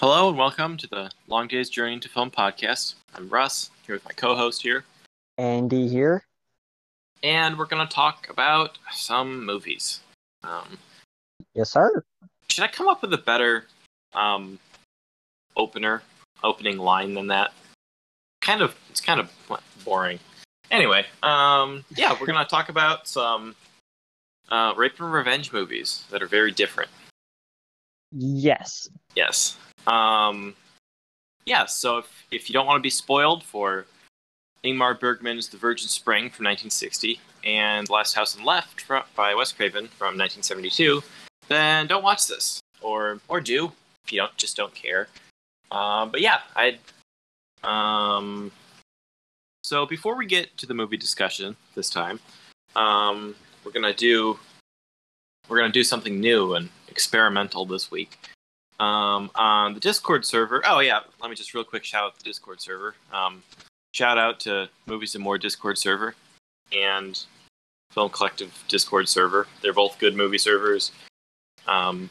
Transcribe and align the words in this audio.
Hello 0.00 0.28
and 0.28 0.38
welcome 0.38 0.76
to 0.76 0.86
the 0.86 1.10
Long 1.26 1.48
Day's 1.48 1.68
Journey 1.68 1.94
into 1.94 2.08
Film 2.08 2.30
podcast. 2.30 2.94
I'm 3.14 3.28
Russ, 3.28 3.70
here 3.86 3.96
with 3.96 4.04
my 4.04 4.12
co-host 4.12 4.62
here, 4.62 4.84
Andy 5.38 5.88
here. 5.88 6.24
and 7.22 7.58
we're 7.58 7.66
going 7.66 7.86
to 7.86 7.92
talk 7.92 8.28
about 8.30 8.78
some 8.92 9.44
movies. 9.44 10.00
Um, 10.44 10.78
Yes, 11.54 11.70
sir. 11.72 12.04
should 12.48 12.62
I 12.64 12.68
come 12.68 12.86
up 12.88 13.02
with 13.02 13.12
a 13.12 13.18
better 13.18 13.64
um, 14.14 14.58
opener, 15.56 16.02
opening 16.44 16.78
line 16.78 17.14
than 17.14 17.26
that? 17.28 17.52
Kind 18.40 18.62
of, 18.62 18.76
it's 18.90 19.00
kind 19.00 19.18
of 19.18 19.32
boring. 19.84 20.20
Anyway, 20.70 21.06
um, 21.22 21.84
yeah, 21.96 22.12
we're 22.12 22.26
going 22.26 22.38
to 22.38 22.44
talk 22.48 22.68
about 22.68 23.08
some 23.08 23.56
uh, 24.50 24.74
rape 24.76 25.00
and 25.00 25.12
revenge 25.12 25.52
movies 25.52 26.04
that 26.10 26.22
are 26.22 26.28
very 26.28 26.52
different. 26.52 26.90
Yes. 28.12 28.88
Yes. 29.16 29.56
Um, 29.88 30.54
yeah, 31.46 31.64
so 31.64 31.98
if, 31.98 32.26
if 32.30 32.48
you 32.48 32.52
don't 32.52 32.66
want 32.66 32.78
to 32.78 32.82
be 32.82 32.90
spoiled 32.90 33.42
for 33.42 33.86
Ingmar 34.62 35.00
Bergman's 35.00 35.48
The 35.48 35.56
Virgin 35.56 35.88
Spring 35.88 36.24
from 36.24 36.44
1960 36.44 37.18
and 37.44 37.88
Last 37.88 38.12
House 38.14 38.36
on 38.36 38.42
the 38.42 38.46
Left 38.46 38.82
fro- 38.82 39.04
by 39.16 39.34
Wes 39.34 39.50
Craven 39.50 39.88
from 39.88 40.18
1972, 40.18 41.02
then 41.48 41.86
don't 41.86 42.02
watch 42.02 42.26
this. 42.26 42.60
Or, 42.82 43.18
or 43.28 43.40
do, 43.40 43.72
if 44.04 44.12
you 44.12 44.20
don't, 44.20 44.36
just 44.36 44.56
don't 44.56 44.74
care. 44.74 45.08
Um, 45.72 46.10
but 46.10 46.20
yeah, 46.20 46.40
I'd. 46.54 46.78
Um, 47.64 48.52
so 49.64 49.84
before 49.84 50.16
we 50.16 50.26
get 50.26 50.56
to 50.58 50.66
the 50.66 50.74
movie 50.74 50.96
discussion 50.96 51.56
this 51.74 51.90
time, 51.90 52.20
um, 52.76 53.34
we're 53.64 53.72
gonna 53.72 53.92
do 53.92 54.38
we're 55.48 55.58
gonna 55.58 55.72
do 55.72 55.82
something 55.82 56.20
new 56.20 56.54
and 56.54 56.68
experimental 56.88 57.66
this 57.66 57.90
week 57.90 58.16
um, 58.80 59.30
on 59.34 59.74
the 59.74 59.80
Discord 59.80 60.24
server. 60.24 60.62
Oh 60.66 60.80
yeah, 60.80 61.00
let 61.20 61.30
me 61.30 61.36
just 61.36 61.54
real 61.54 61.64
quick 61.64 61.84
shout 61.84 62.04
out 62.04 62.18
the 62.18 62.24
Discord 62.24 62.60
server. 62.60 62.94
Um, 63.12 63.42
shout 63.92 64.18
out 64.18 64.40
to 64.40 64.68
Movies 64.86 65.14
and 65.14 65.24
More 65.24 65.38
Discord 65.38 65.78
server 65.78 66.14
and 66.72 67.24
Film 67.90 68.10
Collective 68.10 68.52
Discord 68.68 69.08
server. 69.08 69.46
They're 69.62 69.72
both 69.72 69.98
good 69.98 70.14
movie 70.14 70.38
servers. 70.38 70.92
Um, 71.66 72.10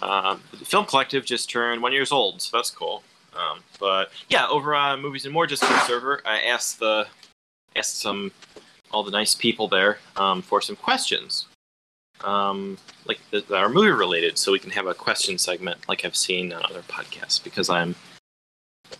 uh, 0.00 0.36
Film 0.64 0.86
Collective 0.86 1.24
just 1.24 1.50
turned 1.50 1.82
one 1.82 1.92
years 1.92 2.12
old, 2.12 2.40
so 2.40 2.56
that's 2.56 2.70
cool. 2.70 3.02
Um, 3.34 3.60
but 3.78 4.10
yeah, 4.28 4.46
over 4.48 4.74
on 4.74 5.00
Movies 5.00 5.24
and 5.24 5.34
More 5.34 5.46
Discord 5.46 5.80
server, 5.82 6.22
I 6.24 6.42
asked 6.42 6.78
the 6.78 7.06
asked 7.76 8.00
some 8.00 8.32
all 8.90 9.02
the 9.02 9.10
nice 9.10 9.34
people 9.34 9.68
there 9.68 9.98
um, 10.16 10.40
for 10.42 10.60
some 10.60 10.76
questions 10.76 11.46
um, 12.24 12.78
like 13.06 13.20
that 13.30 13.50
are 13.50 13.68
movie 13.68 13.90
related, 13.90 14.38
so 14.38 14.52
we 14.52 14.58
can 14.58 14.70
have 14.70 14.86
a 14.86 14.94
question 14.94 15.38
segment 15.38 15.78
like 15.88 16.04
I've 16.04 16.16
seen 16.16 16.52
on 16.52 16.64
other 16.64 16.82
podcasts 16.82 17.42
because 17.42 17.68
I'm 17.70 17.94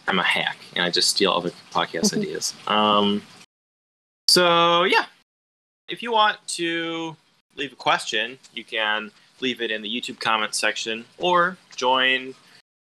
I'm 0.07 0.19
a 0.19 0.25
hack 0.25 0.59
and 0.75 0.85
I 0.85 0.91
just 0.91 1.11
steal 1.11 1.33
other 1.33 1.51
podcast 1.73 2.17
ideas. 2.17 2.55
Um, 2.67 3.23
so 4.29 4.85
yeah, 4.85 5.07
if 5.89 6.03
you 6.03 6.13
want 6.13 6.37
to 6.49 7.17
leave 7.57 7.73
a 7.73 7.77
question, 7.77 8.39
you 8.55 8.65
can 8.65 9.11
leave 9.41 9.61
it 9.61 9.71
in 9.71 9.83
the 9.83 9.89
YouTube 9.89 10.21
comment 10.21 10.55
section 10.55 11.05
or 11.19 11.57
join 11.77 12.35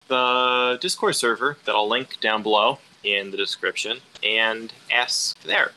the 0.07 0.77
Discord 0.81 1.15
server 1.15 1.57
that 1.65 1.73
I'll 1.73 1.87
link 1.87 2.19
down 2.19 2.43
below 2.43 2.79
in 3.03 3.31
the 3.31 3.37
description 3.37 3.99
and 4.23 4.73
ask 4.91 5.41
there. 5.43 5.71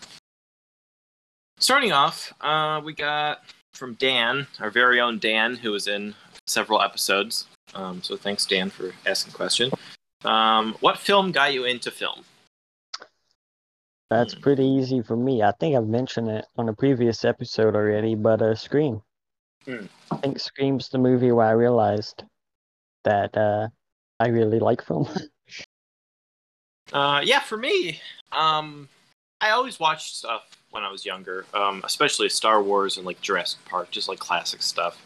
Starting 1.59 1.93
off, 1.93 2.33
uh, 2.41 2.81
we 2.85 2.95
got 2.95 3.43
from 3.79 3.95
Dan, 3.95 4.47
our 4.61 4.71
very 4.71 5.01
own 5.01 5.19
Dan, 5.19 5.55
who 5.57 5.71
was 5.71 5.87
in 5.87 6.15
several 6.47 6.83
episodes. 6.83 7.47
Um, 7.75 8.03
so 8.03 8.17
thanks, 8.17 8.45
Dan, 8.45 8.71
for 8.71 8.93
asking 9.07 9.33
question. 9.33 9.71
Um, 10.25 10.75
what 10.81 10.99
film 10.99 11.31
got 11.33 11.55
you 11.55 11.65
into 11.65 11.91
film? 11.91 12.25
That's 14.11 14.35
Hmm. 14.35 14.41
pretty 14.41 14.65
easy 14.65 15.01
for 15.03 15.17
me. 15.17 15.43
I 15.43 15.53
think 15.53 15.77
I've 15.77 15.87
mentioned 15.87 16.29
it 16.29 16.47
on 16.57 16.69
a 16.69 16.75
previous 16.75 17.25
episode 17.25 17.77
already, 17.77 18.15
but 18.15 18.43
uh, 18.43 18.55
Scream. 18.55 19.03
Hmm. 19.65 19.87
I 20.11 20.17
think 20.17 20.41
Scream's 20.41 20.89
the 20.89 20.99
movie 20.99 21.31
where 21.31 21.47
I 21.47 21.53
realized 21.53 22.25
that 23.05 23.37
uh, 23.37 23.69
I 24.19 24.29
really 24.29 24.59
like 24.59 24.83
film. 24.83 25.09
Uh, 26.91 27.21
yeah, 27.23 27.41
for 27.41 27.59
me, 27.59 28.01
um, 28.33 28.89
I 29.41 29.51
always 29.51 29.79
watched 29.79 30.17
stuff 30.17 30.49
when 30.71 30.83
I 30.83 30.91
was 30.91 31.05
younger, 31.05 31.47
um, 31.55 31.83
especially 31.85 32.29
Star 32.29 32.63
Wars 32.63 32.97
and 32.97 33.07
like 33.07 33.21
Jurassic 33.21 33.65
Park, 33.65 33.91
just 33.91 34.09
like 34.09 34.19
classic 34.19 34.63
stuff 34.63 35.01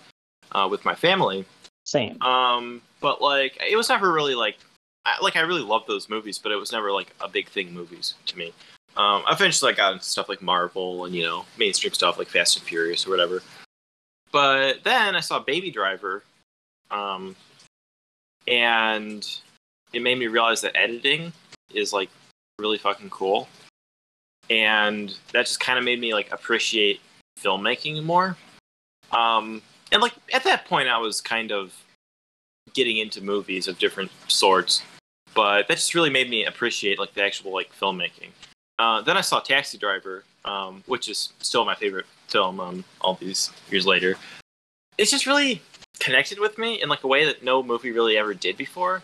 uh, 0.53 0.67
with 0.71 0.85
my 0.85 0.95
family. 0.95 1.45
Same. 1.85 2.21
Um, 2.23 2.81
but 3.01 3.21
like, 3.21 3.59
it 3.69 3.77
was 3.77 3.89
never 3.89 4.13
really 4.13 4.35
like, 4.35 4.57
I, 5.05 5.17
like 5.23 5.37
I 5.37 5.41
really 5.41 5.63
loved 5.63 5.87
those 5.87 6.09
movies, 6.09 6.39
but 6.39 6.53
it 6.53 6.57
was 6.57 6.73
never 6.73 6.93
like 6.93 7.15
a 7.21 7.29
big 7.29 7.49
thing 7.49 7.73
movies 7.73 8.15
to 8.27 8.39
me. 8.39 8.53
Um, 8.97 9.23
eventually, 9.31 9.73
I 9.73 9.75
got 9.75 9.95
into 9.95 10.05
stuff 10.05 10.29
like 10.29 10.43
Marvel 10.43 11.07
and 11.07 11.15
you 11.15 11.23
know 11.23 11.45
mainstream 11.59 11.93
stuff 11.93 12.19
like 12.19 12.29
Fast 12.29 12.57
and 12.57 12.67
Furious 12.67 13.07
or 13.07 13.11
whatever. 13.11 13.43
But 14.31 14.85
then 14.85 15.17
I 15.17 15.21
saw 15.21 15.39
Baby 15.39 15.71
Driver, 15.71 16.23
um, 16.91 17.35
and 18.47 19.27
it 19.93 20.03
made 20.03 20.19
me 20.19 20.27
realize 20.27 20.61
that 20.63 20.77
editing 20.77 21.33
is 21.75 21.93
like 21.93 22.11
really 22.59 22.79
fucking 22.79 23.11
cool, 23.11 23.49
and 24.53 25.17
that 25.33 25.47
just 25.47 25.61
kind 25.61 25.79
of 25.79 25.85
made 25.85 25.99
me 25.99 26.13
like 26.13 26.31
appreciate 26.31 27.01
filmmaking 27.41 28.05
more. 28.05 28.37
Um, 29.11 29.63
and 29.91 30.03
like 30.03 30.13
at 30.33 30.45
that 30.45 30.67
point, 30.67 30.89
I 30.89 30.99
was 30.99 31.23
kind 31.23 31.51
of 31.51 31.75
getting 32.75 32.99
into 32.99 33.23
movies 33.23 33.67
of 33.67 33.79
different 33.79 34.11
sorts, 34.29 34.83
but 35.35 35.69
that 35.69 35.75
just 35.75 35.95
really 35.95 36.11
made 36.11 36.29
me 36.29 36.45
appreciate 36.45 36.99
like 36.99 37.15
the 37.15 37.25
actual 37.25 37.53
like 37.53 37.75
filmmaking. 37.75 38.29
Uh, 38.79 39.01
then 39.01 39.17
I 39.17 39.23
saw 39.23 39.41
Taxi 39.41 39.79
Driver, 39.79 40.25
um, 40.45 40.85
which 40.87 41.09
is 41.09 41.33
still 41.39 41.65
my 41.65 41.75
favorite 41.75 42.07
film 42.29 42.61
um, 42.61 42.85
all 43.01 43.15
these 43.15 43.51
years 43.71 43.87
later. 43.87 44.17
It's 44.99 45.11
just 45.11 45.27
really 45.27 45.63
connected 45.99 46.39
with 46.39 46.59
me 46.59 46.83
in 46.83 46.91
like 46.91 47.05
a 47.05 47.09
way 47.09 47.25
that 47.25 47.43
no 47.43 47.63
movie 47.63 47.91
really 47.91 48.19
ever 48.19 48.35
did 48.35 48.59
before. 48.59 49.03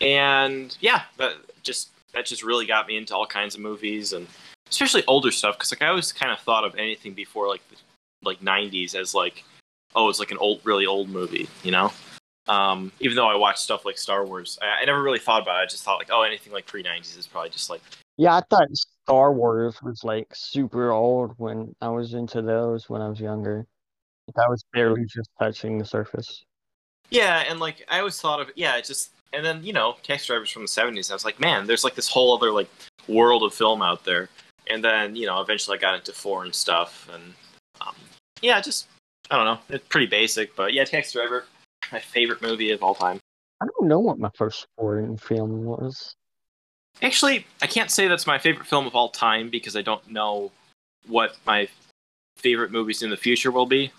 And 0.00 0.76
yeah, 0.80 1.02
that 1.18 1.34
just 1.62 1.90
that 2.12 2.26
just 2.26 2.42
really 2.42 2.66
got 2.66 2.88
me 2.88 2.96
into 2.96 3.14
all 3.14 3.26
kinds 3.26 3.54
of 3.54 3.60
movies 3.60 4.12
and 4.12 4.26
especially 4.70 5.04
older 5.06 5.30
stuff 5.30 5.56
because 5.56 5.72
like 5.72 5.82
I 5.82 5.88
always 5.88 6.12
kind 6.12 6.32
of 6.32 6.40
thought 6.40 6.64
of 6.64 6.74
anything 6.76 7.12
before 7.12 7.48
like 7.48 7.62
the 7.68 7.76
like 8.22 8.40
90s 8.40 8.94
as 8.94 9.14
like 9.14 9.44
oh 9.94 10.08
it's 10.08 10.18
like 10.18 10.30
an 10.30 10.38
old 10.38 10.60
really 10.64 10.86
old 10.86 11.08
movie 11.08 11.48
you 11.62 11.70
know 11.70 11.92
um, 12.46 12.92
even 13.00 13.16
though 13.16 13.28
I 13.28 13.36
watched 13.36 13.60
stuff 13.60 13.84
like 13.84 13.96
Star 13.96 14.24
Wars, 14.26 14.58
I, 14.60 14.82
I 14.82 14.84
never 14.84 15.02
really 15.02 15.18
thought 15.18 15.42
about 15.42 15.60
it. 15.60 15.62
I 15.62 15.66
just 15.66 15.82
thought 15.82 15.98
like, 15.98 16.10
oh, 16.12 16.22
anything 16.22 16.52
like 16.52 16.66
pre 16.66 16.82
'90s 16.82 17.16
is 17.18 17.26
probably 17.26 17.50
just 17.50 17.70
like, 17.70 17.80
Yeah, 18.16 18.36
I 18.36 18.42
thought 18.50 18.68
Star 18.76 19.32
Wars 19.32 19.82
was 19.82 20.04
like 20.04 20.28
super 20.34 20.90
old 20.90 21.34
when 21.38 21.74
I 21.80 21.88
was 21.88 22.14
into 22.14 22.42
those 22.42 22.88
when 22.90 23.00
I 23.00 23.08
was 23.08 23.20
younger. 23.20 23.66
I 24.36 24.48
was 24.48 24.64
barely 24.72 25.04
just 25.04 25.28
touching 25.38 25.78
the 25.78 25.84
surface. 25.84 26.44
yeah, 27.10 27.44
and 27.48 27.60
like 27.60 27.84
I 27.90 27.98
always 27.98 28.20
thought 28.20 28.40
of, 28.40 28.50
yeah, 28.56 28.76
it 28.76 28.84
just, 28.84 29.10
and 29.32 29.44
then 29.44 29.64
you 29.64 29.72
know, 29.72 29.96
Taxi 30.02 30.26
Drivers 30.26 30.50
from 30.50 30.62
the 30.62 30.68
'70s. 30.68 31.10
I 31.10 31.14
was 31.14 31.24
like, 31.24 31.40
man, 31.40 31.66
there's 31.66 31.84
like 31.84 31.94
this 31.94 32.08
whole 32.08 32.36
other 32.36 32.50
like 32.50 32.68
world 33.08 33.42
of 33.42 33.54
film 33.54 33.80
out 33.80 34.04
there. 34.04 34.28
And 34.70 34.82
then 34.82 35.16
you 35.16 35.26
know, 35.26 35.40
eventually 35.40 35.78
I 35.78 35.80
got 35.80 35.94
into 35.94 36.12
foreign 36.12 36.52
stuff, 36.52 37.08
and 37.12 37.34
um, 37.80 37.94
yeah, 38.40 38.60
just 38.60 38.86
I 39.30 39.36
don't 39.36 39.44
know, 39.44 39.58
it's 39.68 39.86
pretty 39.88 40.06
basic, 40.06 40.54
but 40.56 40.72
yeah, 40.72 40.84
Taxi 40.84 41.18
Driver, 41.18 41.44
my 41.92 42.00
favorite 42.00 42.42
movie 42.42 42.70
of 42.70 42.82
all 42.82 42.94
time. 42.94 43.18
I 43.60 43.66
don't 43.66 43.88
know 43.88 44.00
what 44.00 44.18
my 44.18 44.30
first 44.34 44.66
foreign 44.76 45.16
film 45.16 45.64
was. 45.64 46.14
Actually, 47.02 47.46
I 47.62 47.66
can't 47.66 47.90
say 47.90 48.08
that's 48.08 48.26
my 48.26 48.38
favorite 48.38 48.66
film 48.66 48.86
of 48.86 48.94
all 48.94 49.08
time 49.08 49.48
because 49.48 49.76
I 49.76 49.82
don't 49.82 50.08
know 50.10 50.50
what 51.06 51.36
my 51.46 51.68
favorite 52.36 52.70
movies 52.70 53.02
in 53.02 53.10
the 53.10 53.16
future 53.16 53.50
will 53.50 53.66
be. 53.66 53.90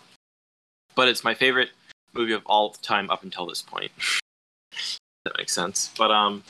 But 0.95 1.07
it's 1.07 1.23
my 1.23 1.33
favorite 1.33 1.69
movie 2.13 2.33
of 2.33 2.45
all 2.45 2.71
time 2.71 3.09
up 3.09 3.23
until 3.23 3.45
this 3.45 3.61
point. 3.61 3.91
that 5.25 5.37
makes 5.37 5.53
sense. 5.53 5.91
But 5.97 6.11
um, 6.11 6.43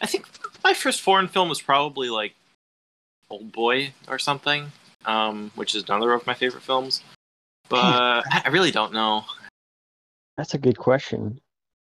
I 0.00 0.06
think 0.06 0.26
my 0.64 0.72
first 0.72 1.02
foreign 1.02 1.28
film 1.28 1.48
was 1.48 1.60
probably 1.60 2.08
like 2.08 2.34
Old 3.30 3.52
Boy 3.52 3.92
or 4.08 4.18
something, 4.18 4.70
um, 5.06 5.50
which 5.54 5.74
is 5.74 5.84
another 5.84 6.12
of 6.12 6.26
my 6.26 6.34
favorite 6.34 6.62
films. 6.62 7.02
But 7.68 8.24
I 8.44 8.48
really 8.50 8.70
don't 8.70 8.92
know. 8.92 9.24
That's 10.36 10.54
a 10.54 10.58
good 10.58 10.78
question. 10.78 11.40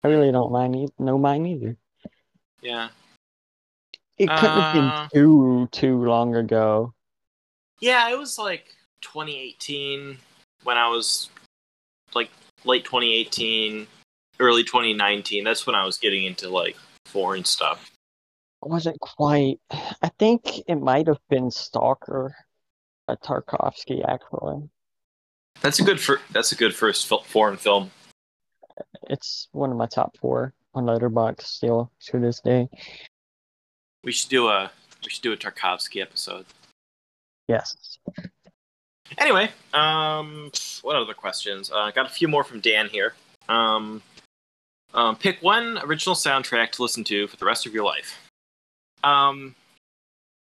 I 0.02 0.08
really 0.08 0.30
don't 0.30 0.52
mind 0.52 0.76
e- 0.76 0.88
know 0.98 1.18
mine 1.18 1.46
either. 1.46 1.76
Yeah, 2.60 2.88
It 4.18 4.28
couldn't 4.28 4.56
have 4.62 4.74
Uh, 4.74 5.08
been 5.10 5.10
too 5.12 5.68
too 5.72 6.04
long 6.04 6.34
ago. 6.36 6.94
Yeah, 7.80 8.08
it 8.10 8.18
was 8.18 8.38
like 8.38 8.74
2018 9.02 10.16
when 10.62 10.78
I 10.78 10.88
was 10.88 11.28
like 12.14 12.30
late 12.64 12.84
2018, 12.84 13.86
early 14.40 14.62
2019. 14.62 15.44
That's 15.44 15.66
when 15.66 15.74
I 15.74 15.84
was 15.84 15.98
getting 15.98 16.24
into 16.24 16.48
like 16.48 16.76
foreign 17.06 17.44
stuff. 17.44 17.90
I 18.64 18.68
wasn't 18.68 18.98
quite. 19.00 19.60
I 19.70 20.10
think 20.18 20.60
it 20.66 20.76
might 20.76 21.06
have 21.06 21.20
been 21.28 21.50
Stalker 21.50 22.34
by 23.06 23.16
Tarkovsky 23.16 24.02
actually. 24.08 24.68
That's 25.60 25.80
a 25.80 25.84
good 25.84 26.00
fir- 26.00 26.20
that's 26.32 26.52
a 26.52 26.56
good 26.56 26.74
first 26.74 27.06
fil- 27.06 27.22
foreign 27.22 27.56
film. 27.56 27.90
It's 29.10 29.48
one 29.52 29.70
of 29.70 29.76
my 29.76 29.86
top 29.86 30.16
four. 30.18 30.54
on 30.74 30.86
Letterboxd 30.86 31.42
still 31.42 31.92
to 32.06 32.18
this 32.18 32.40
day. 32.40 32.68
We 34.02 34.12
should 34.12 34.30
do 34.30 34.48
a 34.48 34.70
we 35.04 35.10
should 35.10 35.22
do 35.22 35.32
a 35.32 35.36
Tarkovsky 35.36 36.00
episode. 36.00 36.46
Yes. 37.48 37.98
Anyway, 39.18 39.50
um, 39.74 40.50
what 40.82 40.96
other 40.96 41.12
questions? 41.14 41.70
Uh, 41.70 41.90
got 41.90 42.06
a 42.06 42.08
few 42.10 42.26
more 42.26 42.42
from 42.42 42.60
Dan 42.60 42.88
here. 42.88 43.14
Um, 43.48 44.02
um, 44.94 45.16
pick 45.16 45.42
one 45.42 45.78
original 45.84 46.14
soundtrack 46.14 46.72
to 46.72 46.82
listen 46.82 47.04
to 47.04 47.26
for 47.28 47.36
the 47.36 47.44
rest 47.44 47.66
of 47.66 47.74
your 47.74 47.84
life. 47.84 48.18
Um, 49.04 49.54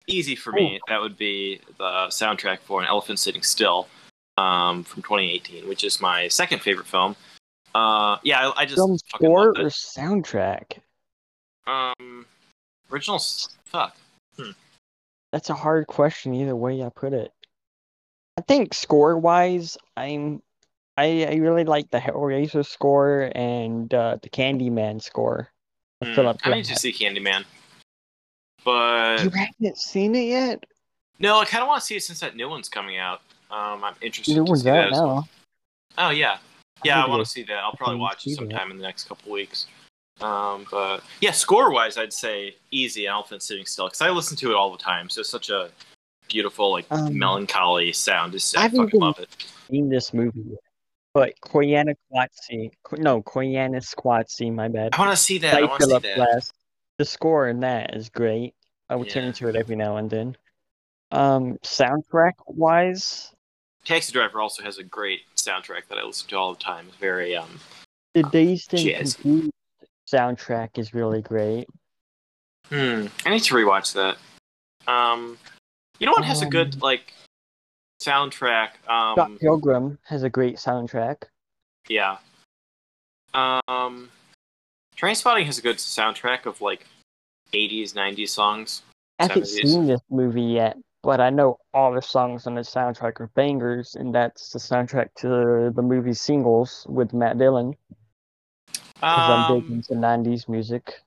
easy 0.07 0.37
for 0.37 0.53
me. 0.53 0.81
That 0.89 1.01
would 1.01 1.17
be 1.17 1.61
the 1.79 2.09
soundtrack 2.09 2.61
for 2.61 2.81
An 2.81 2.87
Elephant 2.87 3.19
Sitting 3.19 3.43
Still 3.43 3.89
um, 4.37 4.85
from 4.85 5.03
2018, 5.03 5.69
which 5.69 5.85
is 5.85 6.01
my 6.01 6.29
second 6.29 6.61
favorite 6.61 6.87
film. 6.87 7.17
Uh, 7.75 8.19
yeah, 8.23 8.49
I, 8.49 8.63
I 8.63 8.65
just 8.65 8.77
Film 8.77 8.99
score 8.99 9.49
or 9.51 9.71
soundtrack? 9.71 10.79
Um, 11.67 12.27
original 12.91 13.21
fuck. 13.65 13.97
That's 15.33 15.51
a 15.51 15.55
hard 15.55 15.87
question 15.87 16.35
either 16.35 16.57
way 16.57 16.83
I 16.83 16.89
put 16.89 17.13
it. 17.13 17.33
I 18.37 18.43
think 18.43 18.75
score 18.75 19.17
wise, 19.17 19.79
I'm 19.97 20.43
I, 20.97 21.27
I 21.31 21.35
really 21.37 21.65
like 21.65 21.91
the 21.91 21.99
Hellraiser 21.99 22.67
score 22.67 23.31
and 23.35 23.93
uh, 23.95 24.19
the 24.23 24.29
Candyman 24.29 25.01
score. 25.01 25.49
Hmm, 26.03 26.29
I 26.45 26.55
need 26.55 26.65
to 26.65 26.77
see 26.77 26.93
Candyman, 26.93 27.45
but 28.65 29.23
You 29.25 29.31
haven't 29.31 29.79
seen 29.79 30.15
it 30.15 30.25
yet? 30.29 30.65
no, 31.19 31.39
I 31.39 31.45
kind 31.45 31.63
of 31.63 31.69
want 31.69 31.81
to 31.81 31.87
see 31.87 31.97
it 31.97 32.03
since 32.03 32.21
that 32.21 32.37
new 32.37 32.49
one's 32.49 32.69
coming 32.69 32.97
out. 32.99 33.21
Um, 33.51 33.83
I'm 33.85 33.95
interested 34.01 34.37
New 34.37 34.45
one's 34.45 34.67
out 34.67 34.93
as 34.93 34.99
well. 34.99 35.29
Oh 35.99 36.11
yeah, 36.11 36.39
yeah, 36.85 37.01
I 37.01 37.05
to 37.05 37.11
want 37.11 37.25
to 37.25 37.31
see 37.31 37.43
that. 37.45 37.59
I'll 37.59 37.73
probably 37.73 37.97
watch 37.97 38.27
it 38.27 38.37
sometime 38.37 38.71
in 38.71 38.77
the 38.77 38.83
next 38.83 39.05
couple 39.09 39.33
weeks. 39.33 39.67
Um, 40.21 40.67
but 40.71 41.01
yeah, 41.21 41.33
score 41.33 41.71
wise, 41.73 41.97
I'd 41.99 42.13
say 42.13 42.55
easy. 42.71 43.07
Elephant 43.07 43.43
Sitting 43.43 43.67
Still 43.67 43.87
because 43.87 44.01
I 44.03 44.11
listen 44.11 44.37
to 44.39 44.51
it 44.51 44.55
all 44.55 44.71
the 44.71 44.79
time. 44.79 45.09
So 45.09 45.21
it's 45.21 45.31
such 45.31 45.51
a 45.51 45.71
beautiful, 46.29 46.71
like 46.73 46.87
Um, 46.91 47.19
melancholy 47.19 47.93
sound. 47.93 48.35
It's, 48.35 48.55
I 48.55 48.61
I 48.61 48.63
haven't 48.65 48.85
fucking 48.87 49.01
love 49.01 49.19
it. 49.19 49.29
seen 49.71 49.89
this 49.89 50.15
movie 50.15 50.43
yet. 50.51 50.59
But 51.13 51.35
Koyaanisqatsi, 51.45 52.71
no, 52.99 53.23
Koyaanisqatsi, 53.23 54.55
my 54.55 54.69
bad. 54.69 54.95
I 54.95 54.99
want 55.01 55.11
to 55.11 55.17
see 55.17 55.39
that. 55.39 55.55
I 55.55 55.63
want 55.65 55.81
to 55.81 55.87
see 55.87 55.99
that. 55.99 56.17
Glass. 56.17 56.53
The 57.01 57.07
score 57.07 57.49
in 57.49 57.61
that 57.61 57.97
is 57.97 58.11
great. 58.11 58.53
I 58.91 58.95
would 58.95 59.09
turn 59.09 59.25
into 59.25 59.49
it 59.49 59.57
every 59.57 59.75
now 59.75 59.97
and 59.97 60.11
then. 60.11 60.37
Um, 61.11 61.57
soundtrack 61.63 62.35
wise, 62.47 63.35
Taxi 63.87 64.13
Driver 64.13 64.39
also 64.39 64.63
has 64.63 64.77
a 64.77 64.85
great 64.85 65.23
soundtrack 65.35 65.89
that 65.89 65.97
I 65.97 66.03
listen 66.03 66.29
to 66.29 66.37
all 66.37 66.53
the 66.53 66.61
time. 66.61 66.85
It's 66.89 66.99
very 66.99 67.35
um. 67.35 67.49
the 68.13 68.25
Dazed 68.25 68.75
and 68.75 68.83
Jazz. 68.83 69.15
Confused 69.15 69.51
soundtrack 70.13 70.77
is 70.79 70.93
really 70.93 71.23
great. 71.23 71.69
Hmm. 72.69 73.07
I 73.25 73.31
need 73.31 73.45
to 73.45 73.55
rewatch 73.55 73.95
that. 73.95 74.19
Um, 74.87 75.39
you 76.01 76.05
know 76.05 76.13
what 76.13 76.27
has 76.27 76.43
a 76.43 76.45
Um, 76.45 76.51
good 76.51 76.83
like 76.83 77.15
soundtrack? 78.03 78.73
Scott 78.85 79.19
Um, 79.19 79.39
Pilgrim 79.39 79.99
has 80.05 80.23
a 80.23 80.29
great 80.29 80.57
soundtrack. 80.57 81.23
yeah. 81.89 82.19
Um, 83.33 84.11
Trainspotting 84.99 85.47
has 85.47 85.57
a 85.57 85.63
good 85.63 85.79
soundtrack 85.79 86.45
of 86.45 86.61
like 86.61 86.85
80s, 87.53 87.95
90s 87.95 88.29
songs. 88.31 88.83
I 89.19 89.25
haven't 89.25 89.43
70s. 89.45 89.47
seen 89.67 89.87
this 89.87 90.01
movie 90.11 90.43
yet, 90.43 90.77
but 91.03 91.21
I 91.21 91.31
know 91.31 91.59
all 91.75 91.93
the 91.93 92.01
songs 92.03 92.47
on 92.47 92.55
the 92.55 92.63
soundtrack 92.63 93.21
are 93.21 93.31
bangers, 93.35 93.95
and 93.97 94.15
that's 94.15 94.51
the 94.51 94.59
soundtrack 94.59 95.09
to 95.19 95.71
the 95.75 95.83
movie 95.83 96.15
Singles 96.15 96.87
with 96.89 97.13
Matt 97.13 97.39
Dillon. 97.39 97.77
Because 98.95 99.31
I'm 99.31 99.55
big 99.61 99.71
Um, 99.71 99.73
into 99.77 99.95
90s 99.95 100.49
music. 100.49 101.01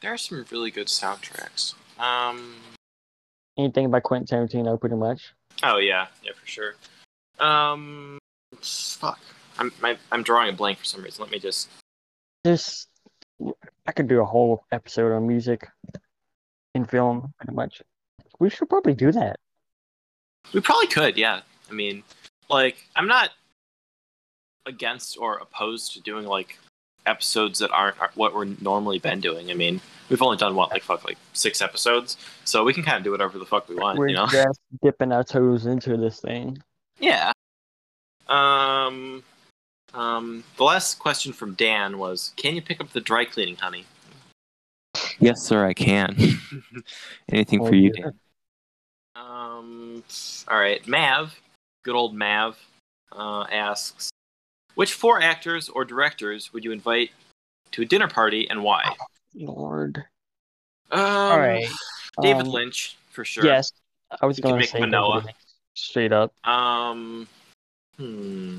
there 0.00 0.12
are 0.12 0.16
some 0.18 0.44
really 0.50 0.70
good 0.70 0.88
soundtracks. 0.88 1.74
Um, 1.98 2.56
Anything 3.58 3.90
by 3.90 4.00
Quentin 4.00 4.26
Tarantino, 4.48 4.80
pretty 4.80 4.96
much. 4.96 5.32
oh 5.62 5.78
yeah, 5.78 6.06
yeah 6.22 6.32
for 6.34 6.46
sure. 6.46 6.74
Um, 7.38 8.18
fuck. 8.60 9.20
I'm 9.58 9.70
I, 9.82 9.98
I'm 10.10 10.22
drawing 10.22 10.48
a 10.48 10.52
blank 10.52 10.78
for 10.78 10.84
some 10.84 11.02
reason. 11.02 11.22
Let 11.22 11.30
me 11.30 11.38
just. 11.38 11.68
There's, 12.44 12.86
I 13.86 13.92
could 13.92 14.08
do 14.08 14.20
a 14.20 14.24
whole 14.24 14.64
episode 14.72 15.12
on 15.12 15.26
music 15.26 15.68
in 16.74 16.84
film, 16.84 17.32
pretty 17.38 17.54
much. 17.54 17.82
We 18.38 18.50
should 18.50 18.68
probably 18.68 18.94
do 18.94 19.12
that. 19.12 19.38
We 20.52 20.60
probably 20.60 20.88
could, 20.88 21.16
yeah. 21.16 21.40
I 21.70 21.72
mean, 21.72 22.02
like, 22.48 22.76
I'm 22.96 23.06
not 23.06 23.30
against 24.66 25.18
or 25.18 25.38
opposed 25.38 25.92
to 25.94 26.00
doing 26.00 26.26
like 26.26 26.58
episodes 27.06 27.58
that 27.58 27.70
aren't, 27.70 28.00
aren't 28.00 28.16
what 28.16 28.34
we're 28.34 28.44
normally 28.60 28.98
been 28.98 29.20
doing. 29.20 29.50
I 29.50 29.54
mean, 29.54 29.80
we've 30.08 30.22
only 30.22 30.36
done 30.36 30.54
what 30.54 30.70
like 30.70 30.82
fuck 30.82 31.04
like 31.04 31.18
six 31.32 31.60
episodes, 31.60 32.16
so 32.44 32.64
we 32.64 32.72
can 32.72 32.82
kind 32.82 32.96
of 32.96 33.04
do 33.04 33.10
whatever 33.10 33.38
the 33.38 33.46
fuck 33.46 33.68
we 33.68 33.74
want, 33.74 33.98
We're 33.98 34.08
you 34.08 34.14
know? 34.14 34.26
just 34.26 34.60
dipping 34.82 35.12
our 35.12 35.24
toes 35.24 35.66
into 35.66 35.96
this 35.96 36.20
thing. 36.20 36.62
Yeah. 36.98 37.32
Um. 38.28 39.22
Um. 39.94 40.44
The 40.56 40.64
last 40.64 40.98
question 40.98 41.32
from 41.32 41.54
Dan 41.54 41.98
was, 41.98 42.32
"Can 42.36 42.54
you 42.54 42.62
pick 42.62 42.80
up 42.80 42.90
the 42.90 43.00
dry 43.00 43.24
cleaning, 43.24 43.56
honey?" 43.56 43.84
Yes, 45.18 45.42
sir, 45.42 45.64
I 45.64 45.72
can. 45.74 46.16
Anything 47.30 47.60
Oh, 47.62 47.66
for 47.68 47.74
you, 47.74 47.92
dear. 47.92 48.04
Dan. 48.04 48.20
Um. 49.16 50.04
All 50.48 50.58
right, 50.58 50.86
Mav, 50.86 51.38
good 51.82 51.94
old 51.94 52.14
Mav, 52.14 52.58
uh, 53.12 53.44
asks, 53.50 54.10
"Which 54.74 54.94
four 54.94 55.20
actors 55.20 55.68
or 55.68 55.84
directors 55.84 56.52
would 56.52 56.64
you 56.64 56.72
invite 56.72 57.10
to 57.72 57.82
a 57.82 57.84
dinner 57.84 58.08
party 58.08 58.48
and 58.48 58.62
why?" 58.62 58.94
Lord. 59.34 60.04
Um, 60.90 61.00
All 61.00 61.38
right. 61.38 61.66
David 62.20 62.42
um, 62.46 62.52
Lynch 62.52 62.96
for 63.10 63.24
sure. 63.24 63.46
Yes, 63.46 63.72
I 64.20 64.26
was 64.26 64.38
going 64.38 64.60
to 64.60 64.66
say 64.66 64.80
Manoa. 64.80 65.24
Straight 65.74 66.12
up. 66.12 66.34
Um. 66.46 67.26
Hmm. 67.96 68.58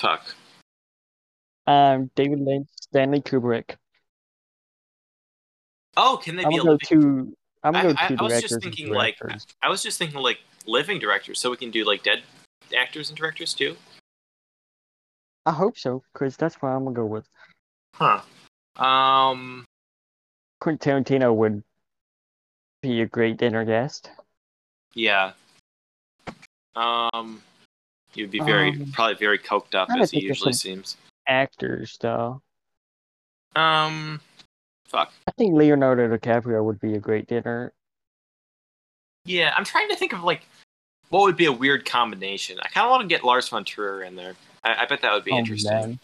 Fuck. 0.00 0.34
Um, 1.66 2.10
David 2.16 2.40
Lynch, 2.40 2.68
Stanley 2.80 3.20
Kubrick. 3.20 3.76
Oh, 5.96 6.18
can 6.22 6.36
they 6.36 6.44
I'm 6.44 6.48
be? 6.50 6.56
gonna 6.56 6.70
go 6.70 6.78
two. 6.82 7.36
I'm 7.62 7.74
gonna 7.74 7.92
go 7.92 7.94
I- 8.00 8.08
two 8.08 8.16
I 8.18 8.22
was 8.22 8.40
just 8.40 8.62
thinking, 8.62 8.90
like. 8.90 9.18
I 9.62 9.68
was 9.68 9.82
just 9.82 9.98
thinking 9.98 10.20
like 10.20 10.38
living 10.66 10.98
directors, 10.98 11.38
so 11.38 11.50
we 11.50 11.58
can 11.58 11.70
do 11.70 11.84
like 11.84 12.02
dead 12.02 12.22
actors 12.76 13.10
and 13.10 13.18
directors 13.18 13.52
too. 13.52 13.76
I 15.44 15.52
hope 15.52 15.78
so, 15.78 16.02
because 16.12 16.36
that's 16.36 16.56
what 16.56 16.70
I'm 16.70 16.84
gonna 16.84 16.96
go 16.96 17.04
with. 17.04 17.28
Huh. 17.94 18.22
Um. 18.82 19.66
Quentin 20.60 21.04
Tarantino 21.04 21.34
would 21.34 21.62
be 22.82 23.02
a 23.02 23.06
great 23.06 23.36
dinner 23.36 23.64
guest. 23.66 24.10
Yeah. 24.94 25.32
Um. 26.74 27.42
You'd 28.14 28.30
be 28.30 28.40
very 28.40 28.70
Um, 28.70 28.90
probably 28.92 29.14
very 29.14 29.38
coked 29.38 29.74
up 29.74 29.88
as 29.98 30.10
he 30.10 30.22
usually 30.22 30.52
seems. 30.52 30.96
Actors, 31.26 31.96
though. 32.00 32.42
Um. 33.56 34.20
Fuck. 34.86 35.12
I 35.28 35.32
think 35.38 35.54
Leonardo 35.54 36.08
DiCaprio 36.16 36.64
would 36.64 36.80
be 36.80 36.94
a 36.94 36.98
great 36.98 37.28
dinner. 37.28 37.72
Yeah, 39.24 39.54
I'm 39.56 39.64
trying 39.64 39.88
to 39.88 39.96
think 39.96 40.12
of 40.12 40.24
like 40.24 40.42
what 41.10 41.22
would 41.22 41.36
be 41.36 41.44
a 41.44 41.52
weird 41.52 41.84
combination. 41.84 42.58
I 42.60 42.68
kind 42.68 42.86
of 42.86 42.90
want 42.90 43.02
to 43.02 43.08
get 43.08 43.22
Lars 43.24 43.48
von 43.48 43.64
Trier 43.64 44.02
in 44.02 44.16
there. 44.16 44.34
I, 44.64 44.82
I 44.82 44.86
bet 44.86 45.02
that 45.02 45.12
would 45.12 45.24
be 45.24 45.32
Oh, 45.32 45.38
interesting. 45.38 46.00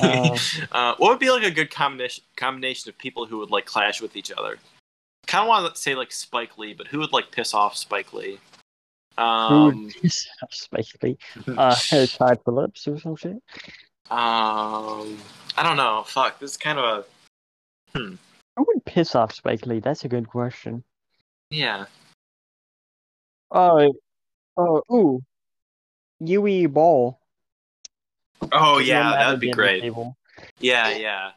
Uh, 0.00 0.36
uh, 0.72 0.94
what 0.98 1.10
would 1.10 1.18
be 1.18 1.30
like 1.30 1.42
a 1.44 1.50
good 1.50 1.70
combination 1.70 2.24
combination 2.36 2.88
of 2.88 2.96
people 2.98 3.26
who 3.26 3.38
would 3.38 3.50
like 3.50 3.66
clash 3.66 4.00
with 4.00 4.16
each 4.16 4.32
other? 4.32 4.58
Kind 5.26 5.42
of 5.42 5.48
want 5.48 5.74
to 5.74 5.80
say 5.80 5.94
like 5.94 6.12
Spike 6.12 6.56
Lee, 6.56 6.72
but 6.72 6.86
who 6.86 6.98
would 7.00 7.12
like 7.12 7.30
piss 7.30 7.52
off 7.52 7.76
Spike 7.76 8.12
Lee? 8.12 8.38
Um, 9.18 9.84
would 9.84 9.94
piss 10.02 10.26
off 10.42 10.52
Spike 10.52 10.86
Lee? 11.02 11.18
Uh, 11.46 11.74
Todd 12.06 12.40
Phillips 12.44 12.86
or 12.86 12.98
some 12.98 13.16
shit? 13.16 13.42
um, 14.10 15.18
I 15.56 15.62
don't 15.62 15.76
know. 15.76 16.04
Fuck, 16.06 16.38
this 16.38 16.52
is 16.52 16.56
kind 16.56 16.78
of 16.78 17.04
a 17.94 17.98
Who 17.98 18.18
would 18.56 18.84
piss 18.84 19.14
off 19.14 19.32
Spike 19.32 19.66
Lee? 19.66 19.80
That's 19.80 20.04
a 20.04 20.08
good 20.08 20.28
question. 20.28 20.84
yeah. 21.50 21.86
Oh, 23.50 23.94
oh, 24.56 24.82
ooh. 24.92 25.22
Uwe 26.22 26.72
Boll. 26.72 27.18
Oh 28.52 28.78
yeah, 28.78 29.12
that 29.12 29.30
would 29.30 29.40
be 29.40 29.50
great. 29.50 29.82
table. 29.82 30.16
Yeah, 30.58 30.90
yeah. 30.90 31.30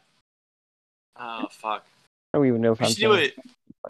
Oh 1.18 1.46
fuck. 1.50 1.86
I 2.34 2.38
don't 2.38 2.46
even 2.46 2.60
know 2.60 2.72
if 2.72 2.82
I'm 2.82 2.88
should 2.88 2.98
do 2.98 3.12
it. 3.12 3.34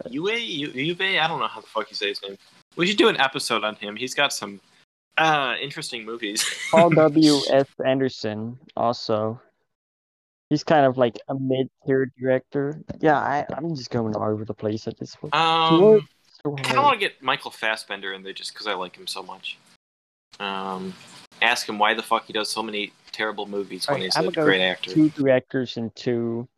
Yue, 0.09 0.31
Yu- 0.31 0.69
Yue, 0.69 0.95
I 1.19 1.27
don't 1.27 1.39
know 1.39 1.47
how 1.47 1.61
the 1.61 1.67
fuck 1.67 1.89
you 1.89 1.95
say 1.95 2.09
his 2.09 2.21
name. 2.21 2.37
We 2.75 2.87
should 2.87 2.97
do 2.97 3.07
an 3.09 3.17
episode 3.17 3.63
on 3.63 3.75
him. 3.75 3.95
He's 3.95 4.13
got 4.13 4.33
some 4.33 4.59
uh 5.17 5.55
interesting 5.61 6.05
movies. 6.05 6.43
Paul 6.71 6.89
W. 6.91 7.39
S. 7.51 7.67
Anderson 7.85 8.57
also. 8.77 9.39
He's 10.49 10.63
kind 10.65 10.85
of 10.85 10.97
like 10.97 11.17
a 11.29 11.33
mid-tier 11.33 12.11
director. 12.19 12.81
Yeah, 12.99 13.17
I, 13.17 13.45
I'm 13.55 13.73
just 13.73 13.89
going 13.89 14.13
all 14.17 14.29
over 14.29 14.43
the 14.43 14.53
place 14.53 14.85
at 14.85 14.97
this 14.99 15.15
point. 15.15 15.33
um, 15.33 16.05
So 16.43 16.55
I 16.57 16.61
kind 16.61 16.77
of 16.77 16.83
want 16.83 16.99
to 16.99 16.99
get 16.99 17.21
Michael 17.23 17.51
Fassbender 17.51 18.11
in 18.11 18.21
there 18.21 18.33
just 18.33 18.53
because 18.53 18.67
I 18.67 18.73
like 18.73 18.97
him 18.97 19.07
so 19.07 19.23
much. 19.23 19.57
Um, 20.41 20.93
ask 21.41 21.69
him 21.69 21.79
why 21.79 21.93
the 21.93 22.03
fuck 22.03 22.25
he 22.25 22.33
does 22.33 22.49
so 22.49 22.61
many 22.61 22.91
terrible 23.13 23.45
movies 23.45 23.87
when 23.87 23.95
Alright, 23.95 24.03
he's 24.05 24.17
I'm 24.17 24.27
a 24.27 24.31
great 24.31 24.61
actor. 24.61 24.91
two 24.91 25.07
directors 25.09 25.77
and 25.77 25.95
two 25.95 26.49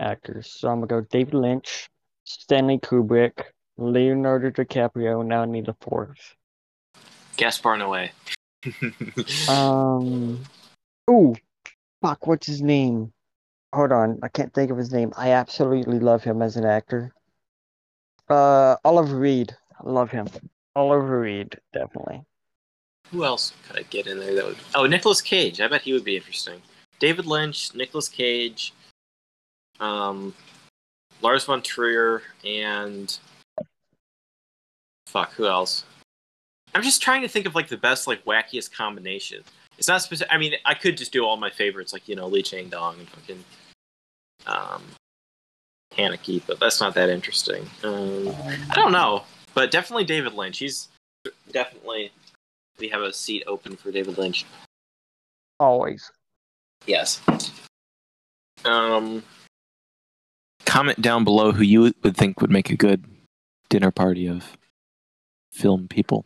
actors. 0.00 0.52
So 0.52 0.68
I'm 0.68 0.80
gonna 0.80 1.00
go 1.02 1.06
David 1.10 1.34
Lynch, 1.34 1.88
Stanley 2.24 2.78
Kubrick, 2.78 3.44
Leonardo 3.80 4.50
DiCaprio. 4.50 5.24
Now 5.26 5.42
I 5.42 5.46
need 5.46 5.68
a 5.68 5.76
fourth. 5.80 6.36
Gaspar 7.36 7.76
Noé. 7.76 8.10
Um. 9.48 10.44
Ooh, 11.10 11.34
fuck. 12.02 12.26
What's 12.26 12.46
his 12.46 12.60
name? 12.60 13.12
Hold 13.72 13.92
on, 13.92 14.18
I 14.22 14.28
can't 14.28 14.52
think 14.52 14.70
of 14.70 14.76
his 14.76 14.92
name. 14.92 15.12
I 15.16 15.30
absolutely 15.30 16.00
love 16.00 16.24
him 16.24 16.42
as 16.42 16.56
an 16.56 16.66
actor. 16.66 17.12
Uh, 18.28 18.76
Oliver 18.84 19.16
Reed. 19.16 19.56
I 19.78 19.88
love 19.88 20.10
him. 20.10 20.28
Oliver 20.74 21.20
Reed, 21.20 21.58
definitely. 21.72 22.22
Who 23.10 23.24
else 23.24 23.52
could 23.66 23.78
I 23.78 23.82
get 23.82 24.06
in 24.06 24.18
there 24.18 24.34
that 24.34 24.44
would? 24.44 24.56
Oh, 24.74 24.86
Nicolas 24.86 25.22
Cage. 25.22 25.60
I 25.60 25.68
bet 25.68 25.82
he 25.82 25.92
would 25.92 26.04
be 26.04 26.16
interesting. 26.16 26.60
David 26.98 27.26
Lynch, 27.26 27.74
Nicolas 27.74 28.08
Cage, 28.08 28.72
um, 29.80 30.34
Lars 31.22 31.44
von 31.44 31.62
Trier, 31.62 32.22
and 32.44 33.18
fuck, 35.10 35.32
who 35.32 35.46
else? 35.46 35.84
I'm 36.74 36.82
just 36.82 37.02
trying 37.02 37.22
to 37.22 37.28
think 37.28 37.46
of 37.46 37.54
like 37.54 37.68
the 37.68 37.76
best, 37.76 38.06
like 38.06 38.24
wackiest 38.24 38.72
combination. 38.72 39.42
It's 39.76 39.88
not 39.88 40.02
specific. 40.02 40.32
I 40.32 40.38
mean, 40.38 40.54
I 40.64 40.74
could 40.74 40.96
just 40.96 41.12
do 41.12 41.24
all 41.24 41.36
my 41.36 41.50
favorites, 41.50 41.92
like 41.92 42.08
you 42.08 42.14
know, 42.14 42.26
Lee 42.26 42.42
Chang 42.42 42.68
Dong 42.68 42.96
and 42.98 43.08
fucking 43.08 43.44
um, 44.46 44.82
Haneke, 45.96 46.42
but 46.46 46.60
that's 46.60 46.80
not 46.80 46.94
that 46.94 47.08
interesting. 47.08 47.68
Um, 47.82 48.28
I 48.70 48.74
don't 48.74 48.92
know, 48.92 49.24
but 49.54 49.70
definitely 49.70 50.04
David 50.04 50.34
Lynch. 50.34 50.58
He's 50.58 50.88
definitely 51.50 52.12
we 52.78 52.88
have 52.88 53.02
a 53.02 53.12
seat 53.12 53.42
open 53.46 53.76
for 53.76 53.90
David 53.90 54.16
Lynch. 54.16 54.44
Always. 55.58 56.10
Yes. 56.86 57.20
Um. 58.64 59.22
Comment 60.66 61.00
down 61.02 61.24
below 61.24 61.50
who 61.50 61.64
you 61.64 61.92
would 62.04 62.16
think 62.16 62.40
would 62.40 62.50
make 62.50 62.70
a 62.70 62.76
good 62.76 63.04
dinner 63.70 63.90
party 63.90 64.26
of 64.26 64.56
film 65.50 65.88
people. 65.88 66.24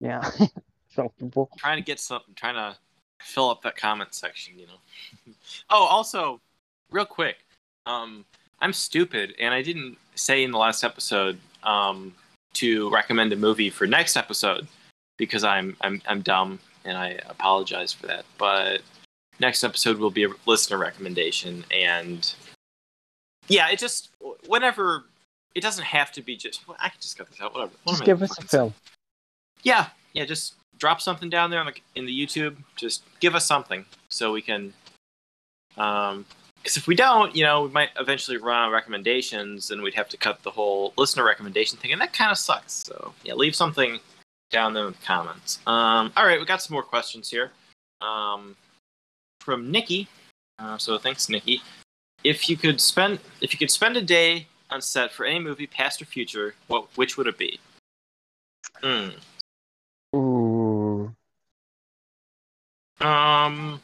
Yeah. 0.00 0.28
Some 0.94 1.08
people. 1.18 1.50
trying 1.58 1.78
to 1.78 1.82
get 1.82 1.98
something, 1.98 2.34
trying 2.34 2.54
to 2.54 2.76
fill 3.20 3.50
up 3.50 3.62
that 3.62 3.76
comment 3.76 4.14
section, 4.14 4.58
you 4.58 4.66
know. 4.66 5.32
oh, 5.70 5.84
also, 5.84 6.40
real 6.90 7.04
quick, 7.04 7.44
um, 7.86 8.24
I'm 8.60 8.72
stupid, 8.72 9.34
and 9.40 9.52
I 9.52 9.62
didn't 9.62 9.98
say 10.14 10.44
in 10.44 10.52
the 10.52 10.58
last 10.58 10.84
episode 10.84 11.38
um, 11.64 12.14
to 12.54 12.90
recommend 12.90 13.32
a 13.32 13.36
movie 13.36 13.70
for 13.70 13.86
next 13.86 14.16
episode 14.16 14.68
because 15.16 15.44
I'm 15.44 15.76
I'm 15.80 16.00
I'm 16.06 16.22
dumb, 16.22 16.60
and 16.84 16.96
I 16.96 17.18
apologize 17.28 17.92
for 17.92 18.06
that. 18.06 18.24
But 18.38 18.82
next 19.40 19.64
episode 19.64 19.98
will 19.98 20.10
be 20.10 20.24
a 20.24 20.28
listener 20.46 20.78
recommendation, 20.78 21.64
and 21.70 22.32
yeah, 23.48 23.68
it 23.70 23.78
just 23.78 24.10
whenever. 24.46 25.04
It 25.54 25.60
doesn't 25.62 25.84
have 25.84 26.10
to 26.12 26.22
be 26.22 26.36
just. 26.36 26.62
I 26.78 26.88
can 26.88 26.98
just 27.00 27.16
cut 27.16 27.30
this 27.30 27.40
out. 27.40 27.54
Whatever. 27.54 27.72
What 27.84 27.92
Just 27.92 28.04
give 28.04 28.22
us 28.22 28.36
a 28.38 28.42
film. 28.42 28.74
yeah 29.62 29.88
yeah 30.14 30.24
just 30.24 30.54
drop 30.78 31.00
something 31.00 31.30
down 31.30 31.50
there 31.50 31.60
on 31.60 31.66
the, 31.66 31.74
in 31.94 32.04
the 32.06 32.12
youtube 32.26 32.56
just 32.76 33.02
give 33.20 33.34
us 33.34 33.46
something 33.46 33.84
so 34.08 34.32
we 34.32 34.42
can 34.42 34.72
um 35.76 36.24
because 36.56 36.76
if 36.76 36.86
we 36.86 36.94
don't 36.94 37.34
you 37.36 37.42
know 37.44 37.62
we 37.62 37.68
might 37.70 37.90
eventually 37.98 38.36
run 38.36 38.56
out 38.62 38.66
of 38.68 38.72
recommendations 38.72 39.70
and 39.70 39.82
we'd 39.82 39.94
have 39.94 40.08
to 40.08 40.16
cut 40.16 40.42
the 40.42 40.50
whole 40.50 40.92
listener 40.96 41.24
recommendation 41.24 41.78
thing 41.78 41.92
and 41.92 42.00
that 42.00 42.12
kind 42.12 42.30
of 42.30 42.38
sucks 42.38 42.82
so 42.86 43.12
yeah 43.24 43.34
leave 43.34 43.54
something 43.54 43.98
down 44.50 44.72
there 44.74 44.86
in 44.86 44.92
the 44.92 44.98
comments 45.06 45.58
um 45.66 46.12
all 46.16 46.26
right 46.26 46.38
we 46.40 46.44
got 46.46 46.60
some 46.62 46.74
more 46.74 46.82
questions 46.82 47.30
here 47.30 47.50
um 48.00 48.56
from 49.40 49.70
nikki 49.70 50.08
uh, 50.58 50.76
so 50.78 50.98
thanks 50.98 51.28
nikki 51.28 51.62
if 52.24 52.48
you 52.48 52.56
could 52.56 52.80
spend 52.80 53.18
if 53.40 53.52
you 53.52 53.58
could 53.58 53.70
spend 53.70 53.96
a 53.96 54.02
day 54.02 54.46
on 54.70 54.80
set 54.80 55.12
for 55.12 55.24
any 55.26 55.38
movie 55.38 55.66
past 55.66 56.00
or 56.02 56.04
future 56.04 56.54
what 56.66 56.86
which 56.96 57.16
would 57.16 57.26
it 57.26 57.38
be 57.38 57.58
Hmm. 58.82 59.08
Ooh. 60.16 61.14
Um, 63.00 63.80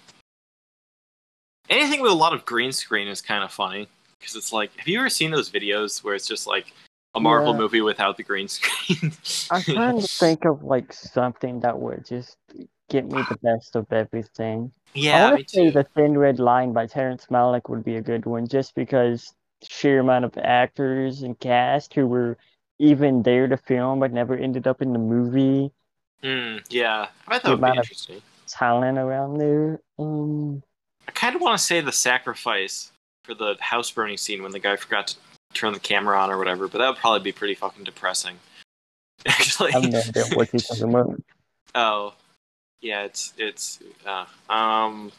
anything 1.68 2.00
with 2.00 2.12
a 2.12 2.14
lot 2.14 2.32
of 2.32 2.44
green 2.44 2.72
screen 2.72 3.08
is 3.08 3.20
kind 3.20 3.44
of 3.44 3.52
funny 3.52 3.88
because 4.18 4.37
it's 4.37 4.52
like, 4.52 4.70
have 4.76 4.88
you 4.88 4.99
ever 4.99 5.08
seen 5.08 5.30
those 5.30 5.50
videos 5.50 6.02
where 6.04 6.14
it's 6.14 6.28
just 6.28 6.46
like 6.46 6.72
a 7.14 7.20
Marvel 7.20 7.52
Yeah. 7.52 7.58
movie 7.58 7.80
without 7.80 8.16
the 8.16 8.22
green 8.22 8.49
screen? 8.49 9.12
I'm 9.50 9.62
trying 9.62 10.00
to 10.00 10.08
think 10.08 10.44
of 10.44 10.62
like 10.62 10.92
something 10.92 11.60
that 11.60 11.78
would 11.78 12.04
just 12.04 12.37
get 12.88 13.06
me 13.06 13.22
the 13.28 13.38
best 13.42 13.76
of 13.76 13.92
everything. 13.92 14.72
I 14.94 14.99
yeah, 14.99 15.25
want 15.25 15.37
me 15.37 15.42
to 15.44 15.49
say 15.49 15.64
too. 15.66 15.70
The 15.72 15.84
Thin 15.94 16.16
Red 16.18 16.38
Line 16.38 16.72
by 16.72 16.87
Terrence 16.87 17.26
Malick 17.30 17.68
would 17.68 17.84
be 17.84 17.96
a 17.96 18.02
good 18.02 18.26
one, 18.26 18.46
just 18.49 18.75
because 18.75 19.32
sheer 19.68 20.00
amount 20.00 20.24
of 20.24 20.36
actors 20.38 21.22
and 21.22 21.38
cast 21.38 21.94
who 21.94 22.06
were 22.06 22.36
even 22.78 23.22
there 23.22 23.46
to 23.46 23.56
film 23.56 24.00
but 24.00 24.12
never 24.12 24.36
ended 24.36 24.66
up 24.66 24.80
in 24.80 24.92
the 24.92 24.98
movie. 24.98 25.70
Mm, 26.22 26.64
yeah, 26.70 27.08
I 27.28 27.38
thought 27.38 27.42
The 27.44 27.56
would 27.56 27.72
be 27.72 27.78
interesting. 27.78 28.22
Talent 28.46 28.98
around 28.98 29.38
there. 29.38 29.80
Um, 29.98 30.62
I 31.06 31.12
kind 31.12 31.34
of 31.34 31.42
want 31.42 31.58
to 31.58 31.64
say 31.64 31.80
the 31.80 31.92
sacrifice 31.92 32.92
for 33.24 33.34
the 33.34 33.56
house 33.60 33.90
burning 33.90 34.16
scene 34.16 34.42
when 34.42 34.52
the 34.52 34.58
guy 34.58 34.76
forgot 34.76 35.08
to 35.08 35.16
turn 35.54 35.72
the 35.72 35.80
camera 35.80 36.18
on 36.18 36.30
or 36.30 36.38
whatever, 36.38 36.68
but 36.68 36.78
that 36.78 36.88
would 36.88 36.98
probably 36.98 37.20
be 37.20 37.32
pretty 37.32 37.54
fucking 37.54 37.84
depressing. 37.84 38.36
Actually, 39.26 39.72
I 39.74 39.80
have 39.80 39.90
no 39.90 39.98
idea 39.98 40.24
what 40.34 40.52
you're 40.52 40.60
talking 40.60 40.88
about. 40.88 41.22
Oh, 41.74 42.14
yeah, 42.80 43.04
it's 43.04 43.32
it's 43.36 43.80
uh, 44.06 44.24
um. 44.48 45.12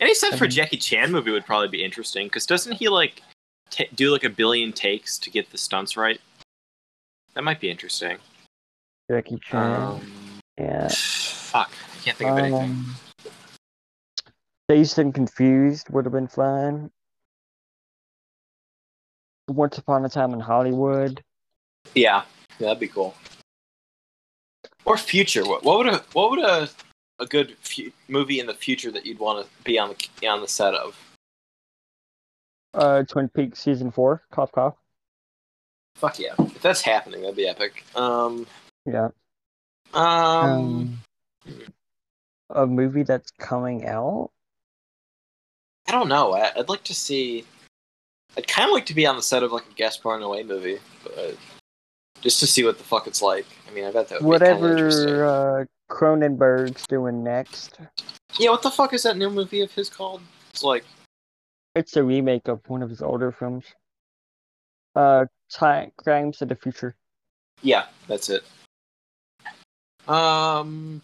Any 0.00 0.14
set 0.14 0.38
for 0.38 0.46
Mhm. 0.46 0.50
Jackie 0.52 0.78
Chan 0.78 1.12
movie 1.12 1.30
would 1.30 1.44
probably 1.44 1.68
be 1.68 1.84
interesting 1.84 2.26
because 2.26 2.46
doesn't 2.46 2.72
he 2.72 2.88
like 2.88 3.22
ta 3.72 3.84
do 3.94 4.12
like 4.12 4.22
a 4.22 4.30
billion 4.30 4.72
takes 4.72 5.18
to 5.18 5.30
get 5.30 5.50
the 5.50 5.58
stunts 5.58 5.96
right? 5.96 6.20
That 7.34 7.42
might 7.42 7.60
be 7.60 7.70
interesting. 7.70 8.18
Jackie 9.10 9.38
Chan. 9.38 9.82
Um, 9.82 10.40
yeah. 10.58 10.88
fuck, 10.88 11.70
I 11.70 12.04
can't 12.04 12.16
think 12.16 12.30
of 12.30 12.38
anything. 12.38 12.70
Um, 12.70 12.94
Dazed 14.68 14.98
and 14.98 15.14
Confused 15.14 15.88
would 15.90 16.04
have 16.04 16.12
been 16.12 16.28
fun. 16.28 16.90
Once 19.48 19.78
Upon 19.78 20.04
a 20.04 20.08
Time 20.08 20.32
in 20.32 20.40
Hollywood. 20.40 21.22
Yeah, 21.94 22.22
yeah, 22.58 22.66
that'd 22.68 22.80
be 22.80 22.88
cool. 22.88 23.14
Or 24.84 24.96
future. 24.96 25.44
What, 25.44 25.64
what 25.64 25.78
would 25.78 25.88
a 25.88 25.98
what 26.12 26.30
would 26.30 26.44
a 26.44 26.68
a 27.18 27.26
good 27.26 27.56
fu- 27.60 27.92
movie 28.08 28.40
in 28.40 28.46
the 28.46 28.54
future 28.54 28.90
that 28.90 29.06
you'd 29.06 29.18
want 29.18 29.44
to 29.44 29.64
be 29.64 29.78
on 29.78 29.94
the 30.20 30.26
on 30.28 30.40
the 30.40 30.48
set 30.48 30.74
of? 30.74 30.96
Uh, 32.74 33.02
Twin 33.04 33.28
Peaks 33.28 33.60
season 33.60 33.90
four. 33.90 34.22
Cough 34.30 34.52
cough. 34.52 34.74
Fuck 35.96 36.18
yeah! 36.18 36.34
If 36.38 36.62
that's 36.62 36.80
happening, 36.80 37.20
that'd 37.20 37.36
be 37.36 37.46
epic. 37.46 37.84
Um, 37.94 38.46
Yeah. 38.86 39.08
um, 39.92 40.98
Um, 41.46 41.72
a 42.50 42.66
movie 42.66 43.02
that's 43.02 43.30
coming 43.32 43.86
out. 43.86 44.30
I 45.86 45.92
don't 45.92 46.08
know. 46.08 46.32
I, 46.34 46.50
I'd 46.56 46.68
like 46.68 46.84
to 46.84 46.94
see. 46.94 47.44
I'd 48.36 48.48
kind 48.48 48.68
of 48.68 48.72
like 48.72 48.86
to 48.86 48.94
be 48.94 49.06
on 49.06 49.16
the 49.16 49.22
set 49.22 49.42
of 49.42 49.52
like 49.52 49.64
a 49.70 49.74
Gaspar 49.74 50.18
Noé 50.18 50.46
movie, 50.46 50.78
but 51.04 51.36
just 52.22 52.40
to 52.40 52.46
see 52.46 52.64
what 52.64 52.78
the 52.78 52.84
fuck 52.84 53.06
it's 53.06 53.20
like. 53.20 53.46
I 53.68 53.74
mean, 53.74 53.84
I 53.84 53.90
bet 53.90 54.08
that 54.08 54.22
would 54.22 54.40
be 54.40 54.46
kind 54.46 54.64
of 54.64 54.70
interesting. 54.70 55.06
Whatever 55.08 55.60
uh, 55.60 55.64
Cronenberg's 55.94 56.86
doing 56.86 57.22
next. 57.22 57.78
Yeah, 58.38 58.50
what 58.50 58.62
the 58.62 58.70
fuck 58.70 58.94
is 58.94 59.02
that 59.02 59.18
new 59.18 59.28
movie 59.28 59.60
of 59.60 59.70
his 59.72 59.90
called? 59.90 60.22
It's 60.50 60.64
like 60.64 60.84
It's 61.74 61.96
a 61.96 62.02
remake 62.02 62.48
of 62.48 62.60
one 62.68 62.82
of 62.82 62.90
his 62.90 63.02
older 63.02 63.32
films. 63.32 63.64
Uh, 64.94 65.26
Ti 65.48 65.92
Crimes 65.96 66.42
of 66.42 66.48
the 66.48 66.54
Future. 66.54 66.94
Yeah, 67.62 67.86
that's 68.06 68.28
it. 68.28 68.44
Um, 70.06 71.00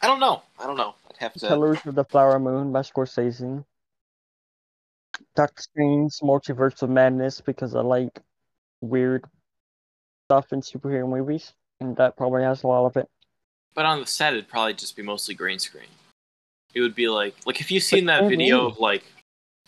I 0.00 0.06
don't 0.06 0.20
know. 0.20 0.42
I 0.58 0.66
don't 0.66 0.76
know. 0.76 0.94
I'd 1.10 1.16
have 1.18 1.32
to. 1.34 1.48
Killers 1.48 1.78
of 1.86 1.94
the 1.94 2.04
Flower 2.04 2.38
Moon 2.38 2.72
by 2.72 2.80
Scorsese. 2.80 3.64
Doctor 5.34 5.62
Strange 5.62 6.12
Multiverse 6.22 6.82
of 6.82 6.90
Madness 6.90 7.40
because 7.40 7.74
I 7.74 7.80
like 7.80 8.20
weird 8.80 9.24
stuff 10.26 10.52
in 10.52 10.60
superhero 10.60 11.08
movies, 11.08 11.52
and 11.80 11.96
that 11.96 12.16
probably 12.16 12.42
has 12.42 12.62
a 12.62 12.66
lot 12.66 12.86
of 12.86 12.96
it. 12.96 13.08
But 13.74 13.86
on 13.86 14.00
the 14.00 14.06
set, 14.06 14.34
it'd 14.34 14.48
probably 14.48 14.74
just 14.74 14.96
be 14.96 15.02
mostly 15.02 15.34
green 15.34 15.58
screen. 15.58 15.88
It 16.74 16.80
would 16.80 16.94
be 16.94 17.08
like, 17.08 17.34
like 17.46 17.60
if 17.60 17.70
you've 17.70 17.82
seen 17.82 18.06
that 18.06 18.28
video 18.28 18.66
of 18.66 18.78
like, 18.78 19.04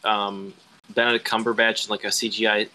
um, 0.05 0.53
Benedict 0.95 1.27
Cumberbatch 1.27 1.87
in 1.87 1.91
like 1.91 2.05
a 2.05 2.09
CGI 2.09 2.69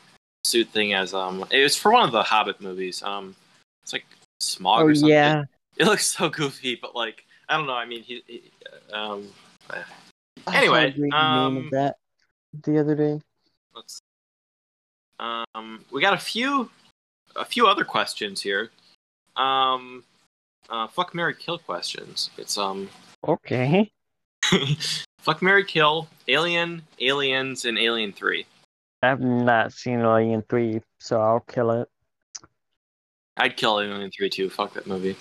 suit 0.43 0.67
thing 0.69 0.93
as 0.93 1.13
um, 1.13 1.45
it 1.51 1.61
was 1.61 1.75
for 1.75 1.91
one 1.91 2.03
of 2.03 2.11
the 2.11 2.23
Hobbit 2.23 2.59
movies. 2.61 3.03
Um, 3.03 3.35
it's 3.83 3.93
like 3.93 4.05
Smaug 4.41 4.79
Oh 4.79 4.85
or 4.85 4.95
something. 4.95 5.09
yeah, 5.09 5.43
It 5.77 5.85
looks 5.85 6.07
so 6.07 6.29
goofy, 6.29 6.75
but 6.75 6.95
like 6.95 7.25
I 7.47 7.57
don't 7.57 7.67
know. 7.67 7.73
I 7.73 7.85
mean, 7.85 8.03
he, 8.03 8.23
he 8.27 8.51
um, 8.93 9.27
Anyway, 10.47 10.91
saw 10.91 10.97
a 10.97 10.99
great 10.99 11.11
meme 11.11 11.13
um, 11.13 11.69
that 11.71 11.97
the 12.63 12.79
other 12.79 12.95
day. 12.95 13.21
let's. 13.75 13.99
Um, 15.19 15.83
we 15.91 16.01
got 16.01 16.13
a 16.13 16.17
few, 16.17 16.69
a 17.35 17.43
few 17.43 17.67
other 17.67 17.83
questions 17.83 18.41
here. 18.41 18.71
Um, 19.35 20.03
uh, 20.69 20.87
fuck 20.87 21.13
Mary 21.13 21.35
Kill 21.35 21.59
questions. 21.59 22.29
It's 22.37 22.57
um, 22.57 22.89
Okay. 23.27 23.91
Fuck 25.19 25.41
Mary 25.41 25.63
Kill, 25.63 26.07
Alien, 26.27 26.81
Aliens, 26.99 27.65
and 27.65 27.77
Alien 27.77 28.13
3. 28.13 28.45
I've 29.01 29.21
not 29.21 29.73
seen 29.73 29.99
Alien 29.99 30.43
3, 30.49 30.81
so 30.99 31.21
I'll 31.21 31.41
kill 31.41 31.71
it. 31.71 31.87
I'd 33.37 33.55
kill 33.55 33.79
Alien 33.79 34.11
3 34.11 34.29
too. 34.29 34.49
Fuck 34.49 34.73
that 34.73 34.87
movie. 34.87 35.15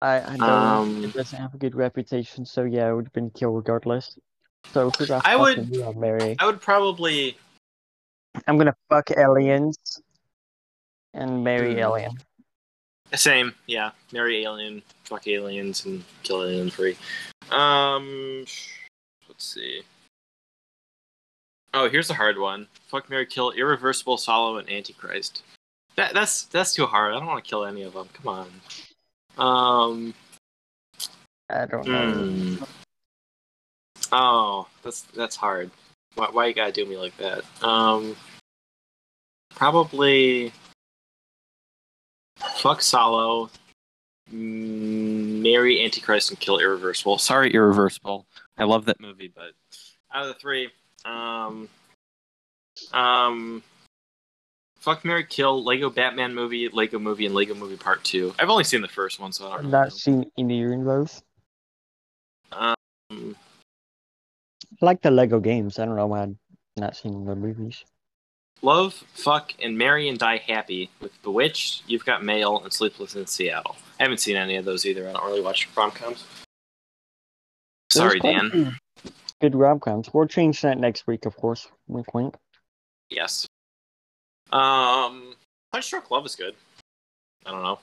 I, 0.00 0.20
I 0.20 0.36
know 0.36 0.46
Um, 0.46 1.04
it 1.04 1.12
doesn't 1.12 1.38
have 1.38 1.54
a 1.54 1.58
good 1.58 1.74
reputation, 1.76 2.44
so 2.44 2.64
yeah, 2.64 2.90
it 2.90 2.94
would 2.94 3.06
have 3.06 3.12
been 3.12 3.30
killed 3.30 3.56
regardless. 3.56 4.18
So 4.72 4.90
I 5.24 5.36
would- 5.36 5.74
you 5.74 5.92
marry? 5.96 6.36
I 6.38 6.46
would 6.46 6.60
probably. 6.60 7.36
I'm 8.46 8.56
gonna 8.58 8.74
fuck 8.88 9.10
aliens 9.10 9.76
and 11.14 11.44
marry 11.44 11.78
alien. 11.78 12.12
Same, 13.14 13.54
yeah. 13.66 13.90
Marry 14.12 14.44
Alien, 14.44 14.82
fuck 15.04 15.26
Aliens, 15.28 15.84
and 15.84 16.02
kill 16.22 16.42
Alien 16.42 16.70
free. 16.70 16.96
Um. 17.50 18.44
Let's 19.28 19.44
see. 19.44 19.82
Oh, 21.74 21.88
here's 21.88 22.10
a 22.10 22.14
hard 22.14 22.38
one. 22.38 22.66
Fuck 22.88 23.08
Mary 23.08 23.26
Kill, 23.26 23.50
Irreversible, 23.52 24.18
Solo, 24.18 24.58
and 24.58 24.70
Antichrist. 24.70 25.42
That, 25.96 26.14
that's 26.14 26.44
that's 26.44 26.74
too 26.74 26.86
hard. 26.86 27.14
I 27.14 27.18
don't 27.18 27.26
want 27.26 27.44
to 27.44 27.48
kill 27.48 27.64
any 27.64 27.82
of 27.82 27.94
them. 27.94 28.08
Come 28.14 28.48
on. 29.38 29.38
Um. 29.38 30.14
I 31.50 31.66
don't 31.66 31.86
know. 31.86 32.12
Hmm. 32.12 32.64
Oh, 34.12 34.66
that's 34.82 35.02
that's 35.02 35.36
hard. 35.36 35.70
Why, 36.14 36.28
why 36.30 36.46
you 36.46 36.54
gotta 36.54 36.72
do 36.72 36.84
me 36.84 36.96
like 36.96 37.16
that? 37.16 37.44
Um, 37.62 38.16
probably 39.54 40.52
fuck 42.56 42.82
Solo, 42.82 43.50
mm, 44.32 45.42
marry 45.42 45.84
Antichrist, 45.84 46.30
and 46.30 46.38
kill 46.40 46.58
Irreversible. 46.58 47.18
Sorry, 47.18 47.52
Irreversible. 47.52 48.26
I 48.58 48.64
love 48.64 48.84
that 48.86 49.00
movie, 49.00 49.32
but 49.34 49.52
out 50.12 50.22
of 50.22 50.28
the 50.28 50.34
three, 50.34 50.70
um, 51.04 51.68
um, 52.92 53.62
fuck 54.76 55.04
Mary 55.04 55.24
Kill, 55.24 55.62
Lego 55.64 55.90
Batman 55.90 56.34
movie, 56.34 56.68
Lego 56.68 56.98
movie, 56.98 57.26
and 57.26 57.34
Lego 57.34 57.54
movie 57.54 57.76
Part 57.76 58.04
Two. 58.04 58.34
I've 58.38 58.50
only 58.50 58.64
seen 58.64 58.82
the 58.82 58.88
first 58.88 59.20
one, 59.20 59.32
so 59.32 59.46
I 59.46 59.48
don't 59.48 59.58
I've 59.58 59.60
really 59.64 59.72
not 59.72 59.84
know. 59.84 59.90
seen 59.90 60.30
either 60.36 60.74
of 60.74 60.84
those. 60.84 61.22
Um, 62.52 62.74
I 63.10 64.84
like 64.84 65.00
the 65.02 65.10
Lego 65.10 65.40
games. 65.40 65.78
I 65.78 65.86
don't 65.86 65.96
know 65.96 66.06
why 66.06 66.22
I've 66.22 66.36
not 66.76 66.96
seen 66.96 67.24
the 67.24 67.36
movies. 67.36 67.84
Love, 68.62 68.94
fuck, 69.14 69.52
and 69.60 69.76
marry 69.76 70.08
and 70.08 70.18
die 70.18 70.36
happy 70.36 70.88
with 71.00 71.20
Bewitched, 71.22 71.82
You've 71.88 72.04
Got 72.04 72.24
Mail, 72.24 72.60
and 72.62 72.72
Sleepless 72.72 73.16
in 73.16 73.26
Seattle. 73.26 73.76
I 73.98 74.04
haven't 74.04 74.18
seen 74.18 74.36
any 74.36 74.54
of 74.54 74.64
those 74.64 74.86
either. 74.86 75.08
I 75.08 75.12
don't 75.12 75.26
really 75.26 75.40
watch 75.40 75.68
rom 75.76 75.90
coms. 75.90 76.24
Sorry, 77.90 78.20
There's 78.20 78.20
quite 78.20 78.44
a 78.44 78.50
Dan. 78.50 78.78
Good 79.40 79.54
rom 79.56 79.80
coms. 79.80 80.10
We'll 80.14 80.28
change 80.28 80.60
that 80.62 80.78
next 80.78 81.08
week, 81.08 81.26
of 81.26 81.36
course. 81.36 81.66
Wink, 81.88 82.14
wink. 82.14 82.36
Yes. 83.10 83.46
Um, 84.52 85.34
Punch 85.72 85.90
Drunk 85.90 86.10
Love 86.12 86.24
is 86.24 86.36
good. 86.36 86.54
I 87.44 87.50
don't 87.50 87.64
know. 87.64 87.80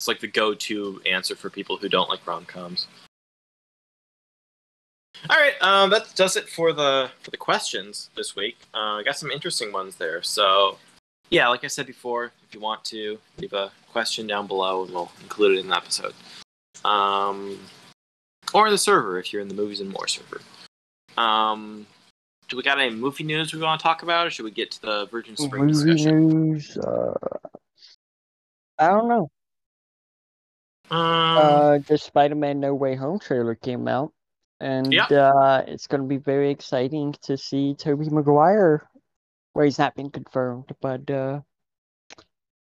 It's 0.00 0.08
like 0.08 0.18
the 0.18 0.26
go-to 0.26 1.00
answer 1.06 1.36
for 1.36 1.50
people 1.50 1.76
who 1.76 1.88
don't 1.88 2.08
like 2.08 2.26
rom 2.26 2.44
coms. 2.44 2.88
All 5.28 5.36
right, 5.36 5.54
um, 5.60 5.90
that 5.90 6.14
does 6.14 6.36
it 6.36 6.48
for 6.48 6.72
the 6.72 7.10
for 7.20 7.30
the 7.30 7.36
questions 7.36 8.10
this 8.16 8.36
week. 8.36 8.56
Uh, 8.72 8.96
I 8.96 9.02
got 9.02 9.18
some 9.18 9.30
interesting 9.30 9.72
ones 9.72 9.96
there. 9.96 10.22
So, 10.22 10.78
yeah, 11.30 11.48
like 11.48 11.64
I 11.64 11.66
said 11.66 11.86
before, 11.86 12.26
if 12.46 12.54
you 12.54 12.60
want 12.60 12.84
to 12.86 13.18
leave 13.38 13.52
a 13.52 13.70
question 13.90 14.26
down 14.26 14.46
below, 14.46 14.84
and 14.84 14.92
we'll 14.92 15.10
include 15.22 15.58
it 15.58 15.60
in 15.60 15.68
the 15.68 15.76
episode. 15.76 16.14
Um, 16.84 17.58
or 18.54 18.70
the 18.70 18.78
server 18.78 19.18
if 19.18 19.32
you're 19.32 19.42
in 19.42 19.48
the 19.48 19.54
movies 19.54 19.80
and 19.80 19.90
more 19.90 20.06
server. 20.06 20.40
Um, 21.16 21.86
do 22.48 22.56
we 22.56 22.62
got 22.62 22.78
any 22.78 22.94
movie 22.94 23.24
news 23.24 23.52
we 23.52 23.60
want 23.60 23.80
to 23.80 23.82
talk 23.82 24.02
about, 24.02 24.26
or 24.26 24.30
should 24.30 24.44
we 24.44 24.50
get 24.50 24.70
to 24.70 24.82
the 24.82 25.06
Virgin 25.06 25.36
Spring 25.36 25.66
Movie 25.66 25.72
discussion? 25.72 26.28
news. 26.28 26.78
Uh, 26.78 27.14
I 28.78 28.86
don't 28.88 29.08
know. 29.08 29.30
Um, 30.90 31.36
Uh, 31.36 31.78
the 31.86 31.98
Spider-Man 31.98 32.60
No 32.60 32.74
Way 32.74 32.94
Home 32.94 33.18
trailer 33.18 33.54
came 33.54 33.88
out, 33.88 34.12
and 34.60 34.92
Yeah. 34.92 35.06
uh, 35.06 35.64
it's 35.66 35.86
going 35.86 36.02
to 36.02 36.08
be 36.08 36.16
very 36.18 36.50
exciting 36.50 37.14
to 37.22 37.36
see 37.36 37.74
Tobey 37.74 38.08
Maguire. 38.10 38.88
where 39.54 39.64
he's 39.64 39.78
not 39.78 39.96
been 39.96 40.10
confirmed, 40.10 40.66
but 40.80 41.10
uh, 41.10 41.40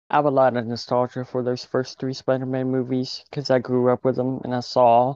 I 0.09 0.17
have 0.17 0.25
a 0.25 0.31
lot 0.31 0.57
of 0.57 0.67
nostalgia 0.67 1.25
for 1.25 1.43
those 1.45 1.65
first 1.65 2.01
three 2.01 2.15
Spider-Man 2.15 2.69
movies 2.69 3.23
because 3.31 3.49
I 3.51 3.61
grew 3.61 3.91
up 3.93 4.05
with 4.05 4.17
them 4.17 4.41
and 4.43 4.53
I 4.55 4.61
saw 4.61 5.15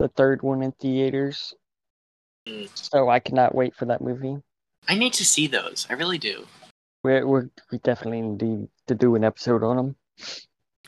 the 0.00 0.08
third 0.08 0.42
one 0.42 0.62
in 0.62 0.72
theaters. 0.72 1.54
Mm. 2.48 2.68
So 2.74 3.08
I 3.08 3.20
cannot 3.20 3.54
wait 3.54 3.76
for 3.76 3.84
that 3.84 4.00
movie. 4.00 4.38
I 4.88 4.96
need 4.96 5.12
to 5.14 5.24
see 5.24 5.46
those. 5.46 5.86
I 5.88 5.92
really 5.92 6.18
do. 6.18 6.46
We're, 7.04 7.26
we're 7.26 7.48
we 7.70 7.78
definitely 7.78 8.22
need 8.22 8.68
to 8.88 8.94
do 8.94 9.14
an 9.14 9.22
episode 9.22 9.62
on 9.62 9.76
them. 9.76 9.96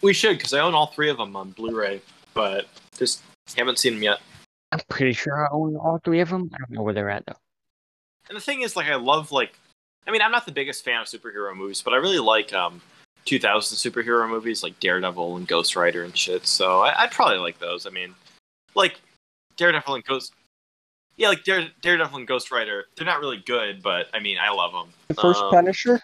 We 0.02 0.12
should, 0.12 0.38
because 0.38 0.52
I 0.54 0.60
own 0.60 0.74
all 0.74 0.88
three 0.88 1.08
of 1.08 1.18
them 1.18 1.36
on 1.36 1.50
Blu-ray, 1.50 2.00
but 2.34 2.66
just 2.98 3.22
haven't 3.56 3.78
seen 3.78 3.94
them 3.94 4.02
yet. 4.02 4.18
I'm 4.72 4.80
pretty 4.88 5.12
sure 5.12 5.46
I 5.46 5.48
own 5.52 5.76
all 5.76 5.98
three 6.04 6.20
of 6.20 6.28
them. 6.28 6.50
I 6.54 6.58
don't 6.58 6.70
know 6.70 6.82
where 6.82 6.94
they're 6.94 7.10
at 7.10 7.24
though. 7.26 7.36
And 8.28 8.36
the 8.36 8.40
thing 8.40 8.62
is, 8.62 8.74
like, 8.74 8.88
I 8.88 8.96
love 8.96 9.30
like, 9.30 9.56
I 10.06 10.10
mean, 10.10 10.22
I'm 10.22 10.32
not 10.32 10.46
the 10.46 10.52
biggest 10.52 10.84
fan 10.84 11.00
of 11.00 11.06
superhero 11.06 11.56
movies, 11.56 11.82
but 11.82 11.94
I 11.94 11.96
really 11.98 12.18
like 12.18 12.52
um 12.52 12.80
2000 13.26 13.76
superhero 13.76 14.28
movies 14.28 14.62
like 14.62 14.78
Daredevil 14.80 15.36
and 15.36 15.46
Ghost 15.46 15.76
Rider 15.76 16.04
and 16.04 16.16
shit. 16.16 16.46
So 16.46 16.80
I, 16.80 17.02
I'd 17.02 17.10
probably 17.10 17.38
like 17.38 17.58
those. 17.58 17.86
I 17.86 17.90
mean, 17.90 18.14
like 18.74 19.00
Daredevil 19.56 19.94
and 19.94 20.04
Ghost. 20.04 20.32
Yeah, 21.16 21.28
like 21.28 21.44
Dare, 21.44 21.68
Daredevil 21.80 22.18
and 22.18 22.26
Ghost 22.26 22.50
Rider. 22.50 22.84
They're 22.96 23.06
not 23.06 23.20
really 23.20 23.42
good, 23.46 23.82
but 23.82 24.06
I 24.12 24.20
mean, 24.20 24.38
I 24.38 24.50
love 24.50 24.72
them. 24.72 24.92
The 25.08 25.14
first 25.14 25.42
Um, 25.42 25.50
Punisher. 25.50 26.00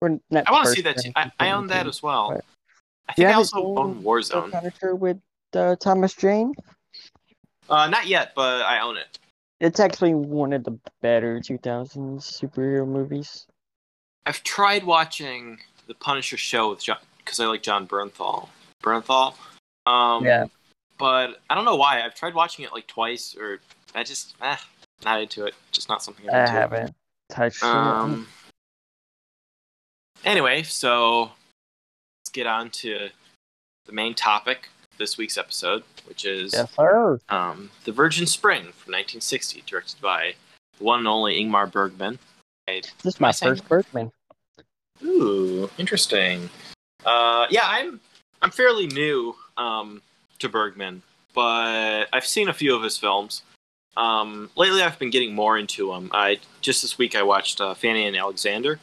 Or 0.00 0.18
not 0.30 0.48
I 0.48 0.52
want 0.52 0.66
to 0.66 0.72
see 0.72 0.82
that. 0.82 0.98
Too. 0.98 1.12
I, 1.14 1.30
I 1.38 1.50
own 1.52 1.68
that 1.68 1.86
as 1.86 2.02
well. 2.02 2.40
I 3.08 3.12
think 3.12 3.28
I 3.28 3.34
also 3.34 3.76
own 3.76 4.02
Warzone. 4.02 4.50
Punisher 4.50 4.96
with 4.96 5.18
uh, 5.54 5.76
Thomas 5.76 6.14
Jane. 6.14 6.54
Uh, 7.68 7.88
not 7.88 8.06
yet, 8.06 8.32
but 8.34 8.62
I 8.62 8.80
own 8.80 8.96
it. 8.96 9.18
It's 9.60 9.80
actually 9.80 10.14
one 10.14 10.52
of 10.52 10.64
the 10.64 10.76
better 11.00 11.38
2000s 11.38 12.18
superhero 12.20 12.86
movies. 12.86 13.46
I've 14.26 14.42
tried 14.42 14.84
watching 14.84 15.58
the 15.86 15.94
Punisher 15.94 16.36
show 16.36 16.70
with 16.70 16.82
John 16.82 16.98
because 17.18 17.38
I 17.40 17.46
like 17.46 17.62
Jon 17.62 17.86
Bernthal. 17.86 18.48
Bernthal. 18.82 19.34
Um, 19.86 20.24
Yeah. 20.24 20.46
But 20.98 21.40
I 21.50 21.54
don't 21.54 21.64
know 21.64 21.76
why. 21.76 22.04
I've 22.04 22.14
tried 22.14 22.34
watching 22.34 22.64
it 22.64 22.72
like 22.72 22.86
twice, 22.86 23.34
or 23.36 23.58
I 23.94 24.04
just 24.04 24.34
eh, 24.40 24.56
not 25.04 25.20
into 25.20 25.46
it. 25.46 25.54
Just 25.72 25.88
not 25.88 26.02
something 26.02 26.28
I'm 26.28 26.34
I 26.36 26.40
into. 26.40 26.52
haven't 26.52 26.94
touched 27.28 27.62
it. 27.62 27.66
Um. 27.66 28.28
Anyway, 30.24 30.62
so 30.62 31.22
let's 32.20 32.30
get 32.32 32.46
on 32.46 32.70
to 32.70 33.08
the 33.86 33.92
main 33.92 34.14
topic 34.14 34.66
of 34.66 34.71
this 34.98 35.16
week's 35.18 35.36
episode, 35.38 35.82
which 36.06 36.24
is 36.24 36.52
Yes, 36.52 36.68
um, 37.28 37.70
The 37.84 37.92
Virgin 37.92 38.26
Spring 38.26 38.62
from 38.62 38.92
1960, 38.92 39.62
directed 39.66 40.00
by 40.00 40.34
the 40.78 40.84
one 40.84 41.00
and 41.00 41.08
only 41.08 41.42
Ingmar 41.42 41.70
Bergman. 41.70 42.18
I- 42.68 42.82
This 43.02 43.14
is 43.14 43.20
my 43.20 43.32
first 43.32 43.68
Bergman. 43.68 44.12
Ooh, 45.04 45.68
interesting. 45.78 46.48
Uh, 47.04 47.46
yeah, 47.50 47.62
I'm 47.64 48.00
I'm 48.40 48.50
fairly 48.50 48.86
new 48.86 49.34
um, 49.56 50.02
to 50.38 50.48
Bergman, 50.48 51.02
but 51.34 52.08
I've 52.12 52.26
seen 52.26 52.48
a 52.48 52.52
few 52.54 52.74
of 52.76 52.82
his 52.82 52.96
films. 52.98 53.42
Um, 53.96 54.50
lately, 54.56 54.82
I've 54.82 54.98
been 54.98 55.10
getting 55.10 55.34
more 55.34 55.58
into 55.58 55.88
them. 55.92 56.10
I 56.12 56.38
just 56.60 56.82
this 56.82 56.98
week 56.98 57.14
I 57.16 57.22
watched 57.22 57.60
uh, 57.60 57.74
Fanny 57.74 58.06
and 58.06 58.16
Alexander, 58.16 58.78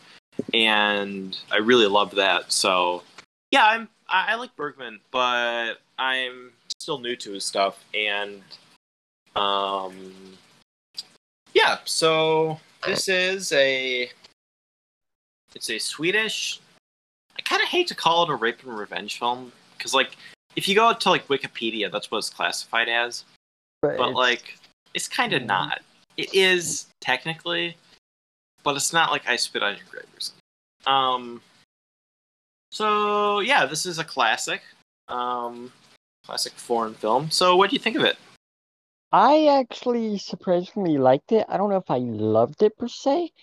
and 0.54 1.38
I 1.52 1.58
really 1.58 1.88
loved 1.88 2.16
that. 2.18 2.52
So, 2.52 3.04
yeah, 3.52 3.66
I'm 3.66 3.90
I, 4.10 4.28
I 4.30 4.36
like 4.36 4.56
Bergman, 4.56 5.00
but 5.12 5.76
I'm 5.98 6.52
still 6.80 7.00
new 7.00 7.16
to 7.18 7.34
his 7.34 7.46
stuff, 7.46 7.84
and 7.94 8.42
um, 9.36 10.14
yeah. 11.54 11.78
So 11.86 12.60
this 12.86 13.08
is 13.08 13.52
a 13.52 14.10
it's 15.56 15.70
a 15.70 15.80
Swedish. 15.80 16.60
I 17.38 17.42
kind 17.42 17.62
of 17.62 17.68
hate 17.70 17.88
to 17.88 17.96
call 17.96 18.24
it 18.24 18.30
a 18.30 18.36
rape 18.36 18.64
and 18.64 18.78
revenge 18.78 19.18
film 19.20 19.52
because, 19.78 19.94
like, 19.94 20.18
if 20.56 20.68
you 20.68 20.76
go 20.76 20.94
to 20.94 21.10
like 21.10 21.28
Wikipedia, 21.28 21.92
that's 21.92 22.12
what 22.12 22.18
it's 22.20 22.30
classified 22.30 22.90
as. 22.90 23.24
But, 23.82 23.98
But 23.98 24.10
it's- 24.10 24.16
like, 24.16 24.58
it's 24.94 25.08
kind 25.08 25.34
of 25.34 25.44
Mhm. 25.44 25.48
not. 25.48 25.82
It 26.18 26.34
is 26.34 26.88
technically, 27.00 27.78
but 28.64 28.76
it's 28.76 28.92
not 28.92 29.10
like 29.12 29.28
I 29.28 29.38
spit 29.38 29.64
on 29.64 29.76
your 29.78 29.86
grave 29.90 30.04
or 30.16 30.20
something. 30.20 30.42
Um. 30.86 31.42
So 32.80 33.42
yeah, 33.42 33.66
this 33.66 33.86
is 33.86 34.00
a 34.00 34.06
classic, 34.06 34.62
um, 35.10 35.74
classic 36.26 36.54
foreign 36.54 36.94
film. 36.94 37.30
So 37.30 37.58
what 37.58 37.70
do 37.70 37.76
you 37.76 37.80
think 37.82 37.98
of 37.98 38.06
it? 38.06 38.16
I 39.12 39.48
actually 39.48 40.18
surprisingly 40.18 40.98
liked 40.98 41.34
it. 41.34 41.46
I 41.50 41.58
don't 41.58 41.70
know 41.70 41.76
if 41.76 41.92
I 41.92 41.98
loved 41.98 42.64
it 42.64 42.78
per 42.78 42.88
se, 42.88 43.34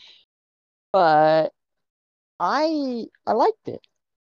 but 0.91 1.53
I 2.41 3.05
I 3.27 3.33
liked 3.33 3.69
it. 3.69 3.87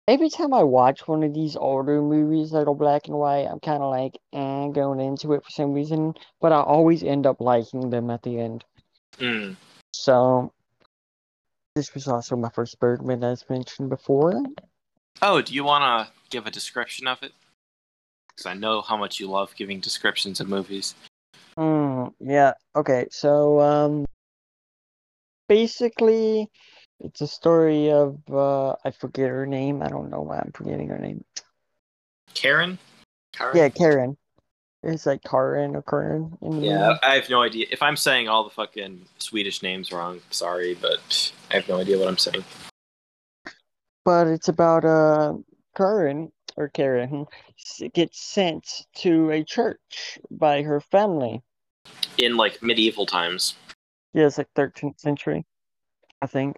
every 0.09 0.29
time 0.29 0.53
I 0.53 0.64
watch 0.64 1.07
one 1.07 1.23
of 1.23 1.33
these 1.33 1.55
older 1.55 2.03
movies 2.03 2.51
that 2.51 2.66
are 2.66 2.75
black 2.75 3.07
and 3.07 3.16
white, 3.16 3.47
I'm 3.47 3.61
kind 3.61 3.85
of 3.85 3.90
like, 3.92 4.19
eh, 4.33 4.69
going 4.73 4.99
into 4.99 5.35
it 5.35 5.45
for 5.45 5.51
some 5.51 5.73
reason, 5.73 6.14
but 6.40 6.51
I 6.51 6.62
always 6.62 7.05
end 7.05 7.27
up 7.27 7.40
liking 7.40 7.90
them 7.90 8.11
at 8.11 8.25
the 8.25 8.40
end. 8.40 8.64
Mm. 9.19 9.55
So, 9.92 10.53
this 11.77 11.95
was 11.95 12.09
also 12.09 12.35
my 12.35 12.51
first 12.51 12.81
Bergman, 12.81 13.23
as 13.23 13.49
mentioned 13.49 13.88
before. 13.88 14.42
Oh, 15.22 15.40
do 15.40 15.55
you 15.55 15.64
want 15.64 16.07
to 16.07 16.12
give 16.31 16.46
a 16.46 16.50
description 16.50 17.07
of 17.07 17.22
it? 17.22 17.33
Because 18.29 18.46
I 18.46 18.55
know 18.55 18.83
how 18.83 18.96
much 18.96 19.18
you 19.18 19.29
love 19.29 19.55
giving 19.57 19.81
descriptions 19.81 20.40
of 20.40 20.48
movies. 20.48 20.94
Mm, 21.59 22.12
yeah, 22.20 22.52
okay, 22.74 23.07
so, 23.11 23.61
um, 23.61 24.05
basically, 25.48 26.50
it's 27.00 27.22
a 27.22 27.26
story 27.26 27.90
of, 27.90 28.18
uh, 28.31 28.72
I 28.85 28.90
forget 28.90 29.31
her 29.31 29.46
name. 29.46 29.83
I 29.83 29.88
don't 29.88 30.11
know 30.11 30.20
why 30.20 30.38
I'm 30.38 30.52
forgetting 30.52 30.88
her 30.88 30.98
name. 30.98 31.24
Karen? 32.35 32.79
Karen? 33.33 33.57
Yeah, 33.57 33.68
Karen. 33.70 34.16
It's 34.83 35.07
like 35.07 35.22
Karen 35.22 35.74
or 35.74 35.83
Karen 35.83 36.37
in 36.42 36.57
the 36.57 36.62
Yeah, 36.62 36.88
movie. 36.88 37.00
I 37.02 37.14
have 37.14 37.31
no 37.31 37.42
idea. 37.42 37.66
If 37.70 37.83
I'm 37.83 37.96
saying 37.96 38.29
all 38.29 38.44
the 38.44 38.50
fucking 38.50 39.07
Swedish 39.18 39.62
names 39.62 39.90
wrong, 39.92 40.20
sorry, 40.31 40.74
but 40.74 41.33
I 41.50 41.55
have 41.55 41.68
no 41.68 41.79
idea 41.79 41.98
what 41.98 42.09
I'm 42.09 42.18
saying. 42.18 42.44
But 44.07 44.29
it's 44.29 44.47
about 44.47 44.85
uh 44.85 45.35
Karen 45.77 46.31
or 46.57 46.69
Karen 46.69 47.27
gets 47.92 48.21
sent 48.21 48.87
to 48.99 49.31
a 49.33 49.42
church 49.42 50.19
by 50.31 50.62
her 50.62 50.81
family. 50.81 51.42
In 52.16 52.37
like 52.37 52.62
medieval 52.62 53.05
times. 53.05 53.57
Yeah, 54.14 54.27
it's 54.27 54.38
like 54.38 54.49
13th 54.57 55.01
century, 55.01 55.45
I 56.23 56.27
think. 56.27 56.57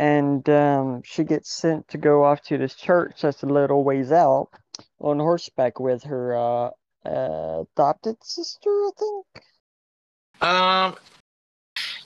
And 0.00 0.48
um, 0.50 1.02
she 1.04 1.22
gets 1.22 1.50
sent 1.50 1.88
to 1.88 1.98
go 1.98 2.24
off 2.24 2.42
to 2.42 2.58
this 2.58 2.74
church 2.74 3.22
that's 3.22 3.44
a 3.44 3.46
little 3.46 3.84
ways 3.84 4.10
out 4.10 4.48
on 5.00 5.20
horseback 5.20 5.78
with 5.78 6.02
her 6.04 6.36
uh, 6.36 6.70
uh, 7.06 7.64
adopted 7.72 8.16
sister, 8.22 8.68
I 8.68 8.90
think. 8.98 9.44
Um, 10.40 10.96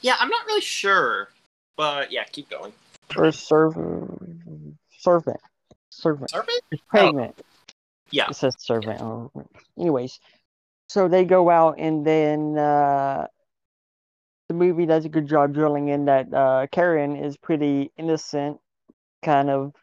yeah, 0.02 0.16
I'm 0.20 0.28
not 0.28 0.46
really 0.46 0.60
sure, 0.60 1.30
but 1.76 2.12
yeah, 2.12 2.24
keep 2.24 2.48
going. 2.48 2.72
Or 3.16 3.30
serv- 3.30 3.76
servant. 5.02 5.40
Servant. 5.90 6.30
Servant? 6.30 6.60
She's 6.70 6.80
pregnant. 6.88 7.38
Yeah. 8.10 8.28
It 8.30 8.36
says 8.36 8.54
servant. 8.58 9.00
Oh, 9.00 9.30
anyways, 9.78 10.20
so 10.88 11.08
they 11.08 11.24
go 11.24 11.50
out 11.50 11.76
and 11.78 12.06
then 12.06 12.56
uh, 12.58 13.26
the 14.48 14.54
movie 14.54 14.86
does 14.86 15.04
a 15.04 15.08
good 15.08 15.26
job 15.26 15.54
drilling 15.54 15.88
in 15.88 16.04
that 16.06 16.32
uh, 16.32 16.66
Karen 16.70 17.16
is 17.16 17.36
pretty 17.36 17.90
innocent, 17.96 18.60
kind 19.22 19.50
of 19.50 19.74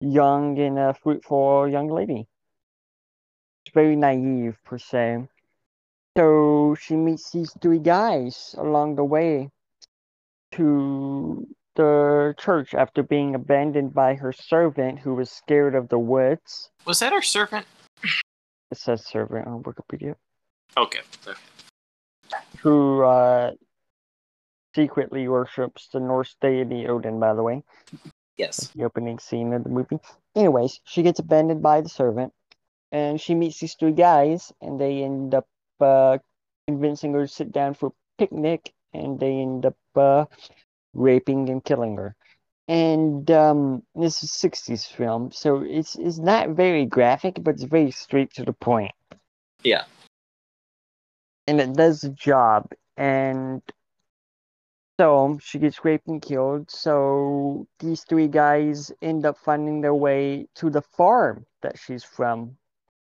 young 0.00 0.58
and 0.58 0.78
uh, 0.78 0.92
fruitful 0.92 1.68
young 1.68 1.88
lady. 1.88 2.28
She's 3.64 3.74
very 3.74 3.96
naive 3.96 4.56
per 4.64 4.78
se. 4.78 5.26
So 6.16 6.76
she 6.80 6.96
meets 6.96 7.30
these 7.30 7.52
three 7.60 7.80
guys 7.80 8.54
along 8.56 8.96
the 8.96 9.04
way 9.04 9.50
to 10.52 11.46
the 11.76 12.34
church 12.38 12.74
after 12.74 13.02
being 13.02 13.34
abandoned 13.34 13.94
by 13.94 14.14
her 14.14 14.32
servant 14.32 14.98
who 14.98 15.14
was 15.14 15.30
scared 15.30 15.74
of 15.74 15.88
the 15.88 15.98
woods. 15.98 16.70
Was 16.86 16.98
that 17.00 17.12
her 17.12 17.22
servant? 17.22 17.66
It 18.70 18.78
says 18.78 19.04
servant 19.06 19.46
on 19.46 19.62
Wikipedia. 19.62 20.16
Okay. 20.76 21.00
okay. 21.26 21.38
Who 22.60 23.02
uh, 23.02 23.52
secretly 24.74 25.28
worships 25.28 25.88
the 25.92 26.00
Norse 26.00 26.36
deity 26.40 26.86
Odin, 26.86 27.20
by 27.20 27.34
the 27.34 27.42
way. 27.42 27.62
Yes. 28.36 28.68
the 28.76 28.84
opening 28.84 29.18
scene 29.18 29.54
of 29.54 29.64
the 29.64 29.70
movie. 29.70 29.98
Anyways, 30.34 30.80
she 30.84 31.02
gets 31.02 31.20
abandoned 31.20 31.62
by 31.62 31.80
the 31.80 31.88
servant, 31.88 32.34
and 32.92 33.18
she 33.18 33.34
meets 33.34 33.58
these 33.58 33.74
three 33.74 33.92
guys, 33.92 34.52
and 34.60 34.78
they 34.78 35.02
end 35.02 35.34
up 35.34 35.46
uh, 35.80 36.18
convincing 36.68 37.14
her 37.14 37.26
to 37.26 37.32
sit 37.32 37.50
down 37.50 37.72
for 37.72 37.86
a 37.88 37.92
picnic, 38.18 38.74
and 38.92 39.18
they 39.18 39.40
end 39.40 39.64
up 39.64 39.76
uh, 39.94 40.26
raping 40.96 41.50
and 41.50 41.64
killing 41.64 41.96
her. 41.96 42.16
And 42.68 43.30
um, 43.30 43.82
this 43.94 44.22
is 44.24 44.30
'60s 44.32 44.86
film, 44.88 45.32
so 45.32 45.62
it's 45.62 45.96
it's 45.96 46.18
not 46.18 46.50
very 46.50 46.86
graphic, 46.86 47.38
but 47.42 47.56
it's 47.56 47.64
very 47.64 47.92
straight 47.92 48.34
to 48.34 48.44
the 48.44 48.54
point. 48.54 48.92
Yeah. 49.64 49.84
and 51.48 51.60
it 51.60 51.74
does 51.74 52.02
the 52.02 52.10
job. 52.10 52.72
And 52.96 53.62
so 55.00 55.38
she 55.42 55.58
gets 55.58 55.84
raped 55.84 56.08
and 56.08 56.22
killed. 56.22 56.70
So 56.70 57.66
these 57.80 58.04
three 58.04 58.28
guys 58.28 58.92
end 59.02 59.26
up 59.26 59.38
finding 59.38 59.80
their 59.82 59.94
way 59.94 60.48
to 60.56 60.70
the 60.70 60.82
farm 60.82 61.46
that 61.62 61.78
she's 61.78 62.04
from, 62.04 62.58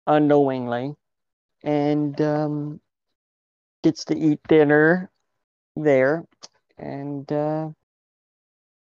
unknowingly, 0.07 0.97
and 1.63 2.21
um, 2.21 2.81
gets 3.83 4.05
to 4.07 4.19
eat 4.19 4.41
dinner 4.49 5.11
there. 5.77 6.25
And 6.79 7.31
uh, 7.33 7.71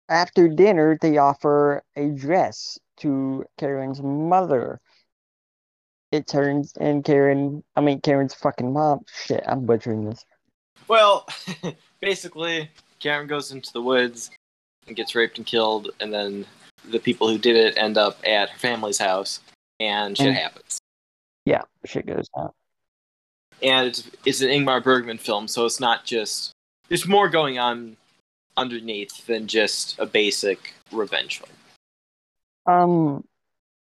after 0.09 0.49
dinner, 0.49 0.99
they 1.01 1.19
offer 1.19 1.83
a 1.97 2.09
dress 2.09 2.79
to 2.99 3.45
Karen's 3.59 4.01
mother. 4.03 4.81
It 6.13 6.27
turns, 6.27 6.73
and 6.79 7.05
Karen, 7.05 7.65
I 7.75 7.81
mean, 7.81 8.01
Karen's 8.01 8.35
fucking 8.35 8.73
mom. 8.73 9.01
Shit, 9.25 9.43
I'm 9.47 9.67
butchering 9.67 10.05
this. 10.09 10.25
Well, 10.89 11.27
basically, 12.01 12.71
Karen 13.01 13.27
goes 13.27 13.51
into 13.53 13.73
the 13.73 13.83
woods 13.83 14.31
and 14.87 14.97
gets 14.97 15.15
raped 15.15 15.39
and 15.39 15.47
killed, 15.47 15.91
and 16.01 16.13
then 16.13 16.47
the 16.89 17.01
people 17.01 17.29
who 17.29 17.39
did 17.39 17.57
it 17.57 17.77
end 17.77 17.99
up 17.99 18.19
at 18.25 18.51
her 18.51 18.59
family's 18.59 18.99
house, 18.99 19.41
and 19.81 20.17
shit 20.17 20.29
And- 20.29 20.37
happens. 20.37 20.79
Yeah, 21.45 21.63
shit 21.85 22.07
goes 22.07 22.29
down. 22.37 22.51
And 23.63 23.87
it's, 23.89 24.11
it's 24.25 24.41
an 24.43 24.49
Ingmar 24.49 24.83
Bergman 24.83 25.19
film, 25.19 25.49
so 25.49 25.65
it's 25.65 25.81
not 25.81 26.05
just. 26.05 26.53
There's 26.89 27.07
more 27.07 27.29
going 27.29 27.59
on 27.59 27.97
underneath 28.57 29.27
than 29.27 29.47
just 29.47 29.99
a 29.99 30.07
basic 30.07 30.75
revenge 30.93 31.41
film. 31.41 31.51
Um, 32.67 33.25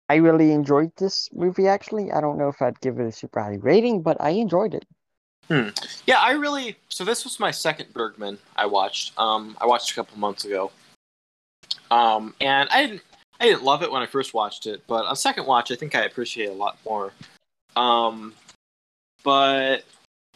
I 0.09 0.16
really 0.16 0.53
enjoyed 0.53 0.92
this 0.96 1.29
movie. 1.33 1.68
Actually, 1.68 2.12
I 2.12 2.20
don't 2.20 2.38
know 2.38 2.48
if 2.48 2.61
I'd 2.61 2.81
give 2.81 2.98
it 2.98 3.07
a 3.07 3.12
super 3.12 3.40
high 3.40 3.59
rating, 3.61 4.03
but 4.03 4.16
I 4.20 4.31
enjoyed 4.31 4.74
it. 4.74 4.85
Yeah, 6.07 6.18
I 6.20 6.33
really. 6.33 6.77
So 6.88 7.05
this 7.05 7.24
was 7.24 7.38
my 7.38 7.50
second 7.50 7.92
Bergman 7.92 8.38
I 8.57 8.66
watched. 8.66 9.18
Um, 9.18 9.57
I 9.61 9.66
watched 9.66 9.90
a 9.92 9.94
couple 9.94 10.18
months 10.18 10.44
ago. 10.44 10.72
Um, 11.90 12.35
and 12.40 12.68
I 12.70 12.87
didn't. 12.87 13.03
I 13.40 13.46
didn't 13.46 13.64
love 13.64 13.83
it 13.83 13.90
when 13.90 14.00
I 14.00 14.07
first 14.07 14.33
watched 14.33 14.66
it, 14.66 14.83
but 14.87 15.05
on 15.07 15.16
second 15.16 15.46
watch, 15.46 15.70
I 15.70 15.74
think 15.74 15.94
I 15.94 16.05
appreciate 16.05 16.46
it 16.46 16.53
a 16.53 16.55
lot 16.55 16.79
more. 16.87 17.12
Um, 17.77 18.33
but 19.22 19.85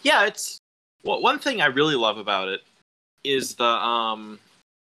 yeah, 0.03 0.27
it's 0.27 0.59
well, 1.05 1.23
one 1.23 1.39
thing 1.39 1.61
I 1.61 1.67
really 1.67 1.95
love 1.95 2.19
about 2.19 2.49
it 2.49 2.63
is 3.25 3.55
the 3.55 3.65
um 3.65 4.39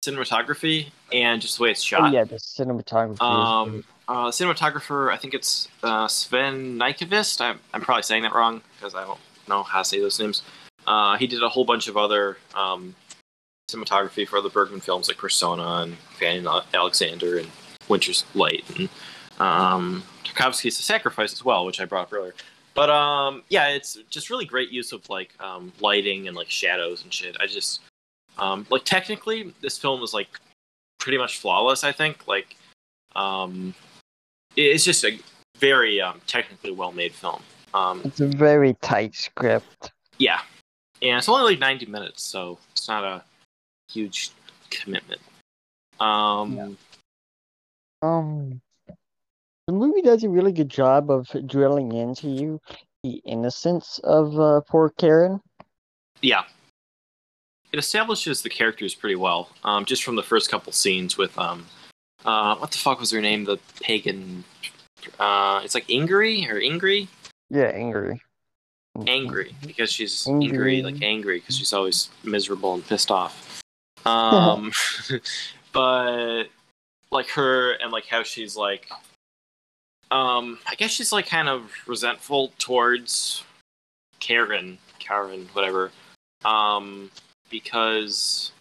cinematography 0.03 0.87
and 1.11 1.41
just 1.41 1.57
the 1.57 1.63
way 1.63 1.71
it's 1.71 1.81
shot. 1.81 2.01
Oh 2.01 2.03
shot. 2.05 2.13
yeah, 2.13 2.23
the 2.23 2.35
cinematography. 2.35 3.21
Um, 3.21 3.83
uh, 4.07 4.29
cinematographer, 4.29 5.11
I 5.11 5.17
think 5.17 5.33
it's 5.33 5.67
uh, 5.83 6.07
Sven 6.07 6.77
Nykvist. 6.77 7.41
I'm, 7.41 7.59
I'm 7.73 7.81
probably 7.81 8.03
saying 8.03 8.23
that 8.23 8.33
wrong 8.33 8.61
because 8.75 8.95
I 8.95 9.05
don't 9.05 9.19
know 9.47 9.63
how 9.63 9.79
to 9.79 9.85
say 9.85 9.99
those 9.99 10.19
names. 10.19 10.41
Uh, 10.87 11.17
he 11.17 11.27
did 11.27 11.43
a 11.43 11.49
whole 11.49 11.65
bunch 11.65 11.87
of 11.87 11.97
other 11.97 12.37
um, 12.55 12.95
cinematography 13.69 14.27
for 14.27 14.37
other 14.37 14.49
Bergman 14.49 14.79
films 14.79 15.07
like 15.07 15.17
Persona 15.17 15.83
and 15.83 15.97
Fanny 16.17 16.39
and 16.39 16.47
Alexander 16.73 17.37
and 17.37 17.47
Winter's 17.87 18.25
Light 18.33 18.63
and 18.77 18.89
um, 19.39 20.03
Tarkovsky's 20.23 20.77
The 20.77 20.83
Sacrifice 20.83 21.33
as 21.33 21.45
well, 21.45 21.65
which 21.65 21.79
I 21.79 21.85
brought 21.85 22.07
up 22.07 22.13
earlier. 22.13 22.33
But 22.73 22.89
um, 22.89 23.43
yeah, 23.49 23.67
it's 23.69 23.99
just 24.09 24.29
really 24.29 24.45
great 24.45 24.69
use 24.69 24.91
of 24.91 25.07
like 25.09 25.33
um, 25.39 25.71
lighting 25.81 26.27
and 26.27 26.35
like 26.35 26.49
shadows 26.49 27.03
and 27.03 27.13
shit. 27.13 27.35
I 27.39 27.45
just 27.45 27.81
um, 28.39 28.65
like 28.69 28.85
technically, 28.85 29.53
this 29.61 29.77
film 29.77 30.01
is 30.03 30.13
like 30.13 30.39
pretty 30.99 31.17
much 31.17 31.39
flawless. 31.39 31.83
I 31.83 31.91
think 31.91 32.27
like 32.27 32.55
um, 33.15 33.73
it's 34.55 34.83
just 34.83 35.03
a 35.05 35.19
very 35.57 36.01
um, 36.01 36.21
technically 36.27 36.71
well 36.71 36.91
made 36.91 37.13
film. 37.13 37.41
Um, 37.73 38.01
It's 38.03 38.19
a 38.19 38.27
very 38.27 38.73
tight 38.81 39.15
script. 39.15 39.91
yeah, 40.17 40.41
and 41.01 41.17
it's 41.17 41.29
only 41.29 41.51
like 41.51 41.59
ninety 41.59 41.85
minutes, 41.85 42.23
so 42.23 42.57
it's 42.71 42.87
not 42.87 43.03
a 43.03 43.23
huge 43.91 44.31
commitment. 44.69 45.21
Um, 45.99 46.55
Yeah. 46.55 46.69
Um, 48.01 48.61
the 49.67 49.73
movie 49.73 50.01
does 50.01 50.23
a 50.23 50.29
really 50.29 50.53
good 50.53 50.69
job 50.69 51.11
of 51.11 51.27
drilling 51.45 51.91
into 51.91 52.29
you 52.29 52.61
the 53.03 53.21
innocence 53.25 53.99
of 54.03 54.39
uh, 54.39 54.61
poor 54.61 54.89
Karen. 54.97 55.41
yeah. 56.21 56.43
It 57.71 57.77
establishes 57.79 58.41
the 58.41 58.49
characters 58.49 58.95
pretty 58.95 59.15
well, 59.15 59.49
um, 59.63 59.85
just 59.85 60.03
from 60.03 60.15
the 60.15 60.23
first 60.23 60.49
couple 60.49 60.71
scenes 60.73 61.17
with 61.17 61.37
um, 61.37 61.65
uh, 62.25 62.55
what 62.57 62.71
the 62.71 62.77
fuck 62.77 62.99
was 62.99 63.11
her 63.11 63.21
name? 63.21 63.43
The 63.45 63.59
pagan. 63.81 64.43
Uh, 65.19 65.61
it's 65.63 65.75
like 65.75 65.87
Ingrid 65.87 66.49
or 66.49 66.55
Ingrid. 66.59 67.07
Yeah, 67.49 67.67
angry. 67.73 68.21
angry 69.07 69.55
because 69.65 69.91
she's 69.91 70.27
Angry. 70.27 70.79
angry, 70.79 70.81
like 70.83 71.01
angry 71.01 71.39
because 71.39 71.57
she's 71.57 71.73
always 71.73 72.09
miserable 72.23 72.73
and 72.73 72.85
pissed 72.87 73.11
off. 73.11 73.45
Um, 74.05 74.71
but 75.73 76.45
like 77.11 77.27
her 77.31 77.73
and 77.73 77.91
like 77.91 78.05
how 78.05 78.23
she's 78.23 78.55
like 78.55 78.89
um 80.09 80.57
I 80.65 80.75
guess 80.75 80.91
she's 80.91 81.11
like 81.11 81.27
kind 81.27 81.49
of 81.49 81.69
resentful 81.85 82.53
towards 82.59 83.43
Karen, 84.21 84.77
Karen, 84.99 85.49
whatever. 85.51 85.91
Um 86.45 87.11
because 87.49 88.51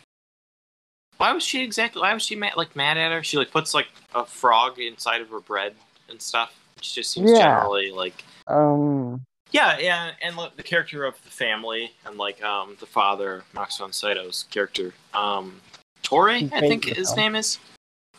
why 1.19 1.33
was 1.33 1.43
she 1.43 1.63
exactly 1.63 2.01
why 2.01 2.15
was 2.15 2.23
she 2.23 2.37
mad 2.37 2.55
like 2.57 2.75
mad 2.77 2.97
at 2.97 3.13
her? 3.13 3.23
She 3.23 3.37
like 3.37 3.51
puts 3.51 3.75
like 3.75 3.89
a 4.15 4.25
frog 4.25 4.79
inside 4.79 5.21
of 5.21 5.29
her 5.31 5.41
bread 5.41 5.75
and 6.09 6.21
stuff. 6.21 6.59
She 6.81 7.01
just 7.01 7.11
seems 7.11 7.31
Yeah. 7.33 7.39
generally 7.39 7.91
like 7.91 8.25
Um, 8.47 9.23
yeah, 9.51 9.79
yeah, 9.79 10.13
and 10.23 10.37
look, 10.37 10.57
the 10.57 10.63
character 10.63 11.05
of 11.05 11.15
the 11.25 11.31
family 11.31 11.93
and 12.07 12.17
like 12.17 12.43
um 12.43 12.77
the 12.81 12.87
father, 12.87 13.45
Max 13.55 13.79
von 13.79 13.93
Sydow's 13.93 14.45
character, 14.51 14.95
um 15.15 15.61
Tori, 16.03 16.49
I 16.53 16.61
think 16.61 16.85
his 16.85 17.15
name 17.17 17.35
is 17.35 17.59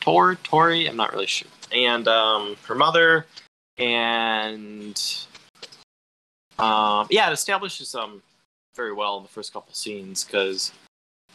Tor, 0.02 0.36
Tori. 0.36 0.88
I'm 0.88 0.96
not 0.98 1.14
really 1.14 1.28
sure. 1.28 1.48
And 1.72 2.08
um 2.08 2.58
her 2.66 2.76
mother, 2.76 3.26
and 3.78 5.02
um 6.58 7.08
yeah, 7.10 7.30
it 7.30 7.34
establishes 7.34 7.96
um 7.96 8.22
very 8.80 8.94
well 8.94 9.18
in 9.18 9.24
the 9.24 9.30
first 9.30 9.54
couple 9.54 9.74
scenes 9.74 10.24
because 10.24 10.72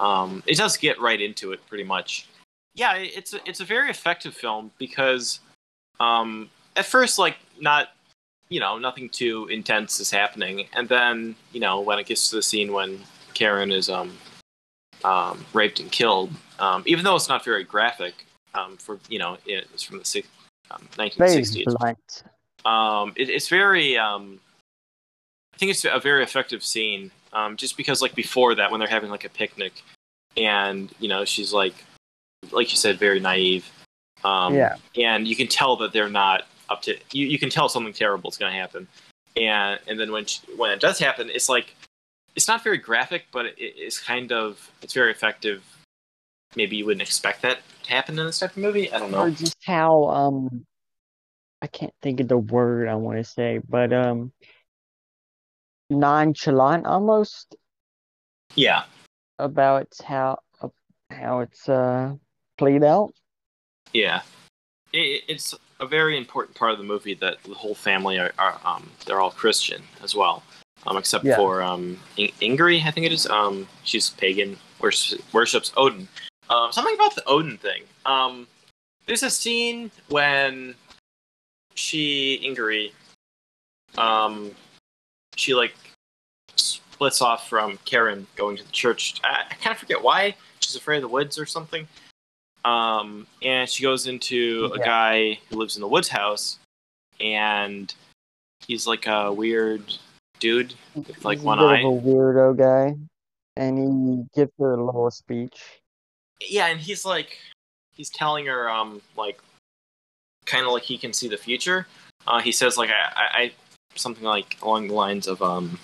um 0.01 0.43
it 0.47 0.57
does 0.57 0.77
get 0.77 1.01
right 1.01 1.21
into 1.21 1.53
it 1.53 1.61
pretty 1.69 1.85
much. 1.85 2.27
Yeah, 2.75 2.95
it's 2.97 3.35
a, 3.35 3.41
it's 3.49 3.61
a 3.61 3.65
very 3.65 3.91
effective 3.91 4.35
film 4.35 4.71
because 4.79 5.41
um 6.01 6.51
at 6.77 6.87
first 6.87 7.19
like 7.19 7.37
not 7.61 7.89
you 8.49 8.61
know, 8.61 8.79
nothing 8.79 9.09
too 9.09 9.49
intense 9.51 10.01
is 10.01 10.11
happening. 10.11 10.67
And 10.75 10.89
then, 10.89 11.35
you 11.53 11.61
know, 11.61 11.81
when 11.81 11.99
it 11.99 12.07
gets 12.07 12.31
to 12.31 12.37
the 12.37 12.43
scene 12.43 12.73
when 12.73 13.01
Karen 13.33 13.73
is 13.73 13.89
um, 13.89 14.13
um, 15.03 15.45
raped 15.53 15.81
and 15.81 15.91
killed, 15.91 16.31
um, 16.59 16.83
even 16.87 17.05
though 17.05 17.17
it's 17.17 17.29
not 17.29 17.45
very 17.45 17.65
graphic, 17.65 18.15
um, 18.55 18.77
for 18.77 18.99
you 19.09 19.19
know, 19.19 19.39
it's 19.47 19.83
from 19.83 19.99
the 19.99 20.05
six, 20.05 20.29
um, 20.71 20.87
1960s. 20.93 21.65
Um, 22.65 23.13
it, 23.17 23.29
it's 23.29 23.49
very, 23.49 23.99
um, 23.99 24.39
I 25.53 25.57
think 25.57 25.71
it's 25.71 25.85
a 25.85 25.99
very 25.99 26.23
effective 26.23 26.63
scene. 26.63 27.11
Um, 27.35 27.57
just 27.57 27.77
because, 27.77 28.01
like 28.01 28.15
before 28.15 28.55
that, 28.55 28.71
when 28.71 28.79
they're 28.79 28.89
having 28.89 29.11
like 29.11 29.25
a 29.25 29.29
picnic, 29.29 29.83
and 30.37 30.93
you 31.01 31.09
know, 31.09 31.25
she's 31.25 31.53
like, 31.53 31.75
like 32.53 32.71
you 32.71 32.77
said, 32.77 32.99
very 32.99 33.21
naive. 33.21 33.71
Um, 34.25 34.55
Yeah. 34.55 34.77
and 34.97 35.29
you 35.29 35.37
can 35.37 35.49
tell 35.49 35.77
that 35.77 35.93
they're 35.93 36.09
not 36.09 36.47
up 36.71 36.81
to 36.83 36.97
you, 37.13 37.27
you 37.27 37.39
can 37.39 37.51
tell 37.51 37.69
something 37.69 37.93
terrible 37.93 38.31
is 38.31 38.39
going 38.39 38.51
to 38.51 38.59
happen 38.59 38.89
and 39.37 39.81
and 39.87 39.99
then 39.99 40.13
when 40.13 40.25
she, 40.25 40.41
when 40.57 40.71
it 40.71 40.81
does 40.81 40.99
happen 40.99 41.29
it's 41.31 41.49
like 41.49 41.75
it's 42.37 42.49
not 42.49 42.63
very 42.63 42.79
graphic 42.79 43.27
but 43.33 43.47
it, 43.47 43.55
it's 43.59 44.01
kind 44.01 44.33
of 44.33 44.71
it's 44.83 44.95
very 44.95 45.11
effective 45.11 45.63
maybe 46.57 46.77
you 46.77 46.87
wouldn't 46.87 47.03
expect 47.03 47.43
that 47.43 47.59
to 47.83 47.91
happen 47.91 48.19
in 48.19 48.27
this 48.27 48.39
type 48.39 48.51
of 48.51 48.57
movie 48.57 48.91
i 48.93 48.99
don't 48.99 49.11
know. 49.11 49.23
Or 49.23 49.31
just 49.31 49.57
how 49.65 50.05
um, 50.05 50.65
I 51.63 51.67
can't 51.67 51.95
think 52.03 52.21
of 52.21 52.29
the 52.29 52.39
word 52.39 52.89
I 52.89 52.95
want 52.95 53.19
to 53.19 53.25
say, 53.25 53.59
but 53.69 53.93
um, 53.93 54.33
nonchalant 55.91 56.87
almost 56.87 57.57
yeah. 58.55 58.85
about 59.39 59.89
how 60.05 60.39
how 61.11 61.41
it's 61.41 61.69
uh 61.69 62.15
played 62.59 62.83
out. 62.85 63.13
yeah. 63.93 64.23
It, 64.93 65.25
it's 65.29 65.55
a 65.81 65.87
very 65.87 66.17
important 66.17 66.57
part 66.57 66.71
of 66.71 66.79
the 66.79 66.85
movie 66.85 67.15
that 67.15 67.43
the 67.43 67.55
whole 67.55 67.75
family 67.75 68.19
are, 68.19 68.33
are 68.39 68.59
um 68.65 68.89
they're 69.07 69.21
all 69.21 69.33
christian 69.33 69.83
as 70.05 70.15
well 70.15 70.43
um 70.87 70.97
except 70.97 71.25
Yeah. 71.25 71.37
for 71.37 71.63
um 71.63 71.99
In- 72.17 72.31
ingrid 72.41 72.85
i 72.87 72.91
think 72.93 73.07
it 73.07 73.13
is. 73.13 73.27
Um 73.27 73.67
she's 73.83 74.11
pagan 74.11 74.57
worships, 74.81 75.21
worships 75.33 75.73
odin. 75.77 76.07
Um 76.49 76.71
something 76.73 76.95
about 76.95 77.15
the 77.17 77.25
odin 77.27 77.59
thing. 77.59 77.83
Um 78.07 78.47
there's 79.07 79.23
a 79.25 79.31
scene 79.31 79.91
when 80.09 80.75
she 81.75 82.41
ingrid 82.45 82.93
um 84.01 84.53
she 85.37 85.55
like 85.55 85.75
splits 86.57 87.21
off 87.21 87.49
from 87.49 87.79
karen 87.85 88.27
going 88.37 88.57
to 88.57 88.65
the 88.65 88.73
church. 88.73 89.21
I, 89.25 89.45
I 89.51 89.55
kind 89.55 89.73
of 89.75 89.79
forget 89.79 90.03
why. 90.03 90.35
She's 90.61 90.77
afraid 90.77 90.97
of 90.99 91.03
the 91.03 91.09
woods 91.09 91.39
or 91.39 91.47
something. 91.47 91.87
Um 92.65 93.27
and 93.43 93.69
she 93.69 93.83
goes 93.83 94.07
into 94.07 94.71
a 94.75 94.79
guy 94.79 95.39
who 95.51 95.57
lives 95.57 95.77
in 95.77 95.83
the 95.83 95.89
woods 95.89 96.09
house 96.09 96.59
and 97.21 97.93
he's 98.67 98.87
like 98.87 99.07
a 99.07 99.33
weird 99.33 99.83
dude 100.41 100.75
with 100.95 101.25
like 101.25 101.39
He's 101.39 101.45
one 101.45 101.59
a 101.59 101.65
eye. 101.67 101.79
of 101.81 101.85
a 101.85 102.01
weirdo 102.01 102.57
guy, 102.57 102.97
and 103.57 103.79
he 103.79 104.25
gives 104.41 104.51
her 104.59 104.73
a 104.75 104.85
little 104.85 105.11
speech. 105.11 105.59
yeah 106.41 106.67
and 106.67 106.81
he's 106.81 107.05
like 107.05 107.39
he's 107.93 108.11
telling 108.11 108.47
her 108.47 108.69
um 108.71 109.01
like 109.17 109.39
kind 110.47 110.65
of 110.67 110.73
like 110.73 110.83
he 110.85 110.97
can 110.99 111.13
see 111.13 111.29
the 111.29 111.37
future. 111.37 111.87
Uh 112.27 112.41
he 112.41 112.53
says 112.53 112.77
like 112.79 112.91
I 112.91 113.13
i 113.17 113.53
something 113.97 114.25
like 114.25 114.57
along 114.63 114.89
the 114.89 114.95
lines 114.95 115.27
of 115.27 115.41
um 115.43 115.79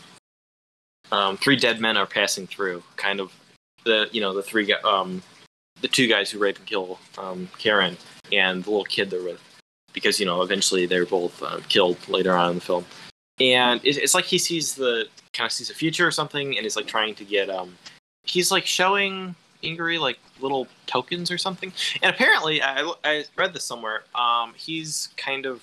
um 1.12 1.36
three 1.36 1.56
dead 1.56 1.80
men 1.80 1.96
are 1.96 2.06
passing 2.06 2.46
through 2.46 2.82
kind 2.96 3.20
of 3.20 3.32
the 3.84 4.08
you 4.12 4.20
know 4.20 4.34
the 4.34 4.42
three 4.42 4.72
um 4.84 5.22
the 5.80 5.88
two 5.88 6.06
guys 6.06 6.30
who 6.30 6.38
rape 6.38 6.58
and 6.58 6.66
kill 6.66 6.98
um 7.18 7.48
karen 7.58 7.96
and 8.32 8.64
the 8.64 8.70
little 8.70 8.84
kid 8.84 9.10
they're 9.10 9.22
with 9.22 9.40
because 9.92 10.20
you 10.20 10.26
know 10.26 10.42
eventually 10.42 10.86
they're 10.86 11.06
both 11.06 11.42
uh, 11.42 11.60
killed 11.68 11.96
later 12.08 12.36
on 12.36 12.50
in 12.50 12.54
the 12.56 12.60
film 12.60 12.84
and 13.40 13.84
it, 13.84 13.96
it's 13.96 14.14
like 14.14 14.24
he 14.24 14.38
sees 14.38 14.74
the 14.74 15.06
kind 15.32 15.46
of 15.46 15.52
sees 15.52 15.68
the 15.68 15.74
future 15.74 16.06
or 16.06 16.10
something 16.10 16.56
and 16.56 16.64
he's 16.64 16.76
like 16.76 16.86
trying 16.86 17.14
to 17.14 17.24
get 17.24 17.48
um 17.48 17.76
he's 18.24 18.50
like 18.50 18.66
showing 18.66 19.34
Ingrid 19.62 20.00
like 20.00 20.18
little 20.40 20.66
tokens 20.86 21.30
or 21.30 21.38
something. 21.38 21.72
And 22.02 22.14
apparently, 22.14 22.62
I, 22.62 22.90
I 23.04 23.24
read 23.36 23.52
this 23.52 23.64
somewhere. 23.64 24.04
Um, 24.14 24.54
he's 24.56 25.08
kind 25.16 25.46
of 25.46 25.62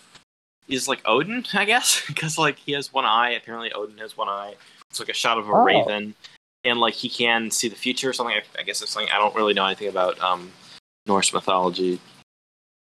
is 0.68 0.88
like 0.88 1.02
Odin, 1.06 1.46
I 1.54 1.66
guess, 1.66 2.04
because 2.08 2.38
like 2.38 2.58
he 2.58 2.72
has 2.74 2.92
one 2.94 3.06
eye. 3.06 3.32
Apparently, 3.32 3.72
Odin 3.74 3.98
has 4.00 4.18
one 4.18 4.30
eye. 4.30 4.56
It's 4.90 5.00
like 5.00 5.10
a 5.10 5.14
shot 5.14 5.38
of 5.38 5.48
a 5.50 5.52
Oh. 5.52 5.64
raven, 5.64 6.16
and 6.64 6.80
like 6.80 6.94
he 6.94 7.10
can 7.10 7.52
see 7.52 7.68
the 7.68 7.76
future 7.76 8.10
or 8.10 8.14
something. 8.14 8.36
I, 8.36 8.44
I 8.60 8.64
guess 8.64 8.82
it's 8.82 8.92
something 8.92 9.12
I 9.12 9.18
don't 9.18 9.36
really 9.36 9.54
know 9.54 9.66
anything 9.66 9.90
about 9.90 10.20
um, 10.22 10.52
Norse 11.06 11.34
mythology. 11.34 12.00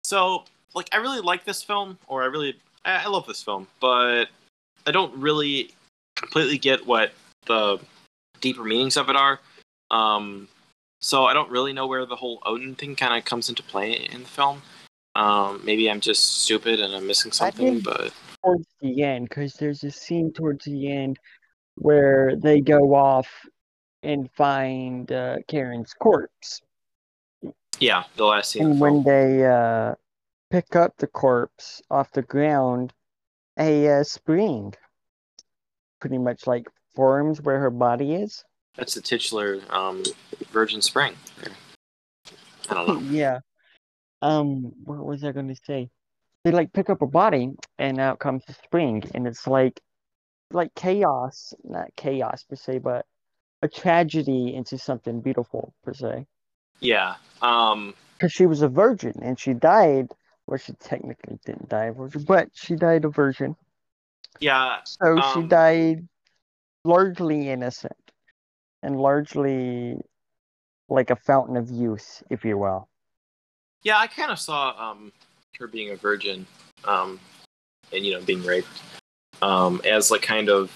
So, 0.03 0.43
like, 0.73 0.89
I 0.91 0.97
really 0.97 1.21
like 1.21 1.45
this 1.45 1.63
film, 1.63 1.97
or 2.07 2.23
I 2.23 2.25
really 2.25 2.55
I, 2.85 3.03
I 3.03 3.07
love 3.07 3.25
this 3.27 3.41
film, 3.43 3.67
but 3.79 4.25
I 4.85 4.91
don't 4.91 5.15
really 5.17 5.71
completely 6.15 6.57
get 6.57 6.85
what 6.85 7.13
the 7.45 7.79
deeper 8.41 8.63
meanings 8.63 8.97
of 8.97 9.09
it 9.09 9.15
are. 9.15 9.39
Um, 9.91 10.47
so 11.01 11.25
I 11.25 11.33
don't 11.33 11.49
really 11.49 11.73
know 11.73 11.87
where 11.87 12.05
the 12.05 12.15
whole 12.15 12.41
Odin 12.45 12.75
thing 12.75 12.95
kind 12.95 13.17
of 13.17 13.25
comes 13.25 13.49
into 13.49 13.61
play 13.63 13.93
in 13.93 14.23
the 14.23 14.27
film. 14.29 14.61
Um, 15.15 15.61
maybe 15.63 15.89
I'm 15.89 15.99
just 15.99 16.41
stupid 16.43 16.79
and 16.79 16.93
I'm 16.93 17.05
missing 17.05 17.31
something, 17.31 17.81
but 17.81 18.11
towards 18.43 18.67
the 18.81 19.03
end 19.03 19.29
because 19.29 19.53
there's 19.53 19.83
a 19.83 19.91
scene 19.91 20.33
towards 20.33 20.65
the 20.65 20.91
end 20.91 21.19
where 21.75 22.35
they 22.35 22.61
go 22.61 22.95
off 22.95 23.29
and 24.01 24.29
find 24.31 25.11
uh, 25.11 25.37
Karen's 25.47 25.93
corpse. 25.93 26.61
yeah, 27.79 28.03
the 28.15 28.25
last 28.25 28.51
scene. 28.51 28.65
And 28.65 28.79
when 28.79 29.03
they 29.03 29.45
uh, 29.45 29.95
pick 30.51 30.75
up 30.75 30.97
the 30.97 31.07
corpse 31.07 31.81
off 31.89 32.11
the 32.11 32.21
ground, 32.21 32.93
a 33.57 33.87
uh, 33.99 34.03
spring 34.03 34.73
pretty 35.99 36.17
much 36.17 36.47
like 36.47 36.67
forms 36.95 37.41
where 37.41 37.59
her 37.59 37.69
body 37.69 38.13
is. 38.13 38.43
That's 38.75 38.95
the 38.95 39.01
titular 39.01 39.61
um, 39.69 40.03
Virgin 40.51 40.81
Spring. 40.81 41.15
I 42.69 42.73
don't 42.73 42.87
know. 42.87 42.99
yeah. 43.11 43.39
Um, 44.23 44.71
what 44.85 45.05
was 45.05 45.23
I 45.23 45.31
going 45.33 45.49
to 45.49 45.61
say? 45.67 45.89
They 46.43 46.51
like 46.51 46.73
pick 46.73 46.89
up 46.89 47.01
a 47.01 47.07
body 47.07 47.51
and 47.77 47.99
out 47.99 48.19
comes 48.19 48.43
the 48.45 48.53
spring, 48.53 49.03
and 49.13 49.27
it's 49.27 49.47
like 49.47 49.81
like 50.51 50.73
chaos, 50.75 51.53
not 51.63 51.89
chaos 51.95 52.43
per 52.43 52.55
se, 52.55 52.79
but 52.79 53.05
a 53.61 53.67
tragedy 53.67 54.53
into 54.55 54.77
something 54.77 55.21
beautiful 55.21 55.73
per 55.83 55.93
se. 55.93 56.25
Yeah. 56.79 57.15
Um, 57.41 57.95
Because 58.17 58.31
she 58.31 58.45
was 58.45 58.61
a 58.61 58.67
virgin 58.69 59.13
and 59.21 59.39
she 59.39 59.53
died. 59.53 60.07
Well, 60.47 60.57
she 60.57 60.73
technically 60.73 61.39
didn't 61.45 61.69
die 61.69 61.85
a 61.85 61.93
virgin, 61.93 62.23
but 62.23 62.49
she 62.53 62.75
died 62.75 63.05
a 63.05 63.09
virgin. 63.09 63.55
yeah. 64.39 64.81
So 64.83 65.19
she 65.33 65.39
Um, 65.41 65.47
died 65.47 66.07
largely 66.83 67.49
innocent 67.49 68.11
and 68.81 68.99
largely 68.99 69.97
like 70.89 71.09
a 71.09 71.15
fountain 71.15 71.57
of 71.57 71.71
youth, 71.71 72.23
if 72.29 72.43
you 72.45 72.57
will. 72.57 72.89
Yeah, 73.83 73.97
I 73.97 74.07
kind 74.07 74.31
of 74.31 74.39
saw 74.39 74.91
um, 74.91 75.11
her 75.59 75.67
being 75.67 75.91
a 75.91 75.95
virgin, 75.95 76.45
um, 76.85 77.19
and 77.91 78.05
you 78.05 78.13
know, 78.13 78.21
being 78.21 78.43
raped, 78.43 78.81
um, 79.41 79.81
as 79.85 80.09
like 80.09 80.21
kind 80.21 80.49
of 80.49 80.71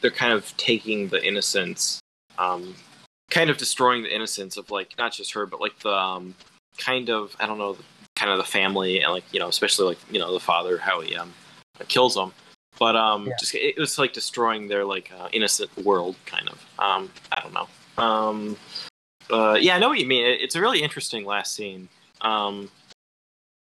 they're 0.00 0.10
kind 0.10 0.32
of 0.32 0.54
taking 0.58 1.08
the 1.08 1.24
innocence, 1.26 1.98
um, 2.38 2.74
kind 3.30 3.48
of 3.48 3.56
destroying 3.56 4.02
the 4.02 4.14
innocence 4.14 4.56
of 4.58 4.70
like 4.70 4.94
not 4.98 5.12
just 5.12 5.32
her, 5.32 5.46
but 5.46 5.60
like 5.60 5.78
the 5.80 5.92
um, 5.94 6.34
kind 6.76 7.08
of 7.08 7.34
I 7.40 7.46
don't 7.46 7.58
know, 7.58 7.76
kind 8.16 8.30
of 8.30 8.38
the 8.38 8.44
family 8.44 9.00
and 9.00 9.12
like 9.12 9.24
you 9.32 9.40
know, 9.40 9.48
especially 9.48 9.86
like 9.86 9.98
you 10.10 10.18
know 10.18 10.32
the 10.32 10.40
father 10.40 10.76
how 10.76 11.00
he 11.00 11.16
um 11.16 11.32
kills 11.88 12.14
them. 12.14 12.32
But 12.78 12.96
um, 12.96 13.26
Yeah. 13.26 13.32
just 13.40 13.54
it 13.54 13.78
was 13.78 13.98
like 13.98 14.12
destroying 14.12 14.68
their 14.68 14.84
like 14.84 15.10
uh, 15.18 15.30
innocent 15.32 15.74
world, 15.78 16.16
kind 16.26 16.48
of. 16.50 16.62
Um, 16.78 17.10
I 17.32 17.40
don't 17.40 17.54
know. 17.54 17.68
Um, 17.96 18.56
yeah, 19.58 19.76
I 19.76 19.78
know 19.78 19.88
what 19.88 19.98
you 19.98 20.06
mean. 20.06 20.26
It's 20.26 20.54
a 20.54 20.60
really 20.60 20.82
interesting 20.82 21.24
last 21.24 21.54
scene. 21.54 21.88
Um, 22.26 22.70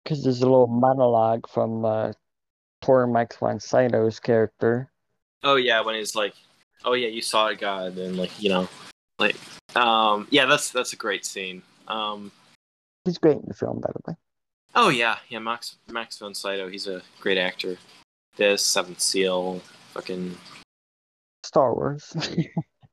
because 0.04 0.24
there's 0.24 0.42
a 0.42 0.46
little 0.46 0.68
monologue 0.68 1.50
from 1.50 1.84
uh, 1.84 2.14
Mike 2.88 3.38
von 3.38 3.60
Sydow's 3.60 4.22
character. 4.22 4.90
Oh 5.44 5.56
yeah, 5.58 5.82
when 5.82 5.96
he's 5.96 6.16
like, 6.16 6.34
"Oh 6.86 6.94
yeah, 6.94 7.10
you 7.10 7.22
saw 7.22 7.48
it, 7.48 7.60
God," 7.60 7.98
and 7.98 8.16
like 8.16 8.32
you 8.42 8.48
know, 8.48 8.70
like, 9.20 9.36
um, 9.76 10.28
yeah, 10.32 10.46
that's 10.46 10.72
that's 10.72 10.94
a 10.94 10.96
great 10.96 11.26
scene. 11.26 11.62
Um, 11.90 12.32
He's 13.04 13.18
great 13.18 13.38
in 13.38 13.44
the 13.48 13.54
film, 13.54 13.82
by 13.82 13.90
the 13.92 14.12
way. 14.12 14.18
oh 14.76 14.90
yeah, 14.90 15.18
yeah, 15.28 15.40
Max 15.40 15.76
Max 15.90 16.18
von 16.18 16.34
Sydow, 16.34 16.70
he's 16.70 16.88
a 16.88 17.02
great 17.20 17.38
actor. 17.38 17.78
This 18.38 18.64
Seventh 18.64 19.02
Seal, 19.02 19.62
fucking 19.94 20.38
Star 21.44 21.74
Wars. 21.74 22.16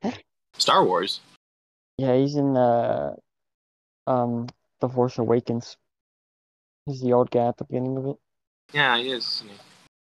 Star 0.59 0.85
Wars. 0.85 1.21
yeah, 1.97 2.17
he's 2.17 2.35
in 2.35 2.55
the 2.55 3.15
um, 4.09 4.49
The 4.89 4.93
Force 4.95 5.17
Awakens. 5.19 5.77
He's 6.85 7.01
the 7.01 7.15
old 7.15 7.31
guy 7.31 7.49
at 7.49 7.57
the 7.57 7.65
beginning 7.65 7.97
of 7.97 8.07
it. 8.07 8.17
Yeah, 8.75 8.99
he 8.99 9.11
is. 9.11 9.43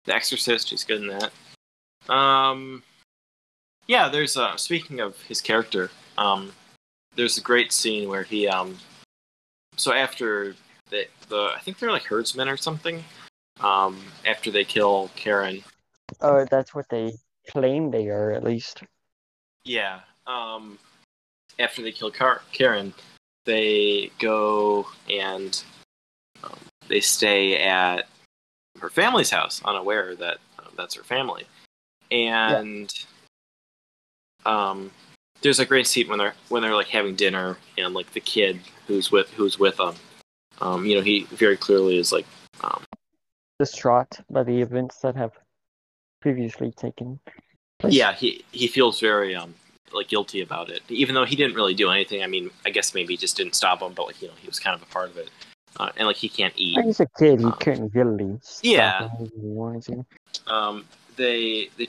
The 0.05 0.15
Exorcist, 0.15 0.71
he's 0.71 0.83
good 0.83 1.01
in 1.03 1.07
that. 1.09 2.13
Um, 2.13 2.83
yeah, 3.87 4.09
there's 4.09 4.37
uh, 4.37 4.57
speaking 4.57 4.99
of 5.01 5.21
his 5.23 5.41
character, 5.41 5.91
um, 6.19 6.53
there's 7.15 7.39
a 7.39 7.41
great 7.41 7.73
scene 7.73 8.09
where 8.09 8.25
he 8.25 8.49
um, 8.49 8.77
so 9.77 9.93
after 9.93 10.57
the 10.91 11.07
the 11.29 11.53
I 11.55 11.61
think 11.61 11.79
they're 11.79 11.93
like 11.93 12.05
herdsmen 12.05 12.49
or 12.49 12.57
something. 12.57 13.05
Um, 13.61 14.01
after 14.27 14.51
they 14.51 14.65
kill 14.65 15.11
Karin, 15.15 15.63
Oh, 16.21 16.45
that's 16.51 16.75
what 16.75 16.89
they 16.91 17.13
claim 17.49 17.93
they 17.93 18.09
are, 18.09 18.33
at 18.33 18.43
least. 18.43 18.83
yeah. 19.65 20.01
Um, 20.27 20.79
after 21.61 21.81
they 21.83 21.93
kill 21.93 22.11
Car- 22.11 22.43
Karin, 22.53 22.93
they 23.45 24.11
go 24.19 24.87
and 25.11 25.63
um, 26.43 26.59
they 26.89 27.01
stay 27.01 27.59
at 27.59 28.07
her 28.81 28.91
family's 28.91 29.31
house, 29.31 29.63
unaware 29.65 30.15
that 30.17 30.39
uh, 30.59 30.69
that's 30.77 30.95
her 30.95 31.05
family. 31.05 31.45
And 32.11 32.93
um, 34.45 34.91
there's 35.43 35.61
a 35.61 35.67
great 35.67 35.87
scene 35.87 36.09
when 36.09 36.19
they're 36.19 36.35
when 36.49 36.63
they're 36.63 36.75
like 36.75 36.89
having 36.89 37.15
dinner, 37.15 37.57
and 37.79 37.95
like 37.95 38.13
the 38.13 38.21
kid 38.21 38.61
who's 38.87 39.11
with 39.11 39.31
who's 39.31 39.59
with 39.59 39.77
them, 39.77 39.95
um, 40.61 40.85
you 40.87 40.97
know, 40.97 41.03
he 41.03 41.25
very 41.25 41.57
clearly 41.57 41.99
is 41.99 42.13
like, 42.13 42.27
um, 42.63 42.83
Distraught 43.59 44.21
by 44.31 44.43
the 44.43 44.61
events 44.61 44.99
that 44.99 45.17
have 45.17 45.33
previously 46.21 46.73
taken 46.73 47.21
place. 47.79 47.95
yeah, 47.95 48.13
he 48.13 48.45
he 48.53 48.67
feels 48.67 49.01
very 49.01 49.35
um 49.35 49.55
like 49.93 50.09
guilty 50.09 50.41
about 50.41 50.71
it, 50.71 50.83
even 50.89 51.15
though 51.15 51.25
he 51.25 51.37
didn't 51.37 51.55
really 51.55 51.75
do 51.75 51.91
anything. 51.91 52.23
I 52.23 52.27
mean, 52.27 52.51
I 52.67 52.71
guess 52.71 52.95
maybe 52.95 53.13
he 53.15 53.17
just 53.17 53.37
didn't 53.37 53.55
stop 53.55 53.81
him, 53.83 53.93
but 53.93 54.07
like 54.07 54.21
you 54.23 54.29
know, 54.29 54.35
he 54.41 54.47
was 54.47 54.59
kind 54.59 54.75
of 54.75 54.83
a 54.83 54.87
part 54.93 55.11
of 55.11 55.17
it, 55.19 55.31
uh, 55.79 55.91
and 55.97 56.07
like 56.07 56.17
he 56.17 56.29
can't 56.29 56.55
eat. 56.57 56.79
He's 56.85 57.01
a 57.01 57.07
kid. 57.19 57.41
He 57.41 57.47
Um, 57.47 57.53
couldn't 57.61 57.95
really. 57.95 58.39
yeah. 58.63 59.09
him 59.09 59.27
if 59.27 59.33
he 59.33 59.41
wanted 59.41 59.83
to. 59.85 60.53
um, 60.53 60.85
they 61.17 61.69
they 61.77 61.89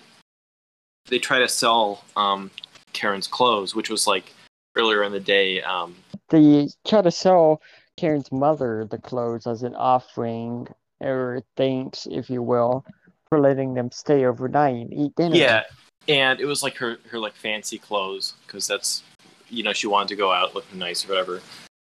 they 1.07 1.19
try 1.19 1.39
to 1.39 1.47
sell 1.47 2.03
um, 2.15 2.51
Karin's 2.93 3.27
clothes, 3.27 3.75
which 3.75 3.89
was 3.89 4.07
like 4.07 4.33
earlier 4.75 5.03
in 5.03 5.11
the 5.11 5.19
day. 5.19 5.61
Um, 5.61 5.95
They 6.29 6.67
try 6.87 7.01
to 7.01 7.11
sell 7.11 7.61
Karin's 7.97 8.31
mother 8.31 8.85
the 8.89 8.97
clothes 8.97 9.47
as 9.47 9.63
an 9.63 9.73
offering, 9.75 10.67
or 10.99 11.41
thanks, 11.55 12.07
if 12.11 12.29
you 12.29 12.41
will, 12.43 12.85
for 13.29 13.39
letting 13.39 13.73
them 13.73 13.89
stay 13.91 14.25
overnight 14.25 14.75
and 14.75 14.93
eat 14.93 15.15
dinner. 15.15 15.35
yeah, 15.35 15.63
and 16.07 16.39
it 16.39 16.45
was 16.45 16.61
like 16.63 16.75
her 16.77 16.97
her 17.09 17.19
like 17.19 17.33
fancy 17.33 17.77
clothes 17.77 18.33
because 18.45 18.67
that's 18.67 19.03
you 19.49 19.63
know 19.63 19.73
she 19.73 19.87
wanted 19.87 20.09
to 20.09 20.15
go 20.15 20.31
out 20.31 20.55
looking 20.55 20.79
nice 20.79 21.05
or 21.05 21.09
whatever 21.09 21.41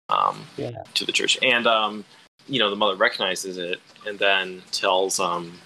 um, 0.10 0.46
Yeah. 0.58 0.84
to 0.96 1.06
the 1.06 1.12
church, 1.12 1.38
and 1.42 1.68
um, 1.68 2.04
you 2.48 2.60
know 2.60 2.70
the 2.70 2.76
mother 2.76 2.96
recognizes 2.96 3.58
it 3.58 3.80
and 4.08 4.18
then 4.18 4.62
tells 4.72 5.20
um, 5.20 5.58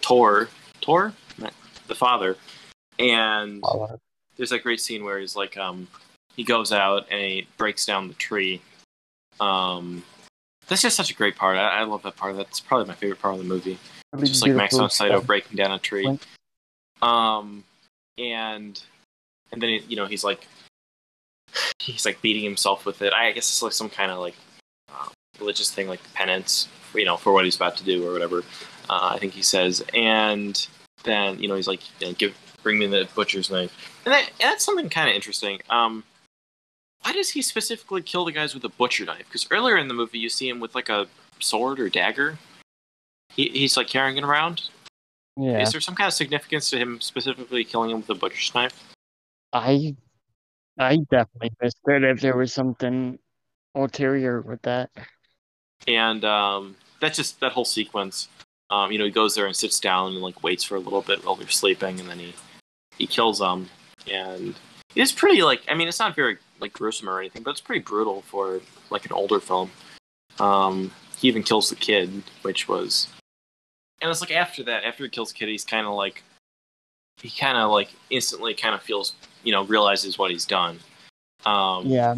Tor 0.00 0.48
Tor? 0.80 1.12
The 1.86 1.94
father, 1.94 2.36
and 2.98 3.62
there's 4.36 4.50
that 4.50 4.62
great 4.62 4.80
scene 4.80 5.04
where 5.04 5.18
he's 5.18 5.36
like 5.36 5.56
um 5.58 5.86
he 6.34 6.42
goes 6.44 6.72
out 6.72 7.06
and 7.10 7.20
he 7.20 7.46
breaks 7.58 7.84
down 7.84 8.08
the 8.08 8.14
tree. 8.14 8.62
Um 9.38 10.02
that's 10.66 10.80
just 10.80 10.96
such 10.96 11.10
a 11.10 11.14
great 11.14 11.36
part. 11.36 11.58
I, 11.58 11.80
I 11.80 11.84
love 11.84 12.02
that 12.04 12.16
part. 12.16 12.36
That's 12.36 12.58
probably 12.58 12.86
my 12.86 12.94
favorite 12.94 13.20
part 13.20 13.34
of 13.34 13.38
the 13.38 13.44
movie. 13.46 13.78
Just 14.20 14.42
like 14.42 14.52
max 14.54 14.76
von 14.76 14.88
sydow 14.88 15.20
breaking 15.20 15.56
down 15.56 15.72
a 15.72 15.78
tree. 15.78 16.18
Um 17.02 17.64
and 18.18 18.80
and 19.52 19.62
then 19.62 19.80
you 19.88 19.96
know 19.96 20.06
he's 20.06 20.24
like 20.24 20.46
he's 21.78 22.04
like 22.04 22.20
beating 22.22 22.42
himself 22.42 22.86
with 22.86 23.02
it. 23.02 23.12
I 23.12 23.32
guess 23.32 23.48
it's 23.48 23.62
like 23.62 23.72
some 23.72 23.90
kind 23.90 24.10
of 24.10 24.18
like 24.18 24.34
uh, 24.92 25.08
religious 25.38 25.70
thing 25.70 25.88
like 25.88 26.00
penance 26.14 26.68
you 26.94 27.04
know 27.04 27.16
for 27.16 27.32
what 27.32 27.44
he's 27.44 27.56
about 27.56 27.76
to 27.76 27.84
do 27.84 28.06
or 28.08 28.12
whatever 28.12 28.44
uh, 28.88 29.10
i 29.12 29.18
think 29.18 29.32
he 29.32 29.42
says. 29.42 29.84
And 29.94 30.66
then 31.02 31.38
you 31.38 31.48
know 31.48 31.56
he's 31.56 31.68
like 31.68 31.80
you 32.00 32.08
know, 32.08 32.12
give 32.14 32.36
bring 32.62 32.78
me 32.78 32.86
the 32.86 33.08
butcher's 33.14 33.50
knife. 33.50 34.00
And, 34.06 34.14
that, 34.14 34.30
and 34.40 34.50
that's 34.50 34.64
something 34.64 34.88
kind 34.88 35.08
of 35.08 35.14
interesting. 35.14 35.60
Um 35.70 36.04
why 37.02 37.12
does 37.12 37.30
he 37.30 37.42
specifically 37.42 38.00
kill 38.00 38.24
the 38.24 38.32
guys 38.32 38.54
with 38.54 38.64
a 38.64 38.70
butcher 38.70 39.04
knife? 39.04 39.26
Because 39.26 39.46
earlier 39.50 39.76
in 39.76 39.88
the 39.88 39.94
movie 39.94 40.18
you 40.18 40.30
see 40.30 40.48
him 40.48 40.60
with 40.60 40.74
like 40.74 40.88
a 40.88 41.06
sword 41.38 41.78
or 41.78 41.88
dagger. 41.88 42.38
He, 43.30 43.48
he's 43.48 43.76
like 43.76 43.88
carrying 43.88 44.16
it 44.16 44.24
around 44.24 44.70
Yeah, 45.36 45.60
is 45.60 45.72
there 45.72 45.80
some 45.80 45.94
kind 45.94 46.06
of 46.08 46.14
significance 46.14 46.70
to 46.70 46.78
him 46.78 47.00
specifically 47.00 47.64
killing 47.64 47.90
him 47.90 47.98
with 47.98 48.10
a 48.10 48.14
butcher's 48.14 48.54
knife 48.54 48.84
I, 49.54 49.94
I 50.78 50.98
definitely 51.10 51.52
missed 51.62 51.78
it 51.86 52.02
if 52.02 52.20
there 52.20 52.36
was 52.36 52.52
something 52.52 53.18
ulterior 53.74 54.40
with 54.40 54.60
that. 54.62 54.90
and 55.86 56.24
um, 56.24 56.76
that's 57.00 57.16
just 57.16 57.40
that 57.40 57.52
whole 57.52 57.64
sequence. 57.64 58.28
Um, 58.70 58.90
you 58.90 58.98
know, 58.98 59.04
he 59.04 59.10
goes 59.12 59.34
there 59.34 59.46
and 59.46 59.54
sits 59.54 59.78
down 59.78 60.12
and 60.12 60.20
like 60.20 60.42
waits 60.42 60.64
for 60.64 60.74
a 60.74 60.80
little 60.80 61.02
bit 61.02 61.24
while 61.24 61.36
they're 61.36 61.48
sleeping, 61.48 62.00
and 62.00 62.10
then 62.10 62.18
he 62.18 62.34
he 62.98 63.06
kills 63.06 63.38
them. 63.38 63.70
And 64.10 64.56
it's 64.96 65.12
pretty 65.12 65.42
like 65.42 65.62
I 65.68 65.74
mean, 65.74 65.86
it's 65.86 66.00
not 66.00 66.16
very 66.16 66.38
like 66.60 66.72
gruesome 66.72 67.08
or 67.08 67.20
anything, 67.20 67.44
but 67.44 67.52
it's 67.52 67.60
pretty 67.60 67.82
brutal 67.82 68.22
for 68.22 68.60
like 68.90 69.06
an 69.06 69.12
older 69.12 69.38
film. 69.38 69.70
Um, 70.40 70.90
he 71.18 71.28
even 71.28 71.44
kills 71.44 71.70
the 71.70 71.76
kid, 71.76 72.24
which 72.42 72.66
was, 72.68 73.06
and 74.04 74.10
it's 74.10 74.20
like 74.20 74.32
after 74.32 74.62
that, 74.64 74.84
after 74.84 75.02
he 75.02 75.08
kills 75.08 75.32
the 75.32 75.38
kid, 75.38 75.48
he's 75.48 75.64
kind 75.64 75.86
of 75.86 75.94
like 75.94 76.22
he 77.22 77.30
kind 77.30 77.56
of 77.56 77.70
like 77.70 77.88
instantly 78.10 78.52
kind 78.52 78.74
of 78.74 78.82
feels 78.82 79.14
you 79.44 79.50
know 79.50 79.64
realizes 79.64 80.18
what 80.18 80.30
he's 80.30 80.44
done. 80.44 80.78
Um, 81.46 81.86
Yeah. 81.86 82.14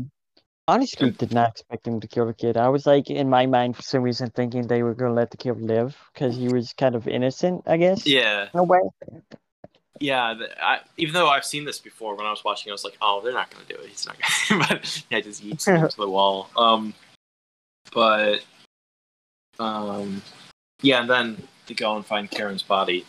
Honestly, 0.68 1.12
did 1.12 1.32
not 1.32 1.50
expect 1.50 1.86
him 1.86 2.00
to 2.00 2.08
kill 2.08 2.26
the 2.26 2.34
kid. 2.34 2.56
I 2.56 2.68
was 2.68 2.86
like, 2.86 3.08
in 3.08 3.30
my 3.30 3.46
mind, 3.46 3.76
for 3.76 3.82
some 3.82 4.02
reason, 4.02 4.30
thinking 4.30 4.66
they 4.66 4.82
were 4.82 4.94
going 4.94 5.12
to 5.12 5.14
let 5.14 5.30
the 5.30 5.36
kid 5.36 5.60
live 5.60 5.96
because 6.12 6.36
he 6.36 6.48
was 6.48 6.72
kind 6.72 6.96
of 6.96 7.06
innocent, 7.06 7.62
I 7.68 7.76
guess. 7.76 8.04
yeah. 8.04 8.48
A 8.52 8.64
way. 8.64 8.80
Yeah, 10.00 10.34
I, 10.60 10.80
even 10.96 11.14
though 11.14 11.28
I've 11.28 11.44
seen 11.44 11.64
this 11.64 11.78
before, 11.78 12.16
when 12.16 12.26
I 12.26 12.30
was 12.30 12.42
watching, 12.42 12.72
I 12.72 12.74
was 12.74 12.82
like, 12.82 12.96
"Oh, 13.00 13.20
they're 13.22 13.32
not 13.32 13.48
going 13.48 13.64
to 13.64 13.74
do 13.74 13.80
it. 13.80 13.88
He's 13.90 14.06
not." 14.06 14.16
Gonna. 14.48 14.66
but 14.68 15.04
yeah, 15.08 15.20
just 15.20 15.44
eats 15.44 15.68
him 15.68 15.88
to 15.88 15.96
the 15.96 16.08
wall. 16.08 16.50
Um, 16.56 16.92
but 17.92 18.44
um, 19.60 20.20
yeah, 20.82 21.00
and 21.00 21.08
then 21.08 21.42
they 21.66 21.74
go 21.74 21.96
and 21.96 22.04
find 22.04 22.30
Karin's 22.30 22.62
body, 22.62 23.04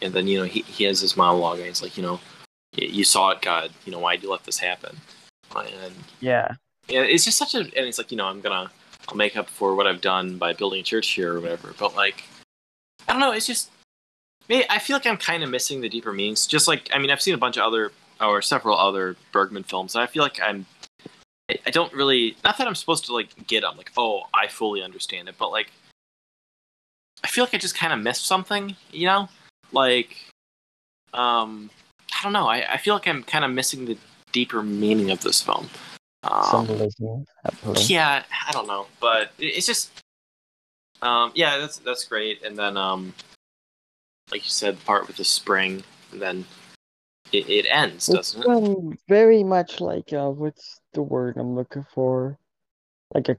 and 0.00 0.12
then 0.12 0.26
you 0.26 0.38
know 0.38 0.44
he 0.44 0.62
he 0.62 0.84
has 0.84 1.00
his 1.00 1.16
monologue, 1.16 1.58
and 1.58 1.66
he's 1.66 1.82
like, 1.82 1.96
you 1.96 2.02
know, 2.02 2.20
you 2.76 3.04
saw 3.04 3.30
it, 3.30 3.42
God. 3.42 3.70
You 3.84 3.92
know, 3.92 3.98
why 3.98 4.14
would 4.14 4.22
you 4.22 4.30
let 4.30 4.44
this 4.44 4.58
happen? 4.58 4.96
And 5.54 5.94
Yeah. 6.20 6.54
yeah, 6.88 7.02
it's 7.02 7.24
just 7.24 7.36
such 7.36 7.54
a, 7.54 7.58
and 7.60 7.86
it's 7.86 7.98
like, 7.98 8.10
you 8.10 8.16
know, 8.16 8.26
I'm 8.26 8.40
gonna, 8.40 8.70
I'll 9.08 9.16
make 9.16 9.36
up 9.36 9.50
for 9.50 9.74
what 9.74 9.86
I've 9.86 10.00
done 10.00 10.38
by 10.38 10.54
building 10.54 10.80
a 10.80 10.82
church 10.82 11.08
here 11.10 11.34
or 11.34 11.40
whatever. 11.40 11.74
But 11.78 11.94
like, 11.94 12.24
I 13.06 13.12
don't 13.12 13.20
know. 13.20 13.32
It's 13.32 13.46
just, 13.46 13.70
I 14.48 14.78
feel 14.78 14.96
like 14.96 15.06
I'm 15.06 15.18
kind 15.18 15.42
of 15.42 15.50
missing 15.50 15.80
the 15.80 15.88
deeper 15.88 16.12
meanings. 16.12 16.46
Just 16.46 16.68
like, 16.68 16.88
I 16.92 16.98
mean, 16.98 17.10
I've 17.10 17.20
seen 17.20 17.34
a 17.34 17.38
bunch 17.38 17.56
of 17.58 17.64
other 17.64 17.92
or 18.20 18.40
several 18.40 18.78
other 18.78 19.16
Bergman 19.32 19.64
films, 19.64 19.94
and 19.94 20.02
I 20.02 20.06
feel 20.06 20.22
like 20.22 20.40
I'm, 20.40 20.64
I 21.50 21.58
I 21.66 21.70
don't 21.70 21.92
really, 21.92 22.36
not 22.44 22.56
that 22.58 22.66
I'm 22.66 22.74
supposed 22.74 23.04
to 23.06 23.14
like 23.14 23.46
get 23.46 23.62
them, 23.62 23.76
like, 23.76 23.92
oh, 23.96 24.22
I 24.32 24.46
fully 24.46 24.82
understand 24.82 25.28
it, 25.28 25.34
but 25.38 25.50
like, 25.50 25.70
I 27.24 27.28
feel 27.28 27.44
like 27.44 27.54
I 27.54 27.58
just 27.58 27.76
kind 27.76 27.92
of 27.92 28.00
missed 28.00 28.26
something, 28.26 28.74
you 28.90 29.06
know, 29.06 29.28
like, 29.72 30.16
um, 31.14 31.70
I 32.18 32.22
don't 32.22 32.32
know. 32.32 32.48
I, 32.48 32.72
I 32.74 32.76
feel 32.76 32.94
like 32.94 33.06
I'm 33.06 33.22
kind 33.22 33.44
of 33.44 33.50
missing 33.50 33.84
the 33.84 33.96
deeper 34.32 34.62
meaning 34.62 35.10
of 35.10 35.20
this 35.20 35.40
film. 35.42 35.68
Um. 36.24 36.66
Yeah, 37.88 38.22
I 38.48 38.52
don't 38.52 38.66
know, 38.66 38.86
but 39.00 39.32
it- 39.38 39.56
it's 39.56 39.66
just, 39.66 39.90
um, 41.00 41.32
yeah, 41.34 41.58
that's 41.58 41.78
that's 41.78 42.04
great. 42.04 42.42
And 42.44 42.56
then, 42.56 42.76
um, 42.76 43.12
like 44.30 44.44
you 44.44 44.50
said, 44.50 44.76
the 44.78 44.84
part 44.84 45.06
with 45.06 45.16
the 45.16 45.24
spring, 45.24 45.82
and 46.12 46.22
then 46.22 46.44
it, 47.32 47.48
it 47.50 47.66
ends, 47.68 48.08
It's 48.08 48.32
doesn't 48.34 48.42
it? 48.92 48.98
very 49.08 49.42
much 49.42 49.80
like, 49.80 50.12
uh, 50.12 50.30
what's 50.30 50.80
the 50.92 51.02
word 51.02 51.36
I'm 51.36 51.54
looking 51.54 51.84
for? 51.92 52.38
Like 53.14 53.28
a, 53.28 53.36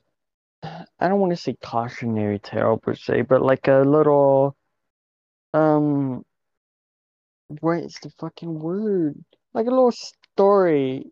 I 0.64 1.08
don't 1.08 1.20
want 1.20 1.32
to 1.32 1.38
say 1.38 1.56
cautionary 1.62 2.40
tale 2.40 2.78
per 2.78 2.96
se, 2.96 3.24
but 3.24 3.42
like 3.42 3.68
a 3.68 3.84
little, 3.86 4.56
um, 5.54 6.24
what 7.60 7.80
is 7.80 7.98
the 8.02 8.10
fucking 8.12 8.60
word? 8.60 9.24
Like 9.54 9.68
a 9.68 9.70
little 9.70 9.92
story 9.92 11.12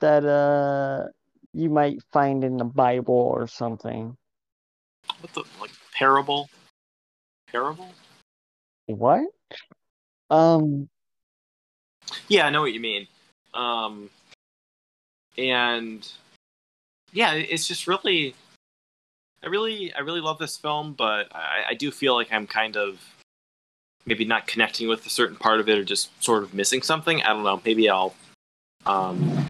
that 0.00 0.24
uh 0.24 1.08
you 1.52 1.68
might 1.68 1.98
find 2.12 2.44
in 2.44 2.56
the 2.56 2.64
Bible 2.64 3.14
or 3.14 3.46
something. 3.46 4.16
what 5.20 5.32
the 5.34 5.44
like 5.60 5.70
parable, 5.94 6.48
parable. 7.50 7.88
What? 8.86 9.24
Um, 10.30 10.88
Yeah, 12.28 12.46
I 12.46 12.50
know 12.50 12.60
what 12.60 12.72
you 12.72 12.80
mean. 12.80 13.06
Um, 13.54 14.10
and 15.36 16.08
yeah, 17.12 17.34
it's 17.34 17.66
just 17.66 17.86
really, 17.86 18.34
I 19.42 19.48
really, 19.48 19.92
I 19.94 20.00
really 20.00 20.20
love 20.20 20.38
this 20.38 20.56
film, 20.56 20.94
but 20.94 21.34
I, 21.34 21.64
I 21.70 21.74
do 21.74 21.90
feel 21.90 22.14
like 22.14 22.32
I'm 22.32 22.46
kind 22.46 22.76
of 22.76 23.00
maybe 24.06 24.24
not 24.24 24.46
connecting 24.46 24.88
with 24.88 25.04
a 25.06 25.10
certain 25.10 25.36
part 25.36 25.60
of 25.60 25.68
it, 25.68 25.78
or 25.78 25.84
just 25.84 26.10
sort 26.22 26.42
of 26.42 26.54
missing 26.54 26.82
something. 26.82 27.22
I 27.22 27.28
don't 27.28 27.42
know. 27.42 27.60
Maybe 27.64 27.88
I'll, 27.88 28.14
um, 28.86 29.46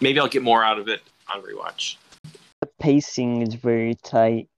maybe 0.00 0.20
I'll 0.20 0.28
get 0.28 0.42
more 0.42 0.64
out 0.64 0.78
of 0.78 0.88
it 0.88 1.02
on 1.32 1.42
rewatch. 1.42 1.96
the 2.60 2.68
pacing 2.80 3.42
is 3.42 3.54
very 3.54 3.94
tight. 3.96 4.48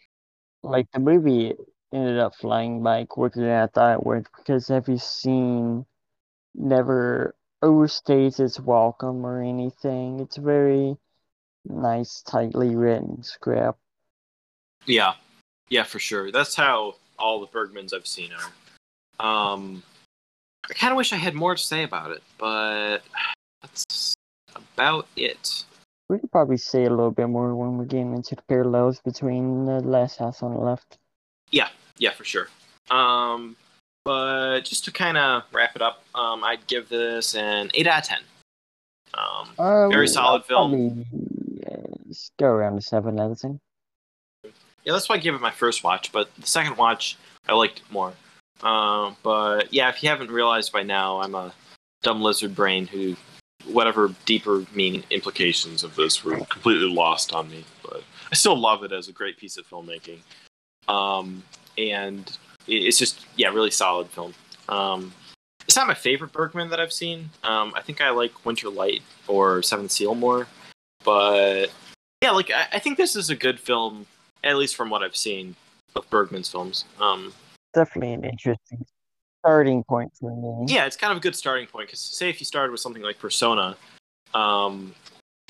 Like 0.63 0.87
the 0.93 1.01
movie 1.01 1.55
ended 1.93 2.19
up 2.19 2.35
flying 2.35 2.83
by 2.83 3.05
quicker 3.05 3.41
than 3.41 3.51
I 3.51 3.67
thought 3.67 3.95
it 3.95 4.07
would 4.07 4.27
because 4.37 4.71
every 4.71 4.99
scene 4.99 5.87
never 6.55 7.35
overstays 7.63 8.41
its 8.41 8.61
welcome 8.61 9.25
or 9.25 9.43
anything. 9.43 10.21
It's 10.21 10.37
very 10.37 10.97
nice, 11.65 12.23
tightly 12.23 12.75
written 12.75 13.23
script. 13.23 13.79
Yeah, 14.87 15.15
yeah, 15.69 15.85
for 15.85 15.99
sure. 15.99 16.31
That's 16.31 16.55
how 16.55 16.97
all 17.19 17.41
the 17.41 17.47
Bergmans 17.47 17.95
I've 17.95 18.07
seen 18.07 18.31
are. 18.33 19.25
Um, 19.27 19.83
I 20.69 20.75
kind 20.75 20.93
of 20.93 20.97
wish 20.97 21.13
I 21.13 21.17
had 21.17 21.35
more 21.35 21.55
to 21.55 21.63
say 21.63 21.85
about 21.85 22.11
it, 22.11 22.23
but 22.39 22.99
that's 23.63 24.15
about 24.55 25.07
it. 25.17 25.65
We 26.09 26.19
could 26.19 26.33
probably 26.33 26.59
say 26.59 26.85
a 26.85 26.91
little 26.91 27.11
bit 27.11 27.29
more 27.29 27.55
when 27.55 27.79
we're 27.79 27.85
getting 27.85 28.15
into 28.15 28.35
the 28.35 28.43
parallels 28.43 29.01
between 29.01 29.65
the 29.65 29.81
last 29.81 30.19
house 30.19 30.43
on 30.43 30.53
the 30.53 30.61
left. 30.61 30.99
Yeah, 31.51 31.69
yeah, 31.97 32.11
for 32.11 32.25
sure. 32.25 32.49
Um, 32.91 33.57
but 34.05 34.61
just 34.61 34.85
to 34.85 34.93
kind 34.93 35.17
of 35.17 35.45
wrap 35.53 35.77
it 35.77 35.81
up, 35.83 36.05
um, 36.15 36.45
I'd 36.45 36.67
give 36.67 36.91
this 36.91 37.35
an 37.35 37.71
eight 37.73 37.87
out 37.87 38.03
of 38.03 38.09
ten. 38.09 38.19
Um, 39.15 39.65
Um, 39.65 39.91
Very 39.91 40.09
solid 40.09 40.45
film. 40.45 40.71
Probably, 40.71 41.07
uh, 42.15 42.21
let's 42.21 42.31
go 42.39 42.47
around 42.47 42.77
the 42.77 42.83
seven 42.83 43.17
yeah, 44.85 44.93
that's 44.93 45.09
why 45.09 45.17
I 45.17 45.19
gave 45.19 45.35
it 45.35 45.41
my 45.41 45.51
first 45.51 45.83
watch, 45.83 46.13
but 46.13 46.35
the 46.37 46.47
second 46.47 46.77
watch 46.77 47.17
I 47.49 47.55
liked 47.55 47.83
more. 47.91 48.13
Um, 48.63 49.17
but 49.23 49.73
yeah, 49.73 49.89
if 49.89 50.03
you 50.03 50.09
haven't 50.09 50.31
realized 50.31 50.73
by 50.73 50.83
now, 50.83 51.21
I'm 51.21 51.35
a 51.35 51.53
dumb 52.03 52.21
lizard 52.21 52.55
brain 52.55 52.87
who, 52.87 53.17
whatever 53.67 54.15
deeper 54.27 54.65
meaning 54.75 55.03
implications 55.11 55.85
of 55.85 55.97
this 55.97 56.23
were 56.23 56.37
completely 56.37 56.89
lost 56.89 57.33
on 57.33 57.51
me. 57.51 57.65
But 57.83 58.05
I 58.31 58.35
still 58.35 58.57
love 58.57 58.85
it 58.85 58.93
as 58.93 59.09
a 59.09 59.13
great 59.13 59.39
piece 59.39 59.57
of 59.57 59.67
filmmaking. 59.67 60.19
Um, 60.87 61.43
and 61.79 62.37
it's 62.67 62.99
just 62.99 63.27
yeah, 63.37 63.49
really 63.49 63.71
solid 63.71 64.09
film. 64.09 64.35
Um, 64.69 65.13
it's 65.67 65.77
not 65.77 65.87
my 65.87 65.95
favorite 65.95 66.33
Bergman 66.33 66.69
that 66.71 66.81
I've 66.81 66.93
seen. 66.93 67.31
Um, 67.43 67.73
I 67.75 67.81
think 67.81 68.03
I 68.03 68.11
like 68.11 68.45
Winter 68.45 68.69
Light 68.69 69.03
or 69.27 69.63
Seven 69.63 69.89
Seal 69.89 70.15
more, 70.15 70.47
but 71.05 71.71
yeah, 72.25 72.31
like 72.31 72.51
I, 72.51 72.67
I 72.73 72.79
think 72.79 72.97
this 72.97 73.15
is 73.17 73.29
a 73.29 73.37
good 73.37 73.61
film, 73.61 74.07
at 74.43 74.57
least 74.57 74.77
from 74.77 74.89
what 74.89 75.03
I've 75.03 75.15
seen 75.15 75.55
of 75.95 76.09
Bergman's 76.09 76.49
films. 76.49 76.87
Um, 76.99 77.35
Definitely 77.75 78.15
an 78.15 78.25
interesting 78.25 78.87
starting 79.43 79.85
point 79.85 80.11
for 80.19 80.35
me. 80.35 80.73
yeah, 80.73 80.87
it's 80.87 80.97
kind 80.97 81.11
of 81.11 81.19
a 81.19 81.21
good 81.21 81.37
starting 81.37 81.67
point 81.67 81.89
because 81.89 82.01
say 82.01 82.31
if 82.31 82.41
you 82.41 82.47
started 82.47 82.71
with 82.73 82.81
something 82.81 83.03
like 83.03 83.19
Persona, 83.19 83.77
um, 84.33 84.95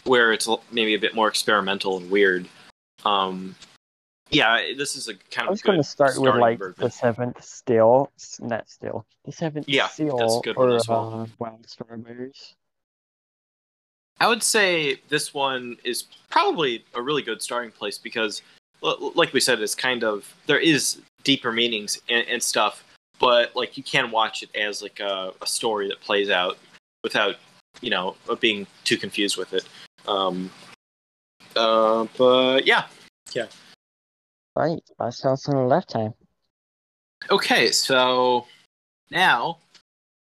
where 0.03 0.33
it's 0.33 0.49
maybe 0.73 0.95
a 0.95 0.99
bit 0.99 1.15
more 1.15 1.29
experimental 1.29 1.97
and 1.99 2.11
weird. 2.11 2.49
Um, 3.05 3.55
yeah, 4.31 4.73
this 4.77 4.97
is 4.97 5.07
a 5.07 5.15
kind 5.31 5.43
I 5.43 5.45
of 5.45 5.51
was 5.51 5.63
going 5.63 5.79
to 5.79 5.85
start 5.85 6.19
with 6.19 6.35
like 6.35 6.59
Bergman. 6.59 6.87
the 6.87 6.91
seventh 6.91 7.45
still, 7.45 8.11
not 8.41 8.69
still, 8.69 9.07
the 9.25 9.31
seventh 9.33 9.69
Yeah, 9.69 9.87
seal 9.87 10.17
that's 10.17 10.37
a 10.39 10.41
good 10.41 10.57
one 10.57 10.71
or 10.71 10.77
as 10.77 10.89
well. 10.89 11.21
uh, 11.23 11.27
wild 11.39 11.69
strawberries. 11.69 12.55
I 14.25 14.27
would 14.27 14.43
say 14.43 15.03
this 15.11 15.35
one 15.35 15.77
is 15.85 16.05
probably 16.31 16.83
a 16.95 17.03
really 17.03 17.21
good 17.21 17.43
starting 17.43 17.71
place 17.71 17.99
because, 17.99 18.41
like 18.81 19.35
we 19.35 19.41
said, 19.41 19.61
it's 19.61 19.75
kind 19.75 20.03
of 20.03 20.35
there 20.47 20.59
is 20.59 21.03
deeper 21.25 21.53
meanings 21.53 22.01
and, 22.09 22.27
and 22.27 22.43
stuff, 22.43 22.85
but 23.19 23.55
like 23.55 23.77
you 23.77 23.83
can 23.83 24.11
watch 24.11 24.43
it 24.43 24.49
as 24.57 24.81
like 24.81 24.99
a, 24.99 25.35
a 25.43 25.47
story 25.47 25.89
that 25.89 26.01
plays 26.01 26.31
out 26.31 26.57
without 27.03 27.37
you 27.83 27.91
know 27.91 28.17
being 28.41 28.67
too 28.85 28.97
confused 28.97 29.37
with 29.37 29.53
it. 29.53 29.69
Um, 30.09 30.51
uh, 31.55 32.07
but 32.17 32.67
yeah, 32.67 32.87
yeah. 33.35 33.49
Right, 34.57 34.81
last 34.99 35.23
house 35.23 35.51
on 35.51 35.57
the 35.57 35.65
left 35.65 35.91
time. 35.91 36.15
Okay, 37.31 37.71
so 37.73 38.47
now, 39.11 39.59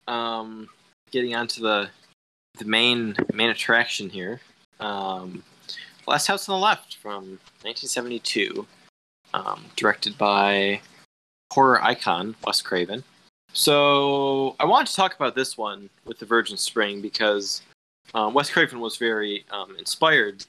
um, 0.09 0.69
getting 1.13 1.37
onto 1.37 1.63
the 1.63 1.89
the 2.59 2.65
main 2.65 3.17
main 3.33 3.51
attraction 3.51 4.09
here, 4.09 4.41
um, 4.81 5.43
Last 6.07 6.27
House 6.27 6.49
on 6.49 6.59
the 6.59 6.65
Left 6.65 6.97
from 6.97 7.39
1972, 7.63 8.67
um, 9.35 9.65
directed 9.77 10.17
by 10.19 10.81
horror 11.53 11.83
icon 11.83 12.35
Wes 12.47 12.63
Craven. 12.63 13.05
So 13.53 14.57
I 14.59 14.65
wanted 14.65 14.89
to 14.89 14.97
talk 14.97 15.15
about 15.15 15.35
this 15.35 15.59
one 15.59 15.91
with 16.05 16.19
the 16.19 16.27
Virgin 16.27 16.57
Spring 16.57 17.03
because 17.03 17.63
um, 18.15 18.35
Wes 18.35 18.51
Craven 18.51 18.81
was 18.81 18.97
very 18.97 19.45
um, 19.51 19.77
inspired 19.79 20.45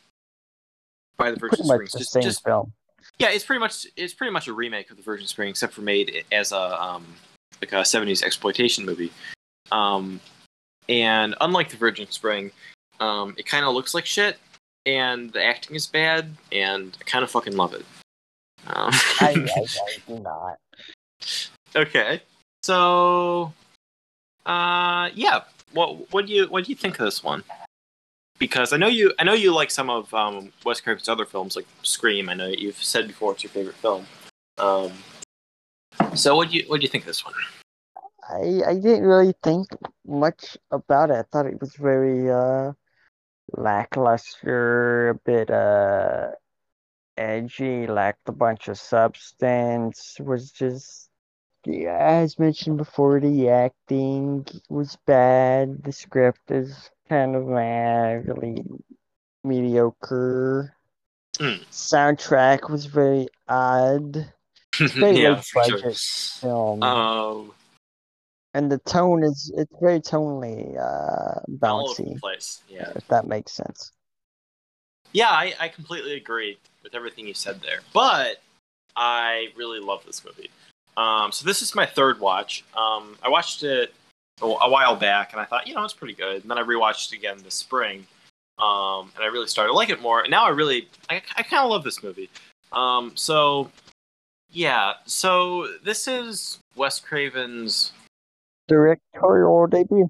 by 1.18 1.32
the 1.32 1.38
Virgin 1.38 1.66
the 1.68 1.90
Just, 1.98 2.12
same 2.12 2.24
just 2.24 2.44
film. 2.44 2.72
yeah, 3.20 3.30
it's 3.30 3.46
pretty 3.46 3.60
much 3.60 3.86
it's 3.96 4.14
pretty 4.14 4.32
much 4.32 4.48
a 4.48 4.54
remake 4.54 4.90
of 4.90 4.98
the 4.98 5.04
Virgin 5.04 5.28
Spring, 5.28 5.50
except 5.50 5.74
for 5.74 5.82
made 5.82 6.26
as 6.32 6.52
a 6.52 6.82
um, 6.82 7.06
like 7.62 7.74
a 7.74 7.82
'70s 7.82 8.24
exploitation 8.24 8.86
movie. 8.86 9.12
Um, 9.72 10.20
and 10.90 11.36
unlike 11.42 11.70
the 11.70 11.78
Virgin 11.78 12.10
Spring, 12.10 12.52
um, 13.00 13.36
it 13.38 13.46
kind 13.46 13.66
of 13.66 13.74
looks 13.74 13.94
like 13.94 14.06
shit, 14.06 14.38
and 14.86 15.32
the 15.32 15.44
acting 15.44 15.76
is 15.76 15.88
bad, 15.88 16.36
and 16.52 16.96
I 17.00 17.04
kind 17.04 17.24
of 17.24 17.32
fucking 17.32 17.56
love 17.56 17.74
it. 17.74 17.86
Um, 18.68 18.92
I, 19.22 19.48
I, 19.56 19.62
I 19.62 19.98
do 20.08 20.20
not. 20.20 20.58
okay, 21.76 22.22
so 22.64 23.54
uh, 24.46 25.10
yeah, 25.14 25.42
what 25.74 26.12
what 26.12 26.26
do 26.28 26.34
you 26.34 26.48
what 26.48 26.66
do 26.66 26.72
you 26.72 26.76
think 26.76 27.00
of 27.00 27.06
this 27.06 27.24
one? 27.24 27.44
Because 28.40 28.74
I 28.74 28.78
know 28.78 28.88
you 28.88 29.14
I 29.20 29.24
know 29.24 29.34
you 29.34 29.54
like 29.54 29.72
some 29.72 29.90
of 29.90 30.14
um, 30.14 30.52
Wes 30.66 30.82
Craven's 30.82 31.10
other 31.10 31.26
films, 31.26 31.56
like 31.56 31.66
Scream. 31.84 32.30
I 32.30 32.34
know 32.34 32.48
you've 32.48 32.82
said 32.82 33.08
before 33.08 33.34
it's 33.34 33.44
your 33.44 33.52
favorite 33.52 33.76
film. 33.76 34.06
Um, 34.58 34.92
so 36.16 36.36
what 36.36 36.50
do 36.50 36.58
you 36.58 36.64
what 36.68 36.80
do 36.80 36.84
you 36.84 36.90
think 36.90 37.04
of 37.04 37.08
this 37.08 37.24
one? 37.24 37.34
I 38.30 38.62
I 38.68 38.74
didn't 38.76 39.06
really 39.06 39.34
think 39.44 39.68
much 40.06 40.58
about 40.72 41.12
it. 41.12 41.16
I 41.16 41.24
thought 41.24 41.46
it 41.46 41.60
was 41.60 41.76
very 41.76 42.30
uh 42.32 42.74
lackluster, 43.52 45.10
a 45.10 45.16
bit 45.16 45.50
uh 45.52 46.32
edgy, 47.18 47.88
lacked 47.88 48.28
a 48.28 48.32
bunch 48.32 48.68
of 48.68 48.78
substance, 48.80 50.18
was 50.20 50.52
just 50.52 51.10
yeah, 51.66 51.98
as 51.98 52.40
mentioned 52.40 52.78
before, 52.78 53.20
the 53.20 53.50
acting 53.50 54.46
was 54.70 54.98
bad, 55.06 55.84
the 55.84 55.94
script 55.94 56.52
is 56.52 56.92
kind 57.08 57.36
of 57.36 57.50
eh, 57.52 58.22
really 58.26 58.64
mediocre. 59.44 60.76
Hmm. 61.38 61.64
Soundtrack 61.72 62.70
was 62.70 62.86
very 62.86 63.28
odd. 63.48 64.32
very 64.78 65.22
yeah, 65.22 65.42
for 65.42 65.64
sure. 65.64 65.92
film. 65.92 66.84
Um, 66.84 67.52
And 68.54 68.72
the 68.72 68.78
tone 68.80 69.24
is 69.24 69.52
it's 69.58 69.74
very 69.82 70.00
tonally 70.00 70.78
uh 70.78 71.40
all 71.68 71.90
over 71.90 72.04
the 72.04 72.10
bouncy, 72.10 72.20
place. 72.20 72.62
Yeah. 72.70 72.92
if 72.96 73.08
that 73.08 73.28
makes 73.28 73.52
sense. 73.52 73.92
Yeah, 75.12 75.30
I, 75.30 75.54
I 75.60 75.68
completely 75.68 76.16
agree 76.16 76.58
with 76.84 76.96
everything 76.96 77.28
you 77.28 77.34
said 77.34 77.62
there. 77.62 77.80
But 77.94 78.42
I 78.96 79.48
really 79.56 79.80
love 79.80 80.04
this 80.06 80.24
movie. 80.26 80.50
Um, 80.98 81.32
so 81.32 81.46
this 81.46 81.62
is 81.62 81.74
my 81.74 81.86
third 81.86 82.20
watch. 82.20 82.64
Um, 82.76 83.16
I 83.24 83.30
watched 83.30 83.64
it 83.64 83.94
a, 84.42 84.46
a 84.46 84.70
while 84.70 84.96
back, 84.96 85.32
and 85.32 85.42
I 85.42 85.46
thought, 85.46 85.68
you 85.68 85.74
know, 85.74 85.84
it's 85.84 85.94
pretty 85.94 86.14
good. 86.14 86.42
And 86.42 86.52
then 86.52 86.58
I 86.58 86.64
rewatched 86.64 87.12
it 87.12 87.18
again 87.18 87.38
this 87.44 87.56
spring, 87.56 88.06
um, 88.60 89.12
and 89.16 89.24
I 89.24 89.28
really 89.28 89.48
started 89.48 89.70
to 89.70 89.76
like 89.76 89.90
it 89.90 90.02
more. 90.02 90.22
And 90.22 90.32
now 90.32 90.46
I 90.46 90.50
really, 90.50 90.88
I, 91.10 91.22
I 91.36 91.44
kind 91.44 91.64
of 91.64 91.70
love 91.70 91.84
this 91.84 92.04
movie. 92.04 92.30
Um, 92.72 93.12
so, 93.16 93.72
yeah. 94.52 94.94
So 95.06 95.68
this 95.84 96.08
is 96.08 96.60
Wes 96.76 97.00
Craven's. 97.00 97.92
Directorial 98.68 99.68
debut. 99.68 100.10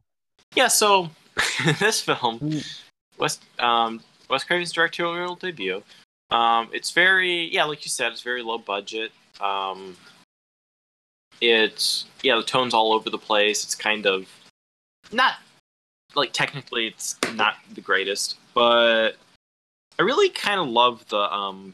Yeah. 0.55 0.67
So 0.67 1.09
this 1.79 2.01
film 2.01 2.39
Mm. 2.39 2.79
Wes 3.17 3.39
um, 3.59 4.01
Wes 4.29 4.43
Craven's 4.43 4.71
directorial 4.71 5.35
debut. 5.35 5.83
Um, 6.31 6.69
it's 6.73 6.91
very 6.91 7.53
yeah, 7.53 7.63
like 7.65 7.85
you 7.85 7.89
said, 7.89 8.11
it's 8.11 8.21
very 8.21 8.41
low 8.43 8.57
budget. 8.57 9.11
Um, 9.39 9.95
it's 11.41 12.05
yeah, 12.21 12.35
the 12.35 12.43
tone's 12.43 12.73
all 12.73 12.93
over 12.93 13.09
the 13.09 13.17
place. 13.17 13.63
It's 13.63 13.75
kind 13.75 14.05
of 14.05 14.27
not 15.11 15.35
like 16.15 16.33
technically 16.33 16.87
it's 16.87 17.17
not 17.33 17.55
the 17.73 17.81
greatest, 17.81 18.37
but 18.53 19.11
I 19.99 20.03
really 20.03 20.29
kind 20.29 20.59
of 20.59 20.67
love 20.67 21.07
the 21.09 21.17
um, 21.33 21.73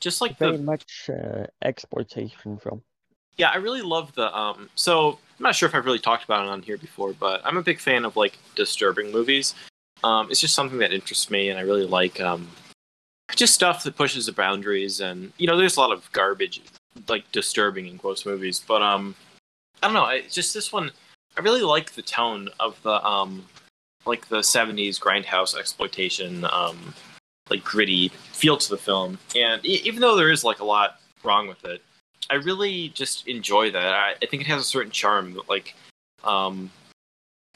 just 0.00 0.20
like 0.20 0.38
very 0.38 0.56
the 0.56 0.62
much 0.62 1.10
uh, 1.10 1.46
exploitation 1.62 2.58
film. 2.58 2.82
yeah, 3.36 3.50
I 3.50 3.56
really 3.56 3.82
love 3.82 4.14
the 4.14 4.34
um. 4.36 4.70
So 4.74 5.18
I'm 5.42 5.48
not 5.48 5.56
sure 5.56 5.68
if 5.68 5.74
I've 5.74 5.86
really 5.86 5.98
talked 5.98 6.22
about 6.22 6.46
it 6.46 6.50
on 6.50 6.62
here 6.62 6.78
before, 6.78 7.14
but 7.14 7.40
I'm 7.44 7.56
a 7.56 7.62
big 7.64 7.80
fan 7.80 8.04
of 8.04 8.16
like 8.16 8.38
disturbing 8.54 9.10
movies. 9.10 9.56
Um, 10.04 10.30
it's 10.30 10.38
just 10.38 10.54
something 10.54 10.78
that 10.78 10.92
interests 10.92 11.32
me, 11.32 11.48
and 11.48 11.58
I 11.58 11.62
really 11.62 11.84
like 11.84 12.20
um, 12.20 12.46
just 13.34 13.52
stuff 13.52 13.82
that 13.82 13.96
pushes 13.96 14.26
the 14.26 14.32
boundaries. 14.32 15.00
And 15.00 15.32
you 15.38 15.48
know, 15.48 15.56
there's 15.56 15.76
a 15.76 15.80
lot 15.80 15.90
of 15.90 16.08
garbage, 16.12 16.62
like 17.08 17.24
disturbing 17.32 17.88
in 17.88 17.98
quotes 17.98 18.24
movies, 18.24 18.62
but 18.64 18.82
um, 18.82 19.16
I 19.82 19.88
don't 19.88 19.94
know. 19.94 20.04
I, 20.04 20.20
just 20.30 20.54
this 20.54 20.72
one, 20.72 20.92
I 21.36 21.40
really 21.40 21.62
like 21.62 21.90
the 21.90 22.02
tone 22.02 22.48
of 22.60 22.80
the 22.84 23.04
um, 23.04 23.44
like 24.06 24.28
the 24.28 24.42
'70s 24.42 25.00
grindhouse 25.00 25.58
exploitation, 25.58 26.46
um, 26.52 26.94
like 27.50 27.64
gritty 27.64 28.10
feel 28.30 28.58
to 28.58 28.70
the 28.70 28.78
film. 28.78 29.18
And 29.34 29.66
even 29.66 30.02
though 30.02 30.14
there 30.14 30.30
is 30.30 30.44
like 30.44 30.60
a 30.60 30.64
lot 30.64 31.00
wrong 31.24 31.48
with 31.48 31.64
it, 31.64 31.82
I 32.30 32.36
really 32.36 32.88
just 32.90 33.26
enjoy 33.28 33.70
that. 33.70 33.92
I, 33.92 34.14
I 34.22 34.26
think 34.26 34.42
it 34.42 34.48
has 34.48 34.62
a 34.62 34.64
certain 34.64 34.92
charm 34.92 35.40
like, 35.48 35.74
um, 36.24 36.70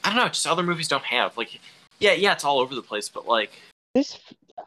I 0.03 0.09
don't 0.09 0.17
know, 0.17 0.27
just 0.27 0.47
other 0.47 0.63
movies 0.63 0.87
don't 0.87 1.03
have. 1.05 1.37
Like, 1.37 1.59
yeah, 1.99 2.13
yeah, 2.13 2.33
it's 2.33 2.43
all 2.43 2.59
over 2.59 2.75
the 2.75 2.81
place, 2.81 3.09
but 3.09 3.27
like, 3.27 3.51
This 3.93 4.19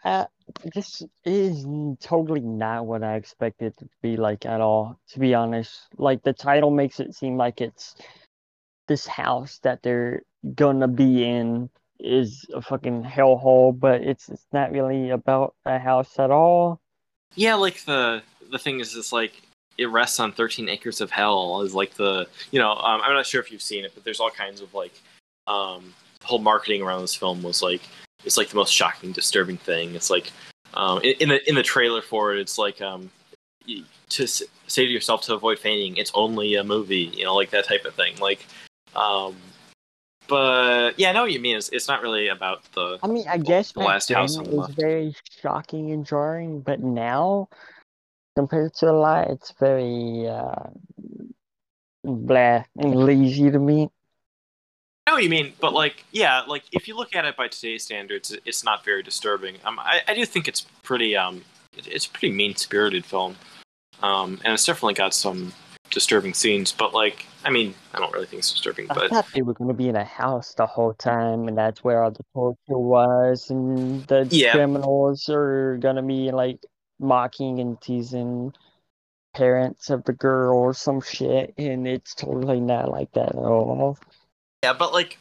uh, 0.05 0.27
this 0.75 1.03
is 1.25 1.67
totally 2.01 2.41
not 2.41 2.87
what 2.87 3.03
I 3.03 3.17
expected 3.17 3.77
to 3.79 3.89
be 4.03 4.17
like 4.17 4.47
at 4.47 4.61
all, 4.61 4.99
to 5.11 5.19
be 5.19 5.35
honest. 5.35 5.89
Like 5.97 6.23
the 6.23 6.33
title 6.33 6.71
makes 6.71 7.01
it 7.01 7.15
seem 7.15 7.37
like 7.37 7.61
it's 7.61 7.95
this 8.89 9.07
house 9.07 9.61
that 9.63 9.83
they're 9.83 10.23
gonna 10.55 10.89
be 10.89 11.25
in 11.25 11.71
is 11.99 12.47
a 12.55 12.63
fucking 12.63 13.05
hellhole, 13.05 13.79
but 13.79 14.03
it's 14.03 14.29
it's 14.29 14.47
not 14.53 14.73
really 14.73 15.11
about 15.11 15.55
a 15.65 15.79
house 15.79 16.19
at 16.19 16.31
all. 16.31 16.81
yeah, 17.35 17.55
like 17.55 17.85
the 17.85 18.23
the 18.51 18.59
thing 18.59 18.81
is, 18.81 18.97
it's 18.97 19.13
like 19.13 19.43
it 19.81 19.87
rests 19.87 20.21
on 20.21 20.31
13 20.31 20.69
acres 20.69 21.01
of 21.01 21.11
hell. 21.11 21.63
Is 21.63 21.75
like 21.75 21.95
the 21.95 22.29
you 22.51 22.61
know, 22.61 22.73
um, 22.73 23.01
I'm 23.03 23.15
not 23.15 23.27
sure 23.27 23.41
if 23.41 23.51
you've 23.51 23.63
seen 23.63 23.85
it, 23.85 23.93
but 23.95 24.05
there's 24.05 24.21
all 24.21 24.31
kinds 24.31 24.61
of 24.61 24.73
like, 24.75 24.93
um, 25.47 25.95
whole 26.23 26.39
marketing 26.39 26.83
around 26.83 27.01
this 27.01 27.15
film 27.15 27.43
was 27.43 27.63
like 27.63 27.81
it's 28.25 28.37
like 28.37 28.49
the 28.49 28.57
most 28.57 28.75
shocking, 28.75 29.11
disturbing 29.13 29.57
thing. 29.57 29.95
It's 29.95 30.11
like 30.11 30.33
um, 30.75 31.01
in, 31.03 31.15
in 31.21 31.29
the 31.31 31.49
in 31.49 31.55
the 31.55 31.63
trailer 31.63 32.03
for 32.03 32.35
it, 32.35 32.41
it's 32.41 32.59
like 32.59 32.83
um, 32.83 33.11
to 34.11 34.23
s- 34.25 34.43
say 34.67 34.85
to 34.85 34.93
yourself 34.93 35.23
to 35.23 35.35
avoid 35.35 35.59
fainting, 35.59 35.97
it's 35.97 36.13
only 36.15 36.57
a 36.57 36.63
movie, 36.63 37.11
you 37.15 37.25
know, 37.25 37.35
like 37.35 37.51
that 37.51 37.67
type 37.67 37.87
of 37.87 37.95
thing. 37.95 38.19
Like, 38.19 38.47
um, 38.95 39.35
but 40.29 40.99
yeah, 40.99 41.09
I 41.09 41.13
know 41.13 41.23
what 41.23 41.33
you 41.33 41.41
mean. 41.41 41.57
It's, 41.57 41.71
it's 41.71 41.89
not 41.89 42.03
really 42.03 42.29
about 42.29 42.71
the 42.75 42.99
I 43.03 43.07
mean, 43.07 43.25
I 43.29 43.39
guess 43.39 43.73
The 43.73 43.81
Last 43.81 44.13
House 44.13 44.37
on 44.37 44.45
the 44.45 44.57
Left. 44.57 44.75
very 44.75 45.15
shocking 45.41 45.91
and 45.91 46.05
jarring, 46.05 46.61
but 46.61 46.81
now 46.81 47.49
compared 48.37 48.75
to 48.75 48.91
a 48.91 48.93
lot, 48.93 49.29
it's 49.31 49.53
very 49.59 50.27
uh 50.29 50.71
blah 52.05 52.65
and 52.77 52.95
lazy 52.95 53.51
to 53.51 53.59
me. 53.59 53.91
I 55.07 55.11
know 55.11 55.15
what 55.17 55.25
you 55.25 55.31
mean, 55.31 55.55
but 55.61 55.73
like, 55.73 56.05
yeah, 56.13 56.43
like 56.43 56.65
if 56.73 56.87
you 56.87 56.97
look 56.97 57.17
at 57.17 57.25
it 57.25 57.37
by 57.37 57.49
today's 57.49 57.83
standards, 57.83 58.37
it's 58.45 58.63
not 58.63 58.85
very 58.85 59.03
disturbing. 59.03 59.57
Um, 59.65 59.79
I, 59.79 60.03
I 60.07 60.15
do 60.15 60.25
think 60.25 60.47
it's 60.47 60.61
pretty, 60.83 61.17
um, 61.17 61.43
it's 61.77 62.07
a 62.07 62.11
pretty 62.11 62.33
mean 62.33 62.55
spirited 62.55 63.05
film, 63.05 63.37
um, 64.03 64.41
and 64.45 64.55
it's 64.55 64.65
definitely 64.65 64.95
got 64.95 65.13
some 65.15 65.53
disturbing 65.91 66.35
scenes. 66.35 66.71
But 66.71 66.95
like, 66.95 67.27
I 67.45 67.51
mean, 67.51 67.75
I 67.93 67.99
don't 67.99 68.13
really 68.13 68.27
think 68.27 68.41
it's 68.41 68.53
disturbing, 68.53 68.87
I 68.91 68.95
but 68.95 69.11
thought 69.11 69.27
they 69.35 69.43
were 69.43 69.55
gonna 69.55 69.75
be 69.75 69.89
in 69.89 69.97
a 69.97 70.05
house 70.05 70.55
the 70.55 70.67
whole 70.67 70.95
time, 70.95 71.49
and 71.49 71.59
that's 71.59 71.83
where 71.83 72.05
all 72.05 72.13
the 72.13 72.25
torture 72.33 72.79
was, 72.79 73.51
and 73.51 74.07
the 74.07 74.29
Yeah. 74.31 74.53
criminals 74.53 75.29
are 75.29 75.77
gonna 75.79 76.03
be 76.03 76.31
like 76.31 76.61
mocking 77.01 77.59
and 77.59 77.81
teasing 77.81 78.55
parents 79.35 79.91
of 79.91 80.05
the 80.05 80.13
girl 80.13 80.57
or 80.57 80.75
some 80.75 81.01
shit, 81.01 81.55
and 81.57 81.87
it's 81.87 82.15
totally 82.15 82.61
not 82.61 82.91
like 82.91 83.11
that 83.13 83.31
at 83.31 83.35
all. 83.35 83.99
yeah, 84.63 84.73
but 84.73 84.93
like, 84.93 85.19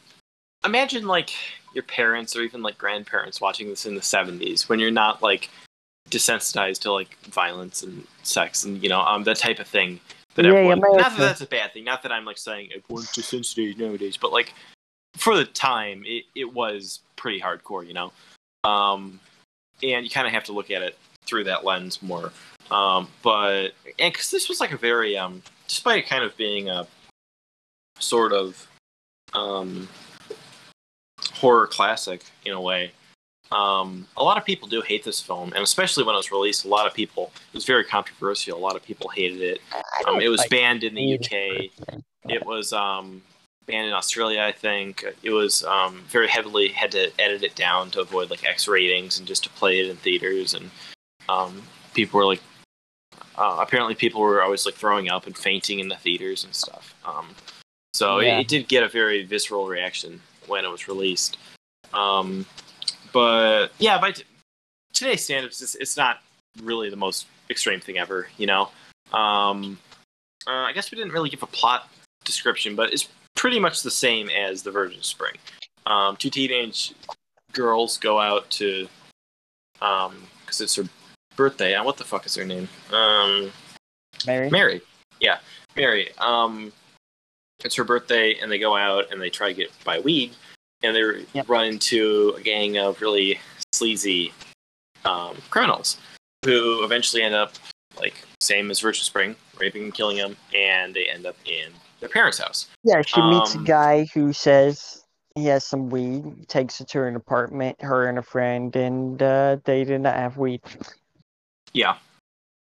imagine 0.64 1.08
like 1.08 1.32
your 1.74 1.84
parents 1.84 2.36
or 2.36 2.42
even 2.42 2.62
like 2.62 2.78
grandparents 2.78 3.40
watching 3.40 3.70
this 3.70 3.86
in 3.86 3.96
the 3.96 4.02
'70s 4.02 4.68
when 4.68 4.80
you're 4.80 4.92
not 4.92 5.22
like 5.22 5.50
desensitized 6.10 6.80
to 6.80 6.92
like 6.92 7.16
violence 7.26 7.84
and 7.84 8.06
sex 8.24 8.64
and 8.64 8.82
you 8.82 8.90
know 8.90 9.02
um 9.02 9.24
that 9.24 9.38
type 9.38 9.60
of 9.60 9.68
thing 9.68 10.00
that 10.36 10.46
Yeah, 10.46 10.52
everyone 10.52 10.80
not 10.80 11.12
that 11.12 11.18
that's 11.18 11.42
a 11.42 11.46
bad 11.46 11.74
thing 11.74 11.84
not 11.84 12.02
that 12.04 12.12
i'm 12.12 12.26
like 12.26 12.38
saying 12.38 12.70
everyone's 12.76 13.10
desensitized 13.10 13.78
nowadays 13.78 14.18
but 14.18 14.32
like 14.32 14.54
for 15.16 15.36
the 15.36 15.46
time 15.46 16.04
it, 16.06 16.26
it 16.36 16.52
was 16.52 17.02
pretty 17.16 17.40
hardcore 17.40 17.86
you 17.86 17.94
know 17.94 18.12
um 18.64 19.20
and 19.84 20.04
you 20.04 20.10
kind 20.10 20.28
of 20.28 20.34
have 20.34 20.44
to 20.44 20.52
look 20.52 20.72
at 20.72 20.82
it 20.82 20.98
through 21.30 21.44
that 21.44 21.64
lens 21.64 22.02
more 22.02 22.32
um 22.72 23.08
but 23.22 23.70
and 24.00 24.12
because 24.14 24.32
this 24.32 24.50
was 24.50 24.60
like 24.60 24.72
a 24.72 24.78
very 24.78 25.18
um 25.18 25.42
despite 25.68 26.08
kind 26.08 26.24
of 26.24 26.36
being 26.38 26.70
a 26.70 26.88
sort 28.00 28.34
of 28.34 28.68
um 29.34 29.88
horror 31.34 31.68
classic 31.68 32.24
in 32.46 32.54
a 32.54 32.62
way 32.62 32.92
um, 33.52 34.08
a 34.16 34.24
lot 34.24 34.38
of 34.38 34.46
people 34.46 34.68
do 34.68 34.82
hate 34.82 35.04
this 35.04 35.20
film, 35.20 35.54
and 35.54 35.64
especially 35.64 36.04
when 36.04 36.14
it 36.14 36.18
was 36.18 36.32
released, 36.32 36.66
a 36.66 36.68
lot 36.68 36.86
of 36.86 36.94
people. 36.94 37.32
It 37.52 37.56
was 37.56 37.66
very 37.66 37.84
controversial. 37.84 38.58
A 38.58 38.60
lot 38.60 38.76
of 38.76 38.84
people 38.84 39.10
hated 39.10 39.42
it. 39.42 39.62
Um, 40.08 40.22
it 40.22 40.30
was 40.30 40.40
like 40.40 40.50
banned 40.52 40.84
in 40.84 40.94
the 40.94 41.16
UK. 41.16 41.72
It 42.26 42.46
was 42.46 42.74
um, 42.74 43.24
banned 43.66 43.88
in 43.88 43.94
Australia, 43.94 44.42
I 44.42 44.52
think. 44.52 45.04
It 45.24 45.32
was 45.32 45.64
um, 45.64 46.04
very 46.10 46.28
heavily 46.28 46.68
had 46.70 46.92
to 46.92 47.12
edit 47.20 47.44
it 47.44 47.56
down 47.56 47.90
to 47.92 48.02
avoid 48.02 48.30
like 48.30 48.46
X 48.46 48.68
ratings 48.68 49.18
and 49.18 49.28
just 49.28 49.44
to 49.46 49.50
play 49.52 49.80
it 49.80 49.90
in 49.90 49.98
theaters. 49.98 50.54
And 50.54 50.70
um, 51.30 51.62
people 51.94 52.18
were 52.20 52.26
like, 52.26 52.42
uh, 53.38 53.58
apparently, 53.60 53.96
people 53.96 54.22
were 54.22 54.42
always 54.42 54.66
like 54.66 54.76
throwing 54.76 55.10
up 55.10 55.28
and 55.28 55.38
fainting 55.38 55.80
in 55.80 55.88
the 55.88 55.96
theaters 55.96 56.44
and 56.44 56.54
stuff. 56.54 56.94
Um, 57.06 57.28
so 57.94 58.20
Yeah. 58.20 58.38
it, 58.38 58.42
it 58.42 58.48
did 58.48 58.68
get 58.68 58.84
a 58.84 58.90
very 58.90 59.24
visceral 59.24 59.68
reaction 59.68 60.22
when 60.48 60.66
it 60.66 60.70
was 60.70 60.88
released. 60.88 61.38
Um, 61.94 62.46
but 63.14 63.68
yeah, 63.80 63.98
by 64.00 64.12
t- 64.12 64.24
today's 64.94 65.24
standards, 65.24 65.62
it's, 65.62 65.76
it's 65.76 65.98
not 65.98 66.22
really 66.64 66.90
the 66.90 66.96
most 66.96 67.28
extreme 67.50 67.80
thing 67.80 67.98
ever. 67.98 68.28
You 68.38 68.48
know, 68.48 68.70
um, 69.14 69.78
uh, 70.48 70.52
I 70.52 70.74
guess 70.74 70.92
we 70.92 70.98
didn't 70.98 71.14
really 71.14 71.30
give 71.30 71.44
a 71.44 71.48
plot 71.48 71.90
description, 72.26 72.76
but 72.76 72.92
it's 72.94 73.08
pretty 73.36 73.60
much 73.60 73.82
the 73.84 73.92
same 73.92 74.30
as 74.30 74.64
the 74.64 74.72
Virgin 74.72 75.02
Spring. 75.02 75.36
Um, 75.86 76.16
two 76.18 76.30
teenage 76.30 76.94
girls 77.54 77.98
go 77.98 78.20
out 78.20 78.50
to, 78.52 78.88
um, 79.82 80.16
because 80.42 80.62
it's 80.62 80.76
her 80.76 80.84
birthday. 81.40 81.80
What 81.80 81.96
the 81.98 82.04
fuck 82.04 82.26
is 82.26 82.36
her 82.36 82.44
name? 82.46 82.68
Um, 82.92 83.52
Mary. 84.28 84.50
Mary. 84.50 84.82
Yeah, 85.22 85.38
Mary. 85.78 86.10
Um, 86.18 86.74
it's 87.64 87.76
her 87.76 87.86
birthday, 87.86 88.36
and 88.42 88.52
they 88.52 88.60
go 88.60 88.76
out 88.76 89.12
and 89.12 89.22
they 89.22 89.30
try 89.30 89.48
to 89.48 89.54
get 89.54 89.72
buy 89.86 90.00
weed, 90.00 90.36
and 90.84 90.94
they 90.96 91.26
Yep. 91.34 91.48
run 91.50 91.66
into 91.66 92.36
a 92.38 92.42
gang 92.42 92.78
of 92.78 93.02
really 93.02 93.40
sleazy 93.74 94.34
um, 95.06 95.38
criminals 95.50 95.98
who 96.44 96.84
eventually 96.84 97.24
end 97.24 97.36
up 97.36 97.54
like 97.98 98.16
same 98.42 98.70
as 98.70 98.82
Virgin 98.82 99.04
Spring, 99.04 99.36
raping 99.58 99.84
and 99.84 99.94
killing 99.94 100.18
them, 100.18 100.36
and 100.54 100.94
they 100.94 101.06
end 101.06 101.26
up 101.26 101.38
in 101.46 101.72
their 102.02 102.10
parents' 102.10 102.38
house. 102.38 102.68
Yeah, 102.84 103.02
she 103.02 103.22
meets 103.22 103.56
a 103.56 103.60
Um, 103.60 103.64
guy 103.64 104.06
who 104.14 104.34
says 104.34 105.04
he 105.36 105.46
has 105.46 105.66
some 105.66 105.90
weed, 105.90 106.50
takes 106.50 106.82
it 106.82 106.90
to 106.90 107.04
an 107.04 107.16
apartment, 107.16 107.82
her 107.82 108.08
and 108.10 108.20
a 108.20 108.22
friend, 108.24 108.76
and 108.76 109.22
uh, 109.22 109.58
they 109.64 109.86
did 109.86 110.02
not 110.02 110.16
have 110.16 110.38
weed. 110.38 110.62
Yeah, 111.74 111.98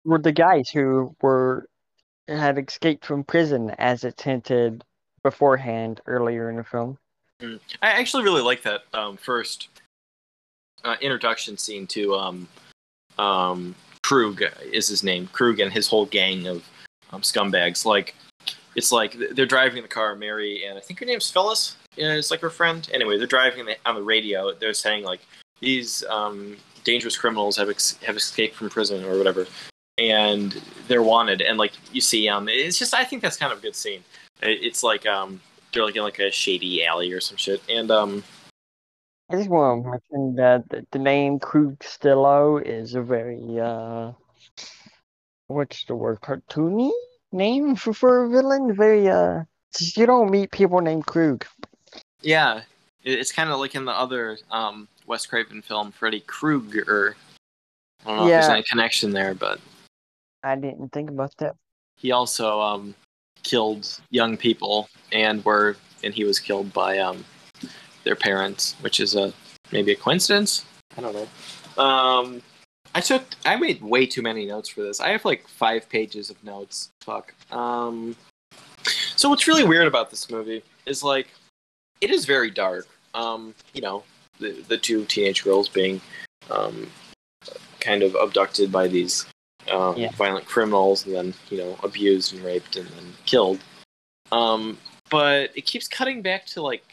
Were 0.05 0.19
the 0.19 0.31
guys 0.31 0.69
who 0.69 1.15
were 1.21 1.67
had 2.27 2.57
escaped 2.57 3.05
from 3.05 3.23
prison 3.23 3.71
as 3.77 4.03
it's 4.03 4.23
hinted 4.23 4.83
beforehand 5.23 6.01
earlier 6.05 6.49
in 6.49 6.57
the 6.57 6.63
film. 6.63 6.97
I 7.41 7.57
actually 7.81 8.23
really 8.23 8.41
like 8.41 8.63
that 8.63 8.83
um, 8.93 9.17
first 9.17 9.67
uh, 10.83 10.95
introduction 11.01 11.57
scene 11.57 11.87
to 11.87 12.15
um, 12.15 12.47
um, 13.17 13.75
Krug 14.03 14.43
is 14.71 14.87
his 14.87 15.03
name. 15.03 15.27
Krug 15.31 15.59
and 15.59 15.71
his 15.71 15.87
whole 15.87 16.05
gang 16.05 16.47
of 16.47 16.63
um, 17.11 17.21
scumbags. 17.21 17.85
Like 17.85 18.15
it's 18.75 18.91
like 18.91 19.17
they're 19.31 19.45
driving 19.45 19.77
in 19.77 19.83
the 19.83 19.89
car, 19.89 20.15
Mary 20.15 20.65
and 20.65 20.77
I 20.77 20.81
think 20.81 20.99
her 20.99 21.05
name's 21.05 21.29
Phyllis. 21.29 21.75
It's 21.97 22.31
like 22.31 22.39
her 22.39 22.49
friend. 22.49 22.87
Anyway, 22.93 23.17
they're 23.17 23.27
driving 23.27 23.67
on 23.85 23.95
the 23.95 24.01
radio. 24.01 24.53
They're 24.53 24.73
saying 24.73 25.03
like 25.03 25.21
these 25.59 26.03
um, 26.05 26.57
dangerous 26.83 27.17
criminals 27.17 27.57
have 27.57 27.69
ex- 27.69 27.97
have 28.05 28.15
escaped 28.15 28.55
from 28.55 28.69
prison 28.69 29.03
or 29.05 29.17
whatever, 29.17 29.47
and 29.97 30.61
they're 30.87 31.03
wanted. 31.03 31.41
And 31.41 31.57
like 31.57 31.73
you 31.93 32.01
see, 32.01 32.29
um, 32.29 32.47
it's 32.49 32.77
just 32.77 32.93
I 32.93 33.03
think 33.03 33.21
that's 33.21 33.37
kind 33.37 33.51
of 33.51 33.59
a 33.59 33.61
good 33.61 33.75
scene. 33.75 34.03
It, 34.41 34.59
it's 34.61 34.83
like 34.83 35.05
um, 35.05 35.41
they're 35.73 35.85
like 35.85 35.95
in 35.95 36.03
like 36.03 36.19
a 36.19 36.31
shady 36.31 36.85
alley 36.85 37.11
or 37.11 37.19
some 37.21 37.37
shit, 37.37 37.61
and 37.69 37.91
um, 37.91 38.23
I 39.29 39.37
just 39.37 39.49
want 39.49 39.83
to 39.83 39.89
mention 39.91 40.35
that 40.35 40.69
the, 40.69 40.85
the 40.91 40.99
name 40.99 41.39
Krug 41.39 41.79
Stillo 41.79 42.57
is 42.57 42.95
a 42.95 43.01
very 43.01 43.59
uh, 43.59 44.11
what's 45.47 45.85
the 45.85 45.95
word? 45.95 46.21
Cartoony 46.21 46.91
name 47.31 47.75
for, 47.75 47.93
for 47.93 48.25
a 48.25 48.29
villain. 48.29 48.75
Very 48.75 49.09
uh, 49.09 49.43
you 49.79 50.05
don't 50.05 50.29
meet 50.29 50.51
people 50.51 50.81
named 50.81 51.05
Krug. 51.05 51.45
yeah, 52.21 52.61
it, 53.03 53.19
it's 53.19 53.31
kind 53.31 53.49
of 53.49 53.59
like 53.59 53.75
in 53.75 53.85
the 53.85 53.91
other 53.91 54.37
um 54.51 54.87
Wes 55.07 55.25
Craven 55.25 55.61
film, 55.61 55.91
Freddy 55.91 56.21
Krueger. 56.21 57.15
I 58.05 58.07
don't 58.07 58.17
know 58.17 58.23
if 58.25 58.29
Yeah. 58.29 58.41
there's 58.41 58.49
any 58.49 58.63
connection 58.63 59.11
there, 59.11 59.33
but 59.33 59.59
I 60.43 60.55
didn't 60.55 60.89
think 60.91 61.09
about 61.09 61.35
that. 61.37 61.55
He 61.95 62.11
also 62.11 62.59
um, 62.59 62.95
killed 63.43 63.99
young 64.09 64.35
people, 64.37 64.89
and 65.11 65.43
were 65.45 65.77
and 66.03 66.13
he 66.13 66.23
was 66.25 66.39
killed 66.39 66.73
by 66.73 66.97
um, 66.99 67.23
their 68.03 68.15
parents, 68.15 68.75
which 68.81 68.99
is 68.99 69.15
a 69.15 69.33
maybe 69.71 69.91
a 69.91 69.95
coincidence. 69.95 70.65
I 70.97 71.01
don't 71.01 71.13
know. 71.15 71.81
Um, 71.81 72.41
I 72.93 72.99
took 73.01 73.23
I 73.45 73.55
made 73.55 73.81
way 73.81 74.05
too 74.05 74.21
many 74.21 74.45
notes 74.45 74.69
for 74.69 74.81
this. 74.81 74.99
I 74.99 75.09
have 75.09 75.23
like 75.25 75.47
five 75.47 75.87
pages 75.89 76.29
of 76.29 76.43
notes. 76.43 76.89
Fuck. 77.01 77.33
Um, 77.51 78.15
so 79.15 79.29
what's 79.29 79.47
really 79.47 79.63
weird 79.63 79.87
about 79.87 80.09
this 80.09 80.29
movie 80.29 80.63
is 80.85 81.03
like 81.03 81.27
it 82.01 82.11
is 82.11 82.25
very 82.25 82.51
dark. 82.51 82.87
Um, 83.13 83.55
you 83.73 83.81
know, 83.81 84.03
the 84.43 84.51
the 84.67 84.77
two 84.77 85.05
teenage 85.05 85.43
girls 85.43 85.67
being 85.69 85.99
um, 86.51 86.89
kind 87.79 88.03
of 88.03 88.15
abducted 88.15 88.71
by 88.71 88.87
these 88.87 89.25
um, 89.71 89.97
Yeah. 89.97 90.11
violent 90.11 90.45
criminals 90.45 91.05
and 91.05 91.15
then 91.15 91.33
you 91.49 91.57
know 91.57 91.77
abused 91.83 92.33
and 92.33 92.43
raped 92.43 92.75
and 92.75 92.87
then 92.87 93.13
killed. 93.25 93.59
Um, 94.31 94.77
but 95.09 95.51
it 95.55 95.65
keeps 95.65 95.87
cutting 95.87 96.21
back 96.21 96.45
to 96.47 96.61
like 96.61 96.83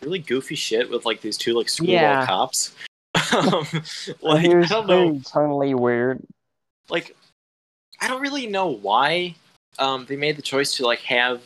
really 0.00 0.18
goofy 0.20 0.54
shit 0.54 0.88
with 0.90 1.04
like 1.04 1.20
these 1.20 1.36
two 1.36 1.54
like 1.54 1.68
screwball 1.68 1.94
Yeah. 1.94 2.26
cops. 2.26 2.74
um, 3.36 3.66
like 4.22 4.46
I 4.46 4.66
don't 4.66 4.86
know 4.86 5.20
totally 5.26 5.74
weird. 5.74 6.20
like 6.88 7.16
I 8.00 8.08
don't 8.08 8.20
really 8.20 8.46
know 8.46 8.68
why 8.68 9.34
um, 9.78 10.06
they 10.06 10.16
made 10.16 10.36
the 10.36 10.42
choice 10.42 10.74
to 10.76 10.84
like 10.86 11.00
have 11.00 11.42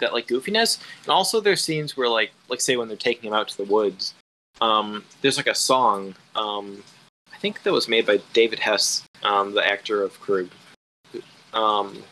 that 0.00 0.12
like 0.12 0.26
goofiness, 0.26 0.78
and 1.04 1.10
also 1.10 1.40
there's 1.40 1.62
scenes 1.62 1.96
where 1.96 2.08
like 2.08 2.32
like 2.48 2.60
say 2.60 2.76
when 2.76 2.88
they're 2.88 2.96
taking 2.96 3.28
him 3.28 3.34
out 3.34 3.46
to 3.48 3.56
the 3.56 3.64
woods, 3.64 4.14
um, 4.60 5.04
there's 5.20 5.36
like 5.36 5.46
a 5.48 5.54
song 5.54 6.14
um, 6.36 6.82
I 7.32 7.36
think 7.38 7.62
that 7.62 7.72
was 7.72 7.88
made 7.88 8.06
by 8.06 8.20
David 8.32 8.58
Hess, 8.58 9.02
um, 9.22 9.52
the 9.54 9.66
actor 9.66 10.02
of 10.02 10.18
Krug. 10.20 10.48
Um, 11.52 12.02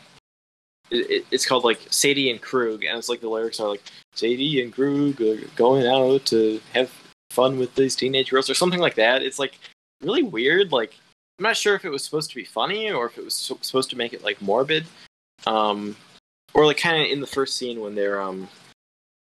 it, 0.91 1.11
it- 1.11 1.27
it's 1.31 1.47
called 1.47 1.65
like 1.65 1.81
Sadie 1.91 2.31
and 2.31 2.41
Krug, 2.41 2.85
and 2.85 2.99
it's 2.99 3.09
like 3.09 3.21
the 3.21 3.29
lyrics 3.29 3.61
are 3.61 3.69
like 3.69 3.83
Sadie 4.15 4.63
and 4.63 4.73
Krug 4.73 5.21
are 5.21 5.39
going 5.57 5.87
out 5.87 6.25
to 6.27 6.61
have 6.75 6.91
fun 7.31 7.59
with 7.59 7.75
these 7.75 7.97
teenage 7.97 8.31
girls 8.31 8.51
or 8.51 8.55
something 8.55 8.81
like 8.81 8.95
that. 8.97 9.23
It's 9.23 9.39
like 9.39 9.59
really 10.03 10.23
weird. 10.23 10.71
Like 10.73 10.95
I'm 11.39 11.45
not 11.45 11.57
sure 11.57 11.75
if 11.75 11.85
it 11.85 11.91
was 11.91 12.05
supposed 12.05 12.29
to 12.31 12.37
be 12.37 12.45
funny 12.45 12.91
or 12.93 13.07
if 13.07 13.17
it 13.17 13.25
was 13.25 13.35
so- 13.35 13.59
supposed 13.63 13.89
to 13.91 13.97
make 13.97 14.13
it 14.13 14.23
like 14.23 14.41
morbid, 14.43 14.85
um, 15.47 15.97
or 16.55 16.67
like 16.67 16.77
kind 16.77 17.03
of 17.03 17.09
in 17.11 17.21
the 17.21 17.27
first 17.27 17.57
scene 17.57 17.81
when 17.81 17.95
they're 17.95 18.21
um, 18.21 18.49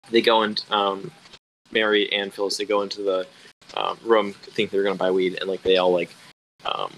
they 0.09 0.22
go 0.22 0.43
and 0.43 0.63
um, 0.72 1.11
Mary 1.72 2.11
and 2.13 2.34
Phyllis 2.34 2.57
they 2.57 2.65
go 2.65 2.82
into 2.82 3.01
the 3.01 3.28
um, 3.76 3.97
room 4.03 4.34
think 4.34 4.72
they're 4.72 4.84
gonna 4.84 4.95
buy 4.95 5.11
weed 5.11 5.38
and 5.39 5.49
like 5.49 5.61
they 5.63 5.78
all 5.78 5.91
like 5.91 6.09
um, 6.65 6.91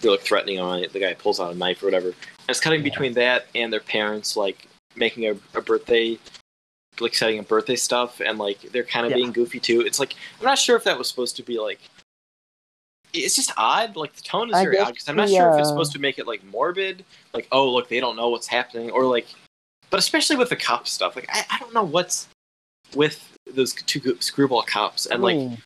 they 0.00 0.08
look 0.08 0.20
threatening 0.22 0.58
on 0.60 0.80
it. 0.80 0.92
The 0.92 1.00
guy 1.00 1.14
pulls 1.14 1.40
out 1.40 1.54
a 1.54 1.58
knife 1.58 1.82
or 1.82 1.86
whatever. 1.86 2.08
And 2.08 2.16
it's 2.50 2.60
cutting 2.60 2.80
Yeah. 2.80 2.90
between 2.90 3.12
that 3.14 3.46
and 3.54 3.72
their 3.72 3.80
parents 3.80 4.36
like 4.36 4.68
making 4.94 5.26
a, 5.26 5.36
a 5.56 5.60
birthday 5.62 6.18
like 6.98 7.14
setting 7.14 7.38
a 7.38 7.42
birthday 7.42 7.76
stuff 7.76 8.20
and 8.20 8.38
like 8.38 8.60
they're 8.72 8.82
kind 8.82 9.04
of 9.04 9.10
Yeah. 9.10 9.16
being 9.16 9.32
goofy 9.32 9.60
too. 9.60 9.82
It's 9.82 10.00
like 10.00 10.14
I'm 10.38 10.44
not 10.46 10.58
sure 10.58 10.76
if 10.76 10.84
that 10.84 10.96
was 10.98 11.08
supposed 11.08 11.36
to 11.36 11.42
be 11.42 11.58
like 11.58 11.80
it's 13.12 13.36
just 13.36 13.52
odd. 13.56 13.96
Like 13.96 14.14
the 14.14 14.22
tone 14.22 14.50
is 14.50 14.56
I 14.56 14.64
very 14.64 14.76
guess 14.76 14.88
odd 14.88 14.92
because 14.92 15.08
I'm 15.08 15.16
not 15.16 15.28
the, 15.28 15.34
sure 15.34 15.52
if 15.52 15.58
it's 15.60 15.68
supposed 15.68 15.92
to 15.92 15.98
make 15.98 16.18
it 16.18 16.26
like 16.26 16.44
morbid, 16.44 17.04
like 17.32 17.46
oh 17.52 17.70
look 17.70 17.88
they 17.88 18.00
don't 18.00 18.16
know 18.16 18.28
what's 18.28 18.46
happening, 18.46 18.90
or 18.90 19.04
like, 19.04 19.26
but 19.90 19.98
especially 19.98 20.36
with 20.36 20.48
the 20.50 20.56
cop 20.56 20.86
stuff, 20.88 21.16
like 21.16 21.28
I, 21.32 21.44
I 21.50 21.58
don't 21.58 21.72
know 21.72 21.84
what's 21.84 22.28
with 22.94 23.35
those 23.46 23.74
two 23.74 24.16
screwball 24.20 24.62
cops 24.62 25.06
and 25.06 25.20
I 25.20 25.22
like 25.22 25.58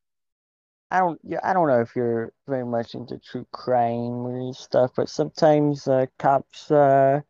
I 0.92 0.98
don't, 0.98 1.20
yeah, 1.22 1.38
I 1.44 1.52
don't 1.52 1.68
know 1.68 1.80
if 1.80 1.94
you're 1.94 2.32
very 2.48 2.64
much 2.64 2.94
into 2.94 3.18
true 3.18 3.46
crime 3.52 4.26
or 4.26 4.52
stuff, 4.54 4.90
but 4.96 5.08
sometimes 5.08 5.86
uh, 5.86 6.06
cops 6.18 6.68
uh, 6.70 7.20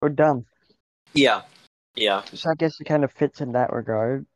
are 0.00 0.08
dumb. 0.08 0.46
yeah, 1.12 1.42
yeah, 1.96 2.22
So 2.32 2.50
I 2.50 2.54
guess 2.54 2.80
it 2.80 2.84
kind 2.84 3.02
of 3.02 3.12
fits 3.12 3.40
in 3.40 3.52
that 3.52 3.72
regard. 3.72 4.26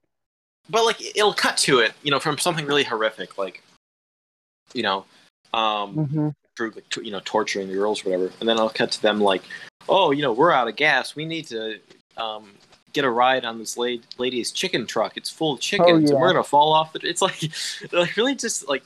but 0.68 0.84
like 0.84 1.00
it'll 1.00 1.34
cut 1.34 1.56
to 1.58 1.78
it, 1.78 1.92
you 2.02 2.10
know, 2.10 2.18
from 2.18 2.36
something 2.36 2.66
really 2.66 2.82
horrific, 2.82 3.38
like 3.38 3.62
you 4.74 4.82
know, 4.82 5.04
um, 5.54 6.06
hmm 6.06 6.28
through 6.56 6.72
like 6.72 6.96
you 6.96 7.12
know 7.12 7.20
torturing 7.24 7.68
the 7.68 7.74
girls 7.74 8.04
or 8.04 8.10
whatever, 8.10 8.32
and 8.40 8.48
then 8.48 8.58
I'll 8.58 8.70
cut 8.70 8.90
to 8.92 9.02
them 9.02 9.20
like, 9.20 9.42
oh, 9.88 10.10
you 10.10 10.22
know, 10.22 10.32
we're 10.32 10.50
out 10.52 10.66
of 10.68 10.74
gas. 10.74 11.14
We 11.14 11.24
need 11.26 11.46
to 11.46 11.78
um, 12.16 12.52
get 12.92 13.04
a 13.04 13.10
ride 13.10 13.44
on 13.44 13.58
this 13.58 13.76
la- 13.76 13.96
lady's 14.18 14.50
chicken 14.50 14.86
truck. 14.86 15.16
It's 15.16 15.30
full 15.30 15.54
of 15.54 15.60
chickens, 15.60 16.10
and 16.10 16.10
yeah. 16.10 16.14
we're 16.14 16.32
gonna 16.32 16.44
fall 16.44 16.72
off 16.72 16.92
the. 16.92 17.00
It's 17.02 17.22
like, 17.22 17.40
like 17.92 18.16
really 18.16 18.34
just 18.34 18.68
like 18.68 18.84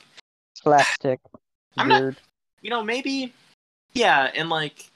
plastic. 0.63 1.19
I'm 1.77 1.87
not- 1.87 2.15
you 2.61 2.69
know 2.69 2.83
maybe, 2.83 3.33
yeah, 3.93 4.31
and 4.35 4.49
like 4.49 4.89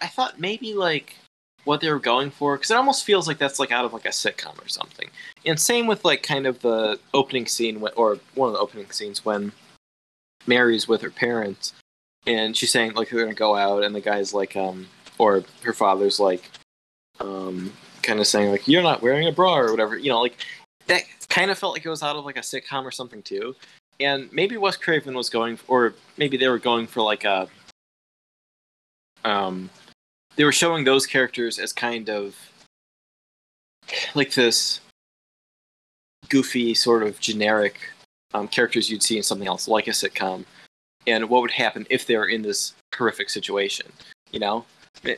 I 0.00 0.06
thought 0.06 0.38
maybe 0.38 0.74
like 0.74 1.16
what 1.64 1.80
they 1.80 1.90
were 1.90 1.98
going 1.98 2.30
for 2.30 2.56
because 2.56 2.70
it 2.70 2.76
almost 2.76 3.04
feels 3.04 3.28
like 3.28 3.38
that's 3.38 3.58
like 3.58 3.70
out 3.70 3.84
of 3.84 3.92
like 3.92 4.06
a 4.06 4.10
sitcom 4.10 4.62
or 4.64 4.68
something. 4.68 5.08
And 5.44 5.58
same 5.58 5.86
with 5.86 6.04
like 6.04 6.22
kind 6.22 6.46
of 6.46 6.60
the 6.60 6.98
opening 7.12 7.46
scene 7.46 7.80
when, 7.80 7.92
or 7.96 8.18
one 8.34 8.48
of 8.48 8.54
the 8.54 8.60
opening 8.60 8.90
scenes 8.90 9.24
when 9.24 9.52
Mary's 10.46 10.88
with 10.88 11.02
her 11.02 11.10
parents 11.10 11.74
and 12.26 12.56
she's 12.56 12.70
saying 12.70 12.92
like 12.94 13.10
they're 13.10 13.22
gonna 13.22 13.34
go 13.34 13.56
out 13.56 13.82
and 13.82 13.94
the 13.94 14.00
guy's 14.00 14.34
like 14.34 14.56
um 14.56 14.86
or 15.18 15.44
her 15.62 15.72
father's 15.72 16.20
like 16.20 16.50
um 17.20 17.72
kind 18.02 18.20
of 18.20 18.26
saying 18.26 18.50
like 18.50 18.66
you're 18.66 18.82
not 18.82 19.02
wearing 19.02 19.28
a 19.28 19.32
bra 19.32 19.58
or 19.58 19.70
whatever 19.70 19.96
you 19.96 20.08
know 20.08 20.20
like 20.20 20.36
that 20.90 21.04
kind 21.28 21.50
of 21.50 21.58
felt 21.58 21.72
like 21.72 21.86
it 21.86 21.88
was 21.88 22.02
out 22.02 22.16
of 22.16 22.24
like 22.24 22.36
a 22.36 22.40
sitcom 22.40 22.84
or 22.84 22.90
something 22.90 23.22
too. 23.22 23.54
And 24.00 24.30
maybe 24.32 24.56
Wes 24.56 24.76
Craven 24.76 25.14
was 25.14 25.30
going 25.30 25.58
or 25.68 25.94
maybe 26.16 26.36
they 26.36 26.48
were 26.48 26.58
going 26.58 26.86
for 26.86 27.02
like 27.02 27.24
a 27.24 27.48
um 29.24 29.70
they 30.36 30.44
were 30.44 30.52
showing 30.52 30.84
those 30.84 31.06
characters 31.06 31.58
as 31.58 31.72
kind 31.72 32.10
of 32.10 32.34
like 34.14 34.32
this 34.34 34.80
goofy 36.28 36.74
sort 36.74 37.02
of 37.02 37.18
generic 37.20 37.90
um, 38.34 38.48
characters 38.48 38.90
you'd 38.90 39.02
see 39.02 39.16
in 39.16 39.22
something 39.22 39.48
else 39.48 39.68
like 39.68 39.88
a 39.88 39.90
sitcom 39.90 40.44
and 41.06 41.28
what 41.28 41.42
would 41.42 41.50
happen 41.50 41.86
if 41.90 42.06
they 42.06 42.16
were 42.16 42.28
in 42.28 42.42
this 42.42 42.72
horrific 42.96 43.28
situation 43.28 43.86
you 44.30 44.38
know 44.38 44.64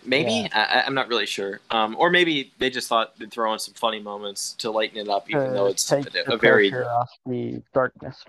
maybe 0.05 0.31
Yeah. 0.33 0.49
I, 0.53 0.87
i'm 0.87 0.95
not 0.95 1.09
really 1.09 1.27
sure 1.27 1.61
um, 1.71 1.97
or 1.99 2.11
maybe 2.11 2.53
they 2.59 2.71
just 2.71 2.89
thought 2.89 3.19
they'd 3.19 3.31
throw 3.31 3.53
in 3.53 3.59
some 3.59 3.75
funny 3.75 4.01
moments 4.01 4.53
to 4.59 4.71
lighten 4.71 4.99
it 4.99 5.09
up 5.09 5.29
even 5.29 5.53
though 5.53 5.67
it's 5.67 5.91
a, 5.91 6.05
a 6.27 6.37
very 6.37 6.73
off 6.73 7.11
the 7.27 7.63
darkness. 7.75 8.25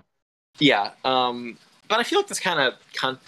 yeah, 0.58 0.90
um, 1.04 1.56
but 1.88 2.00
I 2.00 2.02
feel 2.02 2.18
like 2.18 2.28
that's 2.28 2.40
kind 2.40 2.60
of 2.60 2.74
con- 2.94 3.18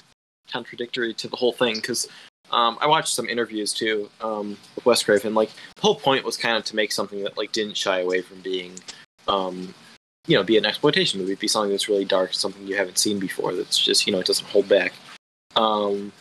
contradictory 0.50 1.12
to 1.14 1.28
the 1.28 1.36
whole 1.36 1.52
thing 1.52 1.76
because 1.76 2.08
um, 2.52 2.78
I 2.80 2.86
watched 2.86 3.14
some 3.14 3.28
interviews 3.28 3.72
too 3.72 4.08
um, 4.20 4.56
with 4.74 4.86
Wes 4.86 5.08
and 5.24 5.34
Like 5.34 5.50
the 5.74 5.82
whole 5.82 5.96
point 5.96 6.24
was 6.24 6.36
kind 6.36 6.56
of 6.56 6.64
to 6.64 6.76
make 6.76 6.92
something 6.92 7.22
that 7.24 7.36
like 7.36 7.52
didn't 7.52 7.76
shy 7.76 8.00
away 8.00 8.22
from 8.22 8.40
being, 8.40 8.72
um, 9.28 9.74
you 10.26 10.36
know, 10.36 10.44
be 10.44 10.56
an 10.56 10.64
exploitation 10.64 11.20
movie, 11.20 11.34
be 11.34 11.48
something 11.48 11.70
that's 11.70 11.88
really 11.88 12.04
dark, 12.04 12.32
something 12.32 12.66
you 12.66 12.76
haven't 12.76 12.98
seen 12.98 13.18
before. 13.18 13.54
That's 13.54 13.78
just 13.78 14.06
you 14.06 14.12
know 14.12 14.20
it 14.20 14.26
doesn't 14.26 14.46
hold 14.48 14.68
back. 14.68 14.92
Um, 15.56 16.12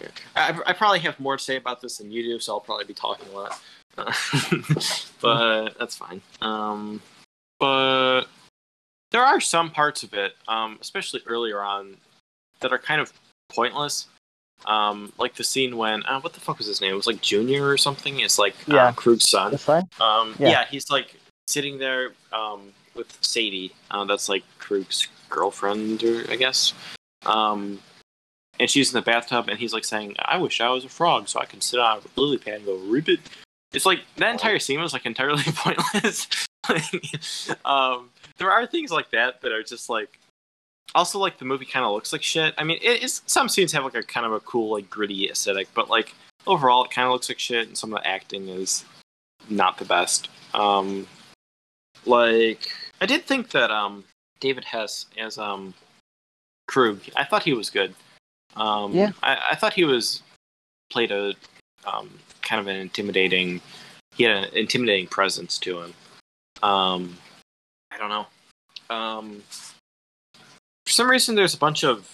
yeah. 0.00 0.08
I, 0.36 0.58
I 0.66 0.72
probably 0.72 1.00
have 1.00 1.18
more 1.20 1.36
to 1.36 1.42
say 1.42 1.56
about 1.56 1.80
this 1.80 1.98
than 1.98 2.10
you 2.10 2.22
do, 2.22 2.38
so 2.38 2.54
I'll 2.54 2.60
probably 2.60 2.84
be 2.84 2.94
talking 2.94 3.26
a 3.32 3.36
lot. 3.36 3.60
Uh, 3.96 4.12
but 5.20 5.78
that's 5.78 5.96
fine. 5.96 6.20
Um, 6.40 7.00
but 7.60 8.22
there 9.10 9.22
are 9.24 9.40
some 9.40 9.70
parts 9.70 10.02
of 10.02 10.12
it, 10.14 10.34
um, 10.48 10.78
especially 10.80 11.20
earlier 11.26 11.60
on, 11.62 11.96
that 12.60 12.72
are 12.72 12.78
kind 12.78 13.00
of 13.00 13.12
pointless. 13.50 14.06
Um, 14.66 15.12
like 15.18 15.34
the 15.34 15.44
scene 15.44 15.76
when 15.76 16.04
uh, 16.06 16.20
what 16.20 16.32
the 16.32 16.40
fuck 16.40 16.58
was 16.58 16.66
his 16.66 16.80
name? 16.80 16.92
It 16.92 16.96
was 16.96 17.06
like 17.06 17.20
Junior 17.20 17.66
or 17.68 17.76
something. 17.76 18.20
It's 18.20 18.38
like 18.38 18.54
Yeah. 18.66 18.86
uh, 18.86 18.92
Krug's 18.92 19.28
son. 19.28 19.58
Um, 20.00 20.34
Yeah. 20.38 20.48
yeah. 20.50 20.64
he's 20.64 20.90
like 20.90 21.14
sitting 21.48 21.78
there 21.78 22.12
um, 22.32 22.72
with 22.94 23.16
Sadie. 23.20 23.72
Uh, 23.90 24.04
that's 24.04 24.28
like 24.28 24.42
Krug's 24.58 25.08
girlfriend, 25.28 26.02
or 26.02 26.24
I 26.30 26.36
guess. 26.36 26.72
Um, 27.26 27.78
and 28.60 28.70
she's 28.70 28.92
in 28.92 28.98
the 28.98 29.04
bathtub, 29.04 29.48
and 29.48 29.58
he's 29.58 29.72
like 29.72 29.84
saying, 29.84 30.14
"I 30.18 30.36
wish 30.36 30.60
I 30.60 30.68
was 30.68 30.84
a 30.84 30.88
frog, 30.88 31.28
so 31.28 31.40
I 31.40 31.46
can 31.46 31.60
sit 31.60 31.80
on 31.80 31.98
a 31.98 32.20
lily 32.20 32.38
pad 32.38 32.54
and 32.54 32.66
go 32.66 32.76
rip 32.76 33.08
it." 33.08 33.20
It's 33.72 33.86
like 33.86 34.00
that 34.16 34.30
entire 34.30 34.58
scene 34.58 34.80
was 34.80 34.92
like 34.92 35.06
entirely 35.06 35.42
pointless. 35.46 36.28
Like, 36.68 36.84
um, 37.66 38.10
there 38.38 38.50
are 38.50 38.66
things 38.66 38.90
like 38.90 39.10
that 39.10 39.40
that 39.42 39.52
are 39.52 39.62
just 39.62 39.88
like. 39.88 40.18
Also, 40.94 41.18
like 41.18 41.38
the 41.38 41.44
movie 41.44 41.64
kind 41.64 41.84
of 41.84 41.92
looks 41.92 42.12
like 42.12 42.22
shit. 42.22 42.54
I 42.56 42.62
mean, 42.62 42.78
it 42.80 43.02
is 43.02 43.22
some 43.26 43.48
scenes 43.48 43.72
have 43.72 43.82
like 43.82 43.96
a 43.96 44.02
kind 44.02 44.24
of 44.24 44.32
a 44.32 44.40
cool, 44.40 44.72
like 44.74 44.88
gritty 44.88 45.28
aesthetic, 45.28 45.66
but 45.74 45.90
like 45.90 46.14
overall, 46.46 46.84
it 46.84 46.90
kind 46.90 47.06
of 47.06 47.12
looks 47.12 47.28
like 47.28 47.38
shit, 47.40 47.66
and 47.66 47.76
some 47.76 47.92
of 47.92 48.00
the 48.00 48.08
acting 48.08 48.48
is 48.48 48.84
not 49.48 49.78
the 49.78 49.84
best. 49.84 50.28
Um, 50.52 51.06
like 52.06 52.70
I 53.00 53.06
did 53.06 53.24
think 53.24 53.50
that 53.50 53.70
um, 53.70 54.04
David 54.40 54.64
Hess 54.64 55.06
as 55.18 55.38
um, 55.38 55.74
Krug, 56.68 57.00
I 57.16 57.24
thought 57.24 57.42
he 57.42 57.52
was 57.54 57.70
good. 57.70 57.94
Um, 58.56 58.92
Yeah. 58.94 59.12
I, 59.22 59.38
I 59.52 59.54
thought 59.54 59.72
he 59.74 59.84
was 59.84 60.22
played 60.90 61.10
a 61.10 61.34
um, 61.84 62.10
kind 62.42 62.60
of 62.60 62.66
an 62.66 62.76
intimidating. 62.76 63.60
He 64.16 64.24
had 64.24 64.44
an 64.44 64.54
intimidating 64.54 65.06
presence 65.08 65.58
to 65.58 65.80
him. 65.82 65.94
Um, 66.62 67.16
I 67.90 67.98
don't 67.98 68.08
know. 68.08 68.26
Um, 68.94 69.42
for 70.86 70.92
some 70.92 71.10
reason, 71.10 71.34
there's 71.34 71.54
a 71.54 71.58
bunch 71.58 71.84
of 71.84 72.10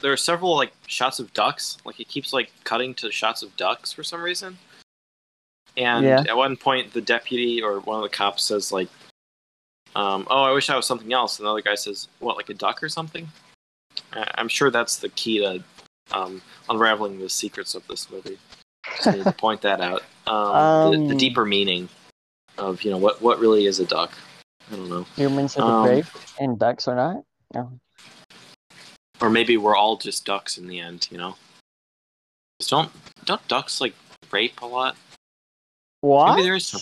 there 0.00 0.12
are 0.12 0.16
several 0.16 0.54
like 0.56 0.72
shots 0.86 1.18
of 1.18 1.32
ducks. 1.32 1.78
Like 1.84 1.96
he 1.96 2.04
keeps 2.04 2.32
like 2.32 2.52
cutting 2.64 2.94
to 2.94 3.10
shots 3.10 3.42
of 3.42 3.56
ducks 3.56 3.92
for 3.92 4.02
some 4.04 4.22
reason. 4.22 4.58
And 5.76 6.04
Yeah. 6.04 6.24
at 6.28 6.36
one 6.36 6.56
point, 6.56 6.92
the 6.92 7.00
deputy 7.00 7.62
or 7.62 7.80
one 7.80 7.96
of 7.96 8.02
the 8.02 8.08
cops 8.16 8.44
says 8.44 8.70
like, 8.72 8.88
um, 9.96 10.26
"Oh, 10.30 10.42
I 10.42 10.52
wish 10.52 10.70
I 10.70 10.76
was 10.76 10.86
something 10.86 11.12
else." 11.12 11.38
And 11.38 11.46
the 11.46 11.50
other 11.50 11.62
guy 11.62 11.74
says, 11.74 12.08
"What, 12.18 12.36
like 12.36 12.48
a 12.50 12.54
duck 12.54 12.82
or 12.82 12.88
something?" 12.88 13.28
I'm 14.12 14.48
sure 14.48 14.70
that's 14.70 14.96
the 14.96 15.08
key 15.10 15.38
to 15.40 15.62
um, 16.16 16.40
unraveling 16.68 17.18
the 17.18 17.28
secrets 17.28 17.74
of 17.74 17.86
this 17.88 18.10
movie. 18.10 18.38
Just 19.02 19.16
need 19.16 19.24
to 19.24 19.32
point 19.32 19.60
that 19.62 19.80
out. 19.80 20.02
Um, 20.26 20.92
the, 20.92 20.98
the 21.08 21.12
Um, 21.12 21.16
deeper 21.18 21.44
meaning 21.44 21.88
of 22.56 22.82
you 22.82 22.90
know 22.90 22.96
what 22.98 23.20
what 23.22 23.38
really 23.38 23.66
is 23.66 23.80
a 23.80 23.86
duck. 23.86 24.12
I 24.72 24.76
don't 24.76 24.88
know. 24.88 25.06
Humans 25.16 25.56
are 25.56 25.62
Um, 25.62 25.84
depraved 25.86 26.32
and 26.40 26.58
ducks 26.58 26.88
are 26.88 26.94
not. 26.96 27.22
No. 27.54 27.72
or 29.20 29.30
maybe 29.30 29.56
we're 29.56 29.76
all 29.76 29.96
just 29.96 30.24
ducks 30.26 30.58
in 30.58 30.66
the 30.68 30.78
end, 30.80 31.08
you 31.10 31.18
know. 31.18 31.36
'Cause 32.60 32.68
Don't 32.68 32.90
don't 33.24 33.46
ducks 33.48 33.80
like 33.80 33.94
rape 34.30 34.60
a 34.62 34.66
lot? 34.66 34.96
What? 36.00 36.30
Maybe 36.36 36.42
there 36.42 36.56
is 36.56 36.66
some. 36.66 36.80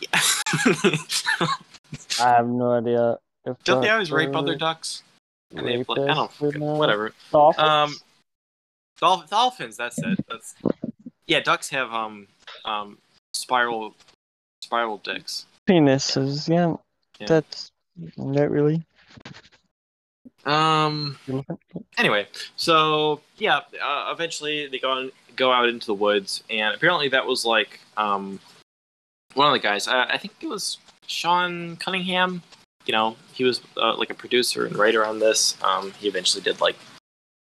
Yeah. 0.00 0.08
I 2.20 2.28
have 2.36 2.46
no 2.48 2.72
idea. 2.72 3.18
If 3.44 3.62
don't 3.64 3.82
they 3.82 3.90
always 3.90 4.10
rape 4.12 4.34
other 4.34 4.54
ducks? 4.56 5.02
And 5.54 5.66
they 5.66 5.76
like, 5.78 5.98
I 5.98 6.14
don't 6.14 6.30
rapists 6.30 6.42
or 6.42 6.46
fucking- 6.46 6.60
not. 6.60 6.78
whatever. 6.78 7.12
Dolphins? 7.30 7.68
Um, 7.68 7.96
Dolph- 9.00 9.30
dolphins. 9.30 9.76
That's 9.76 9.98
it. 9.98 10.24
That's 10.28 10.54
yeah. 11.26 11.40
Ducks 11.40 11.68
have 11.70 11.92
um 11.92 12.26
um 12.64 12.98
spiral 13.34 13.94
spiral 14.62 14.98
dicks. 14.98 15.46
Penises, 15.68 16.48
yeah. 16.48 16.76
Yeah. 17.18 17.26
That's 17.26 17.70
not 18.16 18.50
really. 18.50 18.82
Um. 20.44 21.16
Anyway, 21.98 22.26
so 22.56 23.20
yeah, 23.38 23.60
uh, 23.82 24.10
eventually 24.12 24.66
they 24.66 24.78
go 24.78 24.90
on, 24.90 25.12
go 25.36 25.52
out 25.52 25.68
into 25.68 25.86
the 25.86 25.94
woods, 25.94 26.42
and 26.50 26.74
apparently 26.74 27.08
that 27.08 27.24
was 27.26 27.44
like 27.44 27.78
um, 27.96 28.40
one 29.34 29.46
of 29.46 29.52
the 29.52 29.60
guys. 29.60 29.86
Uh, 29.86 30.06
I 30.08 30.18
think 30.18 30.34
it 30.40 30.48
was 30.48 30.78
Sean 31.06 31.76
Cunningham. 31.76 32.42
You 32.86 32.92
know, 32.92 33.16
he 33.32 33.44
was 33.44 33.60
uh, 33.76 33.94
like 33.96 34.10
a 34.10 34.14
producer 34.14 34.66
and 34.66 34.76
writer 34.76 35.04
on 35.04 35.18
this. 35.18 35.56
Um, 35.62 35.92
he 35.92 36.08
eventually 36.08 36.42
did 36.42 36.60
like 36.60 36.76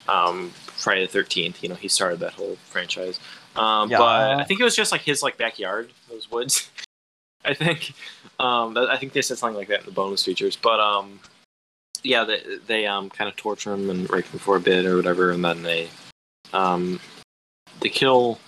um, 0.09 0.51
Friday 0.51 1.03
the 1.03 1.12
Thirteenth. 1.12 1.62
You 1.62 1.68
know, 1.68 1.74
he 1.74 1.89
started 1.89 2.20
that 2.20 2.33
whole 2.33 2.57
franchise. 2.64 3.18
Um, 3.57 3.91
Yeah. 3.91 3.99
But 3.99 4.41
I 4.41 4.45
think 4.45 4.61
it 4.61 4.64
was 4.64 4.77
just 4.77 4.93
like 4.93 5.03
his 5.03 5.22
like 5.22 5.37
backyard, 5.37 5.91
those 6.09 6.31
woods. 6.31 6.70
I 7.45 7.55
think. 7.55 7.93
Um, 8.39 8.77
I 8.77 8.97
think 8.99 9.12
they 9.12 9.22
said 9.22 9.39
something 9.39 9.57
like 9.57 9.68
that 9.68 9.81
in 9.81 9.87
the 9.87 9.93
bonus 9.93 10.22
features, 10.24 10.57
but 10.57 10.79
um, 10.79 11.20
yeah, 12.03 12.24
they 12.24 12.43
they 12.66 12.87
um 12.87 13.11
kind 13.11 13.29
of 13.29 13.37
torture 13.37 13.72
him 13.72 13.91
and 13.91 14.09
rape 14.11 14.27
him 14.27 14.39
for 14.39 14.57
a 14.57 14.61
bit 14.61 14.87
or 14.87 14.97
whatever, 14.97 15.31
and 15.31 15.45
then 15.45 15.62
they 15.62 15.89
um 16.53 17.01
they 17.81 17.89
kill 17.89 18.39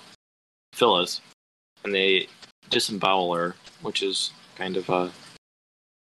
Phyllis 0.73 1.21
and 1.85 1.95
they 1.95 2.29
disembowel 2.71 3.35
her, 3.35 3.55
which 3.83 4.03
is 4.03 4.33
kind 4.57 4.77
of 4.77 4.89
uh 4.91 5.09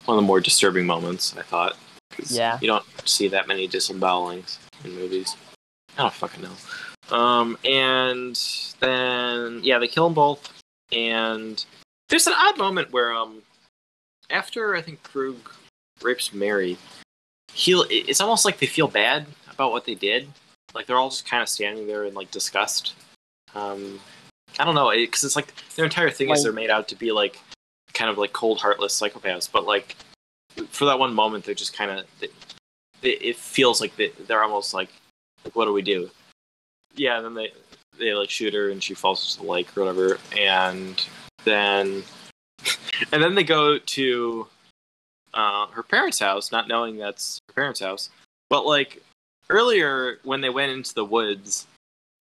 one 0.04 0.16
of 0.16 0.22
the 0.22 0.26
more 0.26 0.40
disturbing 0.40 0.86
moments 0.86 1.36
I 1.36 1.42
thought. 1.42 1.76
Yeah. 2.28 2.58
you 2.60 2.66
don't 2.66 2.84
see 3.08 3.28
that 3.28 3.48
many 3.48 3.66
disembowelings 3.68 4.58
in 4.84 4.94
movies. 4.94 5.36
I 5.96 6.02
don't 6.02 6.12
fucking 6.12 6.42
know. 6.42 7.16
Um, 7.16 7.56
and 7.64 8.38
then 8.80 9.60
yeah, 9.62 9.78
they 9.78 9.88
kill 9.88 10.04
them 10.04 10.14
both, 10.14 10.52
and 10.92 11.64
there's 12.08 12.26
an 12.26 12.34
odd 12.36 12.58
moment 12.58 12.92
where 12.92 13.12
um 13.12 13.42
after 14.30 14.76
I 14.76 14.82
think 14.82 15.02
Krug 15.02 15.36
rapes 16.02 16.32
Mary, 16.32 16.76
he 17.52 17.72
it's 17.90 18.20
almost 18.20 18.44
like 18.44 18.58
they 18.58 18.66
feel 18.66 18.88
bad 18.88 19.26
about 19.50 19.72
what 19.72 19.84
they 19.84 19.94
did. 19.94 20.28
Like 20.74 20.86
they're 20.86 20.98
all 20.98 21.10
just 21.10 21.28
kind 21.28 21.42
of 21.42 21.48
standing 21.48 21.86
there 21.86 22.04
in 22.04 22.14
like 22.14 22.30
disgust. 22.30 22.94
Um, 23.54 24.00
I 24.58 24.64
don't 24.64 24.74
know 24.76 24.90
because 24.90 25.24
it's 25.24 25.36
like 25.36 25.52
their 25.74 25.84
entire 25.84 26.10
thing 26.10 26.30
is 26.30 26.42
they're 26.42 26.52
made 26.52 26.70
out 26.70 26.88
to 26.88 26.96
be 26.96 27.10
like 27.12 27.40
kind 27.94 28.10
of 28.10 28.18
like 28.18 28.32
cold, 28.32 28.58
heartless 28.58 28.98
psychopaths. 28.98 29.50
But 29.50 29.66
like 29.66 29.96
for 30.70 30.84
that 30.86 30.98
one 30.98 31.14
moment, 31.14 31.44
they're 31.44 31.54
just 31.54 31.76
kind 31.76 31.90
of 31.90 32.06
it, 33.02 33.36
feels 33.36 33.80
like 33.80 33.96
they, 33.96 34.08
they're 34.26 34.42
almost 34.42 34.74
like 34.74 34.90
like 35.44 35.56
what 35.56 35.64
do 35.64 35.72
we 35.72 35.82
do? 35.82 36.10
Yeah, 36.94 37.16
and 37.16 37.24
then 37.24 37.34
they 37.34 37.52
they 37.98 38.14
like 38.14 38.30
shoot 38.30 38.54
her 38.54 38.70
and 38.70 38.82
she 38.82 38.94
falls 38.94 39.34
into 39.34 39.44
the 39.44 39.52
lake 39.52 39.76
or 39.76 39.84
whatever, 39.84 40.18
and 40.36 41.04
then 41.44 42.02
and 43.12 43.22
then 43.22 43.34
they 43.34 43.44
go 43.44 43.78
to 43.78 44.46
uh, 45.34 45.66
her 45.68 45.82
parents' 45.82 46.18
house, 46.18 46.52
not 46.52 46.68
knowing 46.68 46.96
that's 46.96 47.38
her 47.48 47.54
parents' 47.54 47.80
house. 47.80 48.10
But 48.48 48.66
like 48.66 49.02
earlier, 49.48 50.18
when 50.24 50.40
they 50.40 50.50
went 50.50 50.72
into 50.72 50.94
the 50.94 51.04
woods, 51.04 51.66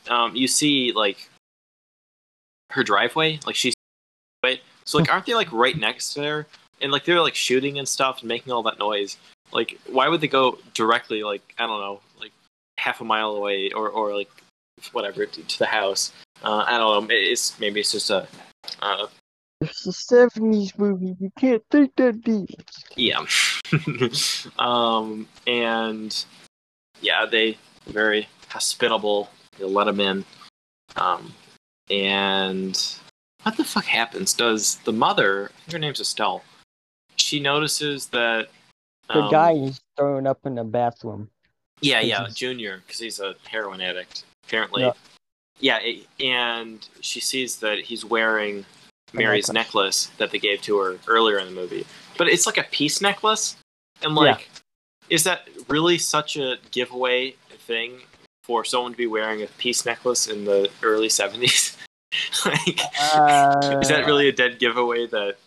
um, 0.09 0.35
you 0.35 0.47
see 0.47 0.91
like 0.91 1.29
her 2.71 2.83
driveway, 2.83 3.39
like 3.45 3.55
right. 3.55 3.73
So 4.89 4.97
like, 4.97 5.13
aren't 5.13 5.27
they 5.27 5.35
like 5.35 5.51
right 5.51 5.77
next 5.77 6.15
to 6.15 6.23
her? 6.23 6.47
And 6.81 6.91
like 6.91 7.05
they're 7.05 7.21
like 7.21 7.35
shooting 7.35 7.77
and 7.77 7.87
stuff 7.87 8.21
and 8.21 8.27
making 8.27 8.51
all 8.51 8.63
that 8.63 8.79
noise. 8.79 9.17
Like, 9.51 9.79
why 9.85 10.07
would 10.07 10.19
they 10.19 10.27
go 10.27 10.57
directly 10.73 11.21
like 11.21 11.43
I 11.59 11.67
don't 11.67 11.79
know, 11.79 12.01
like 12.19 12.31
half 12.79 12.99
a 12.99 13.03
mile 13.03 13.35
away 13.35 13.69
or 13.69 13.89
or 13.89 14.17
like 14.17 14.31
whatever 14.91 15.27
to, 15.27 15.41
to 15.43 15.59
the 15.59 15.67
house? 15.67 16.11
Uh, 16.43 16.63
I 16.65 16.79
don't 16.79 17.07
know. 17.07 17.15
It's 17.15 17.59
maybe 17.59 17.81
it's 17.81 17.91
just 17.91 18.09
a 18.09 18.27
uh, 18.81 19.05
It's 19.61 19.85
a 19.85 19.91
70s 19.91 20.75
movie. 20.79 21.15
You 21.19 21.31
can't 21.37 21.63
think 21.69 21.95
that 21.97 22.23
deep. 22.23 22.49
Yeah. 22.95 23.23
um, 24.57 25.27
and 25.45 26.25
yeah, 26.99 27.27
they 27.27 27.59
very 27.85 28.27
hospitable. 28.47 29.29
They 29.59 29.65
let 29.65 29.87
him 29.87 29.99
in. 29.99 30.25
Um, 30.95 31.31
and 31.91 32.99
what 33.43 33.57
the 33.57 33.63
fuck 33.63 33.85
happens? 33.85 34.33
Does 34.33 34.75
the 34.85 34.91
mother, 34.93 35.51
I 35.53 35.59
think 35.61 35.73
her 35.73 35.79
name's 35.79 35.99
Estelle, 35.99 36.43
she 37.15 37.39
notices 37.39 38.07
that 38.07 38.47
The 39.07 39.21
um, 39.23 39.31
guy 39.31 39.53
is 39.53 39.79
thrown 39.97 40.27
up 40.27 40.45
in 40.45 40.55
the 40.55 40.63
bathroom. 40.63 41.29
yeah, 41.81 41.99
yeah, 42.01 42.19
He's- 42.21 42.35
Junior, 42.35 42.81
because 42.85 42.99
he's 42.99 43.19
a 43.19 43.35
heroin 43.47 43.81
addict, 43.81 44.23
apparently. 44.47 44.83
Yeah. 44.83 44.91
Yeah, 45.59 45.79
it- 45.81 46.07
and 46.23 46.87
she 47.01 47.19
sees 47.19 47.57
that 47.57 47.79
he's 47.79 48.05
wearing 48.05 48.65
Mary's 49.13 49.51
necklace. 49.51 50.05
necklace 50.07 50.17
that 50.17 50.31
they 50.31 50.39
gave 50.39 50.61
to 50.63 50.77
her 50.77 50.99
earlier 51.07 51.39
in 51.39 51.47
the 51.47 51.51
movie. 51.53 51.85
But 52.17 52.27
it's 52.27 52.45
like 52.45 52.57
a 52.57 52.63
peace 52.63 53.01
necklace. 53.01 53.55
And 54.01 54.15
like 54.15 54.49
is 55.09 55.23
that 55.23 55.49
really 55.67 55.97
such 55.97 56.37
a 56.37 56.57
giveaway 56.71 57.31
thing 57.67 57.99
for 58.43 58.63
someone 58.63 58.91
to 58.91 58.97
be 58.97 59.07
wearing 59.07 59.41
a 59.41 59.47
peace 59.57 59.85
necklace 59.85 60.27
in 60.27 60.45
the 60.45 60.69
early 60.83 61.07
70s? 61.07 61.75
like 62.45 62.79
Uh, 63.13 63.79
is 63.81 63.89
that 63.89 64.05
really 64.05 64.27
a 64.29 64.31
dead 64.31 64.59
giveaway 64.59 65.07
that 65.07 65.37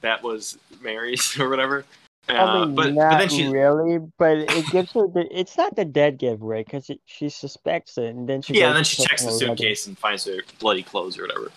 that 0.00 0.22
was 0.22 0.58
Mary's 0.80 1.38
or 1.40 1.48
whatever? 1.48 1.84
Uh, 2.28 2.66
but, 2.66 2.94
not 2.94 3.10
but 3.10 3.18
then 3.18 3.28
she 3.28 3.48
really, 3.48 3.98
but 4.18 4.38
it 4.38 4.66
gives 4.70 4.92
her 4.92 5.08
the. 5.08 5.26
It's 5.36 5.56
not 5.56 5.74
the 5.74 5.84
dead 5.84 6.18
giveaway 6.18 6.62
because 6.62 6.88
she 7.06 7.28
suspects 7.28 7.98
it, 7.98 8.14
and 8.14 8.28
then 8.28 8.40
she 8.40 8.54
yeah, 8.54 8.68
and 8.68 8.76
then 8.76 8.84
she 8.84 9.02
checks 9.02 9.24
the 9.24 9.32
suitcase 9.32 9.86
and 9.88 9.98
finds 9.98 10.26
her 10.26 10.36
bloody 10.60 10.82
clothes 10.82 11.18
or 11.18 11.22
whatever. 11.22 11.50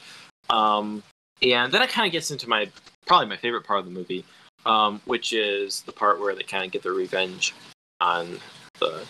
Um, 0.50 1.04
and 1.44 1.72
then 1.72 1.82
it 1.82 1.90
kind 1.90 2.08
of 2.08 2.12
gets 2.12 2.32
into 2.32 2.50
my 2.50 2.70
probably 3.06 3.28
my 3.28 3.38
favorite 3.38 3.66
part 3.66 3.80
of 3.80 3.86
the 3.86 3.92
movie, 3.92 4.26
um, 4.66 5.02
which 5.06 5.34
is 5.34 5.82
the 5.82 5.92
part 5.92 6.20
where 6.20 6.34
they 6.34 6.44
kind 6.44 6.66
of 6.66 6.72
get 6.72 6.82
their 6.82 6.94
revenge 6.94 7.54
on 8.00 8.40
the 8.80 9.06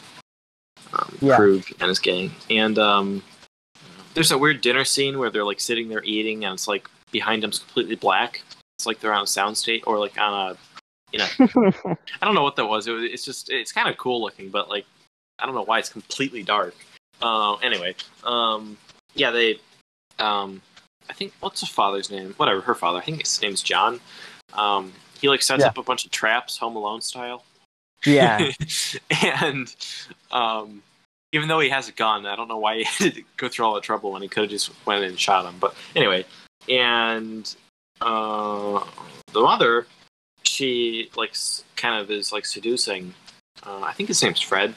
um, 0.93 1.17
Yeah. 1.21 1.35
Krug 1.35 1.63
and 1.79 1.89
his 1.89 1.99
gang. 1.99 2.31
And 2.49 2.77
um, 2.77 3.23
there's 4.13 4.31
a 4.31 4.37
weird 4.37 4.61
dinner 4.61 4.85
scene 4.85 5.17
where 5.19 5.29
they're 5.29 5.45
like 5.45 5.59
sitting 5.59 5.89
there 5.89 6.03
eating, 6.03 6.45
and 6.45 6.53
it's 6.53 6.67
like 6.67 6.87
behind 7.11 7.43
them's 7.43 7.59
completely 7.59 7.95
black. 7.95 8.41
It's 8.77 8.85
like 8.85 8.99
they're 8.99 9.13
on 9.13 9.23
a 9.23 9.27
sound 9.27 9.55
soundstage 9.55 9.83
or 9.85 9.99
like 9.99 10.17
on 10.19 10.51
a 10.51 10.57
you 11.11 11.19
know 11.19 11.27
I 12.21 12.25
don't 12.25 12.35
know 12.35 12.43
what 12.43 12.55
that 12.57 12.65
was. 12.65 12.87
It 12.87 12.91
was 12.91 13.03
it's 13.03 13.23
just 13.25 13.49
it's 13.51 13.71
kind 13.71 13.89
of 13.89 13.97
cool 13.97 14.21
looking, 14.21 14.49
but 14.49 14.69
like 14.69 14.85
I 15.39 15.45
don't 15.45 15.55
know 15.55 15.63
why 15.65 15.79
it's 15.79 15.89
completely 15.89 16.43
dark. 16.43 16.75
Uh, 17.21 17.55
anyway, 17.57 17.95
um, 18.23 18.77
yeah, 19.15 19.31
they, 19.31 19.59
um, 20.19 20.61
I 21.09 21.13
think 21.13 21.31
what's 21.39 21.61
her 21.61 21.67
father's 21.67 22.11
name? 22.11 22.33
Whatever, 22.37 22.61
her 22.61 22.75
father. 22.75 22.97
I 22.99 23.01
think 23.01 23.21
his 23.21 23.41
name's 23.41 23.61
John. 23.61 23.99
Um, 24.53 24.91
he 25.21 25.29
like 25.29 25.41
sets 25.41 25.61
Yeah. 25.61 25.67
up 25.67 25.77
a 25.77 25.83
bunch 25.83 26.05
of 26.05 26.11
traps, 26.11 26.57
Home 26.57 26.75
Alone 26.75 27.01
style. 27.01 27.43
yeah, 28.05 28.49
and 29.23 29.73
um, 30.31 30.81
even 31.33 31.47
though 31.47 31.59
he 31.59 31.69
has 31.69 31.89
a 31.89 31.91
gun, 31.91 32.25
I 32.25 32.35
don't 32.35 32.47
know 32.47 32.57
why 32.57 32.77
he 32.77 32.83
had 33.03 33.15
to 33.15 33.23
go 33.37 33.49
through 33.49 33.65
all 33.65 33.73
the 33.73 33.81
trouble 33.81 34.11
when 34.11 34.21
he 34.21 34.29
could 34.29 34.43
have 34.43 34.49
just 34.49 34.71
went 34.85 35.03
and 35.03 35.19
shot 35.19 35.45
him. 35.45 35.55
But 35.59 35.75
anyway, 35.95 36.25
and 36.69 37.53
uh, 37.99 38.85
the 39.33 39.41
mother, 39.41 39.87
she 40.43 41.09
like 41.17 41.35
kind 41.75 42.01
of 42.01 42.09
is 42.09 42.31
like 42.31 42.45
seducing. 42.45 43.13
Uh, 43.63 43.81
I 43.81 43.93
think 43.93 44.07
his 44.07 44.21
name's 44.21 44.41
Fred. 44.41 44.73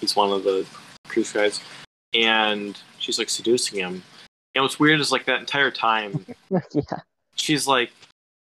He's 0.00 0.16
one 0.16 0.30
of 0.30 0.42
the 0.44 0.66
Krug's 1.08 1.32
guys, 1.32 1.60
and 2.12 2.78
she's 2.98 3.18
like 3.18 3.30
seducing 3.30 3.78
him. 3.78 4.02
And 4.54 4.62
what's 4.62 4.78
weird 4.78 5.00
is 5.00 5.12
like 5.12 5.24
that 5.26 5.40
entire 5.40 5.70
time, 5.70 6.26
yeah. 6.50 6.60
she's 7.36 7.66
like 7.66 7.90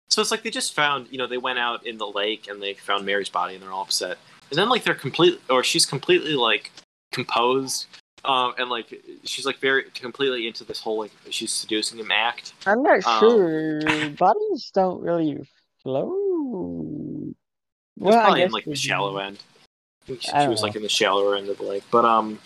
so 0.10 0.22
it's 0.22 0.32
like 0.32 0.44
they 0.44 0.50
just 0.50 0.74
found 0.74 1.08
you 1.10 1.18
know 1.18 1.28
they 1.28 1.38
went 1.38 1.60
out 1.60 1.86
in 1.86 1.98
the 1.98 2.06
lake 2.06 2.48
and 2.48 2.62
they 2.62 2.74
found 2.76 3.06
mary's 3.06 3.28
body 3.28 3.56
and 3.56 3.64
they're 3.64 3.72
all 3.72 3.82
upset 3.82 4.18
and 4.52 4.58
then 4.58 4.70
like 4.70 4.84
they're 4.84 4.96
completely, 4.96 5.40
or 5.50 5.64
she's 5.64 5.86
completely 5.86 6.34
like 6.34 6.72
composed. 7.16 7.88
Um, 8.24 8.54
and 8.58 8.70
like 8.70 9.02
she's 9.24 9.46
like 9.46 9.58
very 9.60 9.84
completely 9.92 10.48
into 10.48 10.64
this 10.64 10.80
whole 10.80 10.98
like 11.00 11.12
she's 11.30 11.52
seducing 11.52 12.00
him 12.00 12.12
act. 12.12 12.54
I'm 12.66 12.82
not 12.82 13.06
Um, 13.06 13.20
sure. 13.20 14.10
Bodies 14.12 14.72
don't 14.74 15.02
really 15.02 15.48
flow. 15.84 17.34
Well, 17.98 18.18
I 18.18 18.22
probably 18.24 18.42
in 18.44 18.52
like 18.52 18.66
the 18.66 18.76
shallow 18.76 19.18
end. 19.18 19.40
She, 20.08 20.18
she 20.18 20.48
was 20.48 20.62
like 20.62 20.76
in 20.76 20.82
the 20.82 20.90
shallower 20.90 21.36
end 21.36 21.50
of 21.50 21.58
the 21.58 21.64
lake. 21.64 21.84
But 21.92 22.04
um 22.06 22.40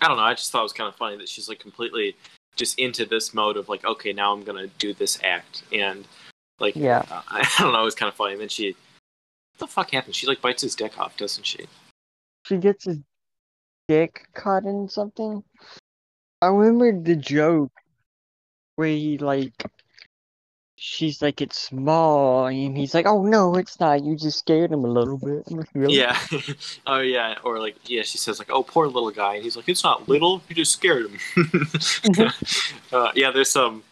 I 0.00 0.08
don't 0.08 0.16
know, 0.16 0.22
I 0.24 0.34
just 0.34 0.50
thought 0.50 0.60
it 0.60 0.62
was 0.64 0.72
kind 0.72 0.88
of 0.88 0.96
funny 0.96 1.16
that 1.18 1.28
she's 1.28 1.48
like 1.48 1.60
completely 1.60 2.16
just 2.56 2.78
into 2.78 3.06
this 3.06 3.32
mode 3.32 3.56
of 3.56 3.68
like, 3.68 3.84
okay, 3.84 4.12
now 4.12 4.32
I'm 4.32 4.42
gonna 4.42 4.66
do 4.78 4.92
this 4.92 5.20
act 5.22 5.62
and 5.72 6.04
like 6.58 6.74
Yeah. 6.74 7.04
uh, 7.10 7.22
I 7.28 7.48
don't 7.58 7.72
know, 7.72 7.82
it 7.82 7.84
was 7.84 7.94
kind 7.94 8.08
of 8.08 8.16
funny. 8.16 8.32
And 8.32 8.40
then 8.40 8.48
she 8.48 8.74
what 9.56 9.68
the 9.68 9.72
fuck 9.72 9.90
happened? 9.92 10.16
She 10.16 10.26
like 10.26 10.40
bites 10.40 10.62
his 10.62 10.74
dick 10.74 10.98
off, 10.98 11.16
doesn't 11.16 11.46
she? 11.46 11.66
She 12.46 12.56
gets 12.56 12.86
his 12.86 12.98
dick 13.90 14.28
caught 14.34 14.62
in 14.62 14.88
something. 14.88 15.42
I 16.40 16.46
remember 16.46 17.02
the 17.02 17.16
joke 17.16 17.72
where 18.76 18.86
he 18.88 19.18
like 19.18 19.64
she's 20.76 21.20
like 21.20 21.40
it's 21.40 21.60
small 21.60 22.46
and 22.46 22.76
he's 22.76 22.94
like, 22.94 23.06
Oh 23.06 23.24
no, 23.24 23.56
it's 23.56 23.80
not. 23.80 24.04
You 24.04 24.16
just 24.16 24.38
scared 24.38 24.70
him 24.70 24.84
a 24.84 24.88
little 24.88 25.18
bit. 25.18 25.50
Like, 25.50 25.66
really? 25.74 25.98
Yeah. 25.98 26.16
oh 26.86 27.00
yeah. 27.00 27.34
Or 27.42 27.58
like 27.58 27.76
yeah, 27.90 28.02
she 28.02 28.16
says 28.16 28.38
like, 28.38 28.50
"Oh, 28.52 28.62
poor 28.62 28.86
little 28.86 29.10
guy," 29.10 29.34
and 29.34 29.42
he's 29.42 29.56
like, 29.56 29.68
"It's 29.68 29.82
not 29.82 30.08
little. 30.08 30.40
You 30.48 30.54
just 30.54 30.72
scared 30.72 31.06
him." 31.10 31.18
uh, 32.92 33.10
yeah. 33.16 33.32
There's 33.32 33.50
some. 33.50 33.82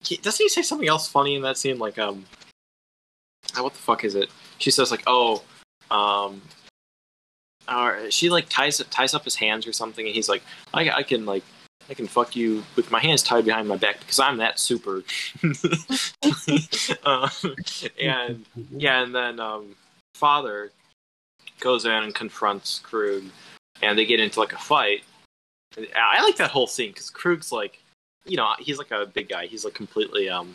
he- 0.00 0.16
doesn't 0.16 0.42
he 0.42 0.48
say 0.48 0.62
something 0.62 0.88
else 0.88 1.08
funny 1.08 1.34
in 1.36 1.42
that 1.42 1.58
scene? 1.58 1.78
Like 1.78 1.98
um, 1.98 2.24
ah, 3.54 3.62
what 3.62 3.74
the 3.74 3.78
fuck 3.78 4.02
is 4.02 4.14
it? 4.14 4.30
She 4.56 4.70
says 4.70 4.90
like, 4.90 5.04
"Oh, 5.06 5.42
um." 5.90 6.40
Or 7.68 8.10
she 8.10 8.30
like 8.30 8.48
ties 8.48 8.82
ties 8.90 9.14
up 9.14 9.24
his 9.24 9.36
hands 9.36 9.66
or 9.66 9.72
something, 9.72 10.06
and 10.06 10.14
he's 10.14 10.28
like, 10.28 10.42
"I 10.72 10.90
I 10.90 11.02
can 11.02 11.24
like 11.24 11.44
I 11.88 11.94
can 11.94 12.06
fuck 12.06 12.36
you 12.36 12.64
with 12.76 12.90
my 12.90 13.00
hands 13.00 13.22
tied 13.22 13.44
behind 13.44 13.68
my 13.68 13.76
back 13.76 14.00
because 14.00 14.18
I'm 14.18 14.36
that 14.38 14.58
super." 14.58 15.02
uh, 17.04 17.28
and 18.02 18.44
yeah, 18.70 19.02
and 19.02 19.14
then 19.14 19.40
um, 19.40 19.74
father 20.14 20.70
goes 21.60 21.84
in 21.84 21.92
and 21.92 22.14
confronts 22.14 22.80
Krug, 22.80 23.24
and 23.82 23.98
they 23.98 24.04
get 24.04 24.20
into 24.20 24.40
like 24.40 24.52
a 24.52 24.58
fight. 24.58 25.04
I 25.96 26.22
like 26.22 26.36
that 26.36 26.50
whole 26.50 26.66
scene 26.66 26.90
because 26.90 27.10
Krug's 27.10 27.50
like, 27.50 27.80
you 28.24 28.36
know, 28.36 28.54
he's 28.58 28.78
like 28.78 28.90
a 28.90 29.06
big 29.06 29.28
guy. 29.28 29.46
He's 29.46 29.64
like 29.64 29.74
completely 29.74 30.28
um 30.28 30.54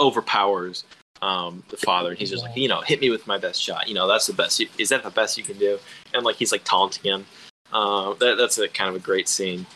overpowers 0.00 0.84
um 1.22 1.62
the 1.70 1.76
father, 1.78 2.10
and 2.10 2.18
he's 2.18 2.30
just 2.30 2.42
like, 2.44 2.56
you 2.56 2.68
know, 2.68 2.80
hit 2.82 3.00
me 3.00 3.10
with 3.10 3.26
my 3.26 3.38
best 3.38 3.62
shot. 3.62 3.88
You 3.88 3.94
know, 3.94 4.06
that's 4.06 4.26
the 4.26 4.32
best. 4.34 4.60
You, 4.60 4.68
is 4.78 4.88
that 4.90 5.02
the 5.02 5.10
best 5.10 5.36
you 5.38 5.44
can 5.44 5.58
do? 5.58 5.78
And 6.14 6.24
like 6.24 6.36
he's 6.36 6.52
like 6.52 6.64
taunting 6.64 7.02
him. 7.10 7.26
Uh, 7.72 8.14
that, 8.14 8.36
that's 8.36 8.58
a 8.58 8.68
kind 8.68 8.88
of 8.90 8.96
a 8.96 8.98
great 9.04 9.28
scene. 9.28 9.66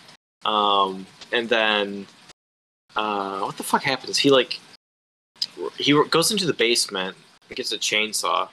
Um, 0.45 1.07
and 1.33 1.49
then 1.49 2.07
uh, 2.97 3.41
what 3.41 3.57
the 3.57 3.63
fuck 3.63 3.83
happens? 3.83 4.19
He 4.19 4.31
like 4.31 4.61
he 5.77 5.93
goes 6.11 6.31
into 6.31 6.47
the 6.47 6.53
basement 6.55 7.17
and 7.49 7.57
gets 7.57 7.73
a 7.73 7.79
chainsaw 7.79 8.49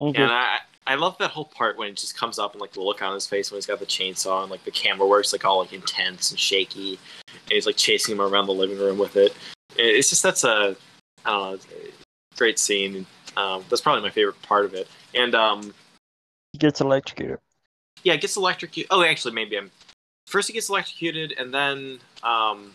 And 0.00 0.16
and 0.24 0.32
I 0.32 0.58
I 0.86 0.94
love 0.96 1.16
that 1.18 1.30
whole 1.30 1.44
part 1.44 1.78
when 1.78 1.88
it 1.88 1.96
just 1.96 2.16
comes 2.16 2.38
up 2.38 2.52
and 2.52 2.60
like 2.60 2.72
the 2.72 2.80
look 2.80 3.02
on 3.02 3.14
his 3.14 3.26
face 3.26 3.50
when 3.50 3.58
he's 3.58 3.66
got 3.66 3.78
the 3.78 3.86
chainsaw 3.86 4.42
and 4.42 4.50
like 4.50 4.64
the 4.64 4.70
camera 4.70 5.06
works 5.06 5.32
like 5.32 5.44
all 5.44 5.58
like 5.58 5.72
intense 5.72 6.30
and 6.30 6.40
shaky 6.40 6.98
and 7.32 7.52
he's 7.52 7.66
like 7.66 7.76
chasing 7.76 8.14
him 8.14 8.20
around 8.20 8.46
the 8.46 8.52
living 8.54 8.78
room 8.78 8.98
with 8.98 9.16
it. 9.16 9.32
It- 9.76 9.96
It's 9.96 10.08
just 10.10 10.22
that's 10.22 10.42
a 10.44 10.76
I 11.24 11.30
don't 11.30 11.52
know 11.52 11.54
a 11.54 11.99
great 12.40 12.58
scene. 12.58 13.06
Um, 13.36 13.64
that's 13.68 13.82
probably 13.82 14.02
my 14.02 14.10
favorite 14.10 14.40
part 14.42 14.64
of 14.64 14.72
it. 14.74 14.88
And 15.14 15.34
um, 15.34 15.74
he 16.52 16.58
gets 16.58 16.80
electrocuted. 16.80 17.38
yeah, 18.02 18.16
gets 18.16 18.36
electrocuted. 18.36 18.88
Oh, 18.90 19.02
actually, 19.04 19.34
maybe 19.34 19.56
I'm 19.56 19.70
first 20.26 20.48
he 20.48 20.54
gets 20.54 20.68
electrocuted 20.68 21.34
and 21.38 21.52
then 21.52 21.98
um, 22.22 22.74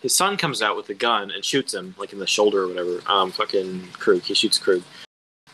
his 0.00 0.16
son 0.16 0.36
comes 0.36 0.62
out 0.62 0.76
with 0.76 0.88
a 0.88 0.94
gun 0.94 1.30
and 1.30 1.44
shoots 1.44 1.74
him 1.74 1.94
like 1.98 2.12
in 2.12 2.18
the 2.18 2.26
shoulder 2.26 2.62
or 2.62 2.68
whatever. 2.68 3.02
Um, 3.06 3.30
fucking 3.30 3.88
Krug, 3.92 4.22
he 4.22 4.34
shoots 4.34 4.58
Krug, 4.58 4.82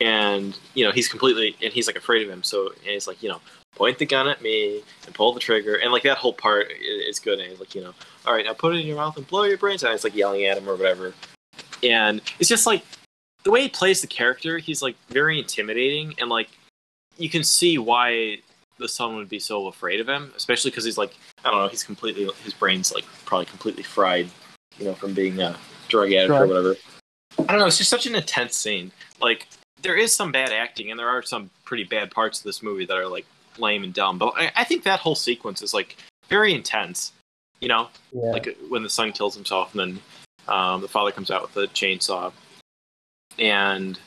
and 0.00 0.56
you 0.74 0.84
know 0.84 0.92
he's 0.92 1.08
completely 1.08 1.56
and 1.62 1.72
he's 1.72 1.88
like 1.88 1.96
afraid 1.96 2.22
of 2.22 2.32
him. 2.32 2.42
So 2.44 2.68
and 2.68 2.92
he's 2.92 3.08
like, 3.08 3.22
you 3.22 3.28
know, 3.28 3.40
point 3.74 3.98
the 3.98 4.06
gun 4.06 4.28
at 4.28 4.42
me 4.42 4.82
and 5.06 5.14
pull 5.14 5.32
the 5.32 5.40
trigger, 5.40 5.76
and 5.76 5.90
like 5.90 6.04
that 6.04 6.18
whole 6.18 6.34
part 6.34 6.70
is 6.80 7.18
good. 7.18 7.40
And 7.40 7.50
he's 7.50 7.60
like, 7.60 7.74
you 7.74 7.82
know, 7.82 7.94
all 8.26 8.34
right, 8.34 8.44
now 8.44 8.52
put 8.52 8.74
it 8.74 8.80
in 8.80 8.86
your 8.86 8.96
mouth 8.96 9.16
and 9.16 9.26
blow 9.26 9.42
your 9.42 9.58
brains 9.58 9.82
out. 9.82 9.94
It's 9.94 10.04
like 10.04 10.14
yelling 10.14 10.44
at 10.44 10.58
him 10.58 10.68
or 10.68 10.76
whatever, 10.76 11.14
and 11.82 12.20
it's 12.38 12.48
just 12.48 12.66
like 12.66 12.82
the 13.44 13.50
way 13.50 13.62
he 13.62 13.68
plays 13.68 14.00
the 14.00 14.06
character. 14.06 14.58
He's 14.58 14.82
like 14.82 14.96
very 15.08 15.38
intimidating, 15.38 16.14
and 16.18 16.28
like 16.28 16.48
you 17.18 17.28
can 17.28 17.44
see 17.44 17.78
why 17.78 18.38
the 18.78 18.88
son 18.88 19.16
would 19.16 19.28
be 19.28 19.38
so 19.38 19.66
afraid 19.68 20.00
of 20.00 20.08
him, 20.08 20.32
especially 20.36 20.70
because 20.70 20.84
he's 20.84 20.98
like 20.98 21.14
I 21.44 21.50
don't 21.50 21.60
know, 21.60 21.68
he's 21.68 21.82
completely 21.84 22.28
his 22.44 22.54
brain's 22.54 22.92
like 22.92 23.04
probably 23.24 23.46
completely 23.46 23.82
fried, 23.82 24.28
you 24.78 24.86
know, 24.86 24.94
from 24.94 25.12
being 25.14 25.40
a 25.40 25.56
drug 25.88 26.12
addict 26.12 26.30
or 26.30 26.46
whatever. 26.46 26.76
I 27.38 27.44
don't 27.44 27.58
know. 27.58 27.66
It's 27.66 27.78
just 27.78 27.90
such 27.90 28.06
an 28.06 28.14
intense 28.14 28.56
scene. 28.56 28.92
Like 29.20 29.48
there 29.82 29.96
is 29.96 30.12
some 30.12 30.32
bad 30.32 30.52
acting, 30.52 30.90
and 30.90 30.98
there 30.98 31.08
are 31.08 31.22
some 31.22 31.50
pretty 31.64 31.84
bad 31.84 32.10
parts 32.10 32.38
of 32.38 32.44
this 32.44 32.62
movie 32.62 32.86
that 32.86 32.96
are 32.96 33.08
like 33.08 33.26
lame 33.58 33.84
and 33.84 33.92
dumb. 33.92 34.18
But 34.18 34.34
I, 34.36 34.52
I 34.56 34.64
think 34.64 34.84
that 34.84 35.00
whole 35.00 35.14
sequence 35.14 35.62
is 35.62 35.74
like 35.74 35.96
very 36.28 36.54
intense. 36.54 37.12
You 37.60 37.68
know, 37.68 37.88
Yeah. 38.12 38.32
like 38.32 38.56
when 38.68 38.82
the 38.82 38.90
son 38.90 39.12
kills 39.12 39.34
himself, 39.36 39.72
and 39.72 39.80
then 39.80 40.00
um, 40.48 40.80
the 40.80 40.88
father 40.88 41.10
comes 41.12 41.30
out 41.30 41.42
with 41.42 41.56
a 41.56 41.66
chainsaw, 41.72 42.32
and 43.38 43.98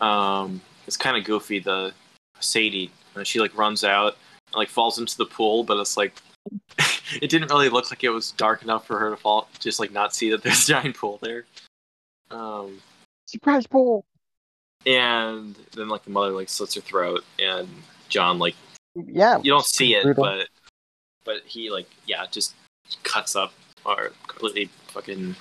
um, 0.00 0.60
it's 0.86 0.96
kind 0.96 1.16
of 1.16 1.24
goofy. 1.24 1.58
The 1.58 1.92
Sadie, 2.40 2.90
she 3.24 3.40
like 3.40 3.56
runs 3.56 3.84
out, 3.84 4.16
and, 4.48 4.56
like 4.56 4.68
falls 4.68 4.98
into 4.98 5.16
the 5.16 5.26
pool, 5.26 5.64
but 5.64 5.78
it's 5.78 5.96
like 5.96 6.14
it 7.20 7.28
didn't 7.30 7.50
really 7.50 7.68
look 7.68 7.90
like 7.90 8.04
it 8.04 8.10
was 8.10 8.30
dark 8.32 8.62
enough 8.62 8.86
for 8.86 8.98
her 8.98 9.10
to 9.10 9.16
fall, 9.16 9.48
just 9.58 9.80
like 9.80 9.92
not 9.92 10.14
see 10.14 10.30
that 10.30 10.42
there's 10.42 10.64
a 10.68 10.72
giant 10.72 10.96
pool 10.96 11.18
there. 11.22 11.44
Um, 12.30 12.80
Surprise 13.26 13.66
pool. 13.66 14.04
and 14.86 15.54
then 15.74 15.88
like 15.88 16.04
the 16.04 16.10
mother 16.10 16.30
like 16.32 16.48
slits 16.48 16.74
her 16.74 16.80
throat, 16.80 17.24
and 17.38 17.68
John 18.08 18.38
like 18.38 18.54
Yeah. 18.94 19.38
you 19.42 19.50
don't 19.50 19.66
see 19.66 19.94
it, 19.94 20.02
Brutal. 20.02 20.24
but 20.24 20.48
but 21.24 21.42
he 21.44 21.70
like 21.70 21.88
yeah 22.06 22.24
just 22.30 22.54
cuts 23.02 23.36
up 23.36 23.52
or 23.84 24.12
completely 24.26 24.70
fucking 24.88 25.34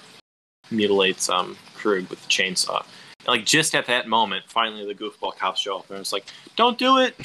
mutilates 0.69 1.29
um 1.29 1.57
Krug 1.75 2.09
with 2.09 2.21
the 2.21 2.29
chainsaw. 2.29 2.85
And, 3.19 3.27
like 3.27 3.45
just 3.45 3.75
at 3.75 3.87
that 3.87 4.07
moment, 4.07 4.45
finally 4.47 4.85
the 4.85 4.95
goofball 4.95 5.35
cops 5.37 5.61
show 5.61 5.79
up 5.79 5.89
and 5.89 5.99
it's 5.99 6.13
like, 6.13 6.25
"Don't 6.55 6.77
do 6.77 6.97
it!" 6.97 7.15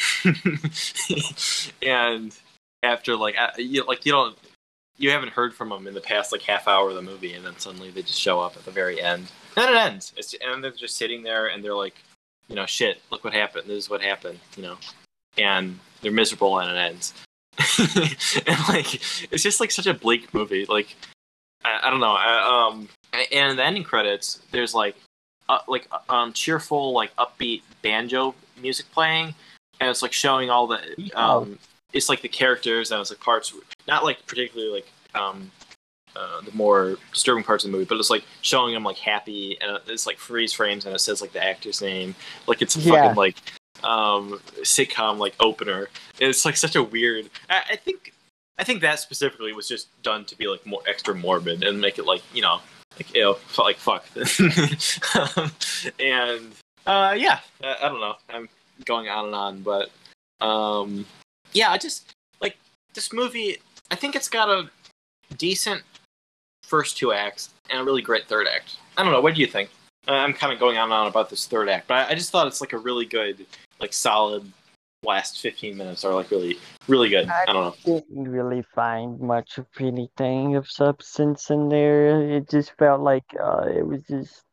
and 1.83 2.37
after 2.83 3.17
like 3.17 3.37
you 3.59 3.85
like 3.85 4.05
you 4.05 4.13
don't 4.13 4.37
you 4.99 5.11
haven't 5.11 5.33
heard 5.33 5.55
from 5.55 5.71
them 5.71 5.87
in 5.87 5.95
the 5.95 6.01
past 6.01 6.33
like 6.33 6.43
half 6.43 6.69
hour 6.69 6.91
of 6.91 6.95
the 6.95 7.03
movie, 7.03 7.35
and 7.35 7.45
then 7.45 7.59
suddenly 7.59 7.91
they 7.91 8.03
just 8.03 8.21
show 8.21 8.41
up 8.41 8.57
at 8.57 8.65
the 8.65 8.71
very 8.71 9.01
end. 9.01 9.31
And 9.57 9.71
it 9.71 9.77
ends, 9.77 10.13
it's, 10.17 10.35
and 10.35 10.63
they're 10.63 10.71
just 10.71 10.97
sitting 10.97 11.23
there 11.23 11.49
and 11.49 11.63
they're 11.63 11.75
like, 11.75 11.97
you 12.49 12.57
know, 12.57 12.67
shit, 12.67 13.01
look 13.11 13.25
what 13.25 13.33
happened. 13.33 13.65
This 13.67 13.85
is 13.85 13.91
what 13.91 14.01
happened, 14.01 14.39
you 14.57 14.63
know, 14.63 14.77
and 15.39 15.79
they're 16.01 16.13
miserable 16.13 16.59
and 16.59 16.71
it 16.71 16.77
ends. 16.77 17.15
and 18.47 18.59
like 18.69 18.95
it's 19.33 19.43
just 19.43 19.61
like 19.61 19.71
such 19.71 19.87
a 19.87 19.95
bleak 19.95 20.33
movie. 20.35 20.67
Like 20.67 20.95
I, 21.65 21.81
I 21.85 21.91
don't 21.91 22.01
know. 22.01 22.13
I, 22.13 22.69
um, 22.69 22.89
and 23.13 23.51
in 23.51 23.57
the 23.57 23.65
ending 23.65 23.85
credits, 23.85 24.41
there's 24.51 24.75
like 24.75 24.97
uh, 25.49 25.59
like 25.69 25.89
um 26.09 26.33
cheerful 26.33 26.93
like 26.93 27.15
upbeat 27.17 27.63
banjo 27.83 28.35
music 28.61 28.87
playing, 28.93 29.35
and 29.81 29.91
it's 29.91 30.03
like 30.03 30.13
showing 30.13 30.51
all 30.51 30.67
the 30.67 31.11
um. 31.15 31.59
It's 31.93 32.09
like 32.09 32.23
the 32.23 32.29
characters 32.29 32.91
and 32.91 33.03
it's 33.03 33.11
like 33.11 33.21
parts, 33.21 33.53
not 33.87 34.03
like 34.03 34.25
particularly 34.27 34.73
like 34.73 34.91
um 35.15 35.51
uh, 36.17 36.41
the 36.41 36.51
more 36.53 36.97
disturbing 37.13 37.45
parts 37.45 37.65
of 37.65 37.71
the 37.71 37.77
movie, 37.77 37.87
but 37.87 37.99
it's 37.99 38.09
like 38.09 38.25
showing 38.41 38.73
them 38.73 38.83
like 38.83 38.97
happy 38.97 39.59
and 39.61 39.79
it's 39.87 40.07
like 40.07 40.17
freeze 40.17 40.55
frames 40.55 40.87
and 40.87 40.95
it 40.95 40.99
says 41.01 41.21
like 41.21 41.33
the 41.33 41.45
actor's 41.45 41.83
name, 41.83 42.15
like 42.47 42.63
it's 42.63 42.77
Yeah. 42.79 42.95
fucking 42.95 43.17
like 43.17 43.37
um 43.85 44.41
sitcom 44.61 45.19
like 45.19 45.35
opener. 45.41 45.89
It's 46.19 46.45
like 46.45 46.57
such 46.57 46.77
a 46.77 46.83
weird. 46.83 47.31
I, 47.49 47.63
I 47.71 47.77
think 47.77 48.13
I 48.59 48.65
think 48.65 48.81
that 48.83 49.01
specifically 49.01 49.53
was 49.53 49.69
just 49.69 49.89
done 50.03 50.25
to 50.27 50.37
be 50.37 50.47
like 50.47 50.65
more 50.67 50.83
extra 50.87 51.15
morbid 51.15 51.65
and 51.65 51.81
make 51.81 51.99
it 51.99 52.07
like 52.07 52.23
you 52.35 52.43
know 52.43 52.61
like 52.97 53.15
know 53.15 53.37
like 53.59 53.77
fuck. 53.77 54.05
um, 55.37 55.53
and 55.99 56.53
uh 56.87 57.15
yeah, 57.17 57.41
I, 57.63 57.77
I 57.83 57.89
don't 57.89 58.01
know. 58.01 58.17
I'm 58.29 58.49
going 58.85 59.09
on 59.09 59.27
and 59.27 59.35
on, 59.35 59.63
but 59.63 59.91
um 60.45 61.07
yeah, 61.53 61.71
I 61.71 61.79
just 61.79 62.13
like 62.41 62.57
this 62.95 63.13
movie. 63.13 63.59
I 63.91 63.95
think 63.95 64.17
it's 64.17 64.29
got 64.29 64.49
a 64.49 64.71
decent 65.37 65.83
first 66.63 66.97
two 66.97 67.13
acts 67.13 67.51
and 67.71 67.81
a 67.81 67.85
really 67.85 68.03
great 68.03 68.27
third 68.27 68.47
act. 68.47 68.77
I 68.97 69.03
don't 69.03 69.13
know. 69.13 69.21
What 69.21 69.35
do 69.35 69.41
you 69.41 69.47
think? 69.47 69.71
I'm 70.09 70.33
kind 70.33 70.53
of 70.53 70.59
going 70.59 70.79
on 70.79 70.85
and 70.85 70.93
on 70.93 71.07
about 71.07 71.31
this 71.31 71.47
third 71.47 71.69
act, 71.69 71.87
but 71.87 72.11
I 72.11 72.15
just 72.15 72.31
thought 72.31 72.47
it's 72.47 72.61
like 72.61 72.73
a 72.73 72.79
really 72.79 73.05
good, 73.05 73.47
like 73.83 73.93
solid 73.93 74.51
last 75.05 75.41
15 75.41 75.77
minutes 75.77 76.05
are 76.05 76.15
like 76.15 76.31
really, 76.31 76.59
really 76.87 77.09
good. 77.09 77.29
I 77.29 77.45
don't 77.47 77.55
know. 77.87 78.01
Didn't 78.01 78.31
really 78.31 78.63
find 78.75 79.21
much 79.21 79.59
of 79.59 79.67
anything 79.81 80.55
of 80.55 80.71
substance 80.71 81.51
in 81.51 81.69
there. 81.69 82.23
It 82.31 82.49
just 82.49 82.73
felt 82.79 83.01
like 83.01 83.25
uh, 83.39 83.67
it 83.67 83.85
was 83.85 84.01
just 84.09 84.45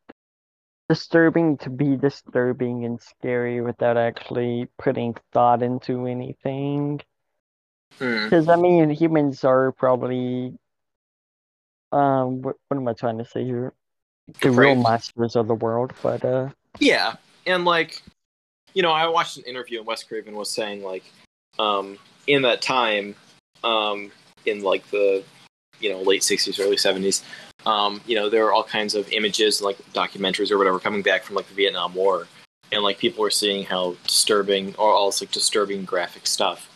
disturbing 0.88 1.56
to 1.58 1.70
be 1.70 1.96
disturbing 1.96 2.84
and 2.84 3.00
scary 3.00 3.60
without 3.60 3.96
actually 3.96 4.66
putting 4.76 5.14
thought 5.32 5.62
into 5.62 6.06
anything. 6.06 7.00
Hmm. 7.98 8.24
Because 8.24 8.48
I 8.48 8.56
mean, 8.56 8.90
humans 8.90 9.44
are 9.44 9.70
probably 9.70 10.52
um, 11.92 12.42
what, 12.42 12.56
what 12.68 12.76
am 12.76 12.88
I 12.88 12.92
trying 12.92 13.18
to 13.18 13.24
say 13.24 13.44
here? 13.44 13.72
The 14.42 14.50
real 14.50 14.76
masters 14.76 15.36
of 15.36 15.48
the 15.48 15.54
world, 15.54 15.92
but 16.02 16.24
uh, 16.24 16.50
Yeah, 16.78 17.16
and 17.46 17.64
like, 17.64 18.02
you 18.74 18.82
know, 18.82 18.92
I 18.92 19.06
watched 19.06 19.36
an 19.36 19.44
interview 19.44 19.78
and 19.78 19.86
Wes 19.86 20.02
Craven 20.02 20.34
was 20.34 20.50
saying 20.50 20.82
like, 20.82 21.04
um, 21.58 21.98
in 22.26 22.42
that 22.42 22.62
time, 22.62 23.14
um, 23.64 24.10
in 24.46 24.62
like 24.62 24.88
the, 24.90 25.22
you 25.80 25.90
know, 25.90 26.00
late 26.02 26.22
'60s, 26.22 26.60
early 26.60 26.76
'70s, 26.76 27.22
um, 27.66 28.00
you 28.06 28.14
know, 28.14 28.28
there 28.28 28.44
were 28.44 28.52
all 28.52 28.64
kinds 28.64 28.94
of 28.94 29.10
images, 29.12 29.60
like 29.60 29.76
documentaries 29.92 30.50
or 30.50 30.58
whatever, 30.58 30.78
coming 30.78 31.02
back 31.02 31.22
from 31.22 31.36
like 31.36 31.48
the 31.48 31.54
Vietnam 31.54 31.94
War, 31.94 32.26
and 32.72 32.82
like 32.82 32.98
people 32.98 33.22
were 33.22 33.30
seeing 33.30 33.64
how 33.64 33.96
disturbing 34.04 34.74
or 34.76 34.92
all 34.92 35.06
this 35.06 35.20
like 35.20 35.30
disturbing 35.30 35.84
graphic 35.84 36.26
stuff, 36.26 36.70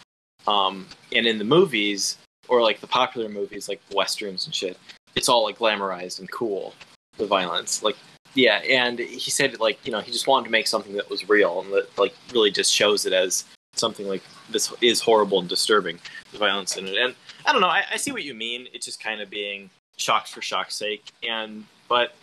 um, 0.46 0.86
and 1.12 1.26
in 1.26 1.38
the 1.38 1.44
movies 1.44 2.18
or 2.48 2.60
like 2.60 2.80
the 2.80 2.86
popular 2.86 3.28
movies 3.28 3.68
like 3.68 3.80
westerns 3.92 4.44
and 4.46 4.54
shit, 4.54 4.78
it's 5.14 5.28
all 5.28 5.44
like 5.44 5.58
glamorized 5.58 6.18
and 6.18 6.30
cool, 6.30 6.74
the 7.16 7.26
violence, 7.26 7.82
like 7.82 7.96
yeah, 8.34 8.56
and 8.58 8.98
he 8.98 9.30
said 9.30 9.58
like 9.60 9.78
you 9.86 9.92
know 9.92 10.00
he 10.00 10.12
just 10.12 10.26
wanted 10.26 10.46
to 10.46 10.50
make 10.50 10.66
something 10.66 10.94
that 10.94 11.08
was 11.08 11.28
real 11.28 11.60
and 11.60 11.72
that 11.72 11.96
like 11.98 12.14
really 12.32 12.50
just 12.50 12.72
shows 12.72 13.06
it 13.06 13.12
as 13.12 13.44
something 13.76 14.06
like 14.06 14.22
this 14.50 14.72
is 14.80 15.00
horrible 15.00 15.40
and 15.40 15.48
disturbing, 15.48 15.98
the 16.32 16.38
violence 16.38 16.76
in 16.76 16.86
it. 16.86 16.96
And 16.96 17.14
I 17.46 17.52
don't 17.52 17.60
know, 17.60 17.68
I, 17.68 17.84
I 17.92 17.96
see 17.96 18.12
what 18.12 18.24
you 18.24 18.34
mean. 18.34 18.66
It's 18.72 18.86
just 18.86 19.02
kind 19.02 19.20
of 19.20 19.30
being 19.30 19.70
shocked 19.96 20.28
for 20.28 20.42
shock's 20.42 20.74
sake, 20.74 21.04
and 21.26 21.64
but 21.88 22.14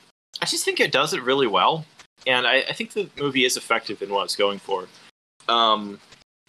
I 0.41 0.45
just 0.45 0.65
think 0.65 0.79
it 0.79 0.91
does 0.91 1.13
it 1.13 1.23
really 1.23 1.47
well, 1.47 1.85
and 2.27 2.45
I, 2.45 2.57
I 2.69 2.73
think 2.73 2.91
the 2.91 3.09
movie 3.19 3.45
is 3.45 3.57
effective 3.57 4.01
in 4.01 4.09
what 4.09 4.25
it's 4.25 4.35
going 4.35 4.59
for. 4.59 4.87
Um, 5.47 5.99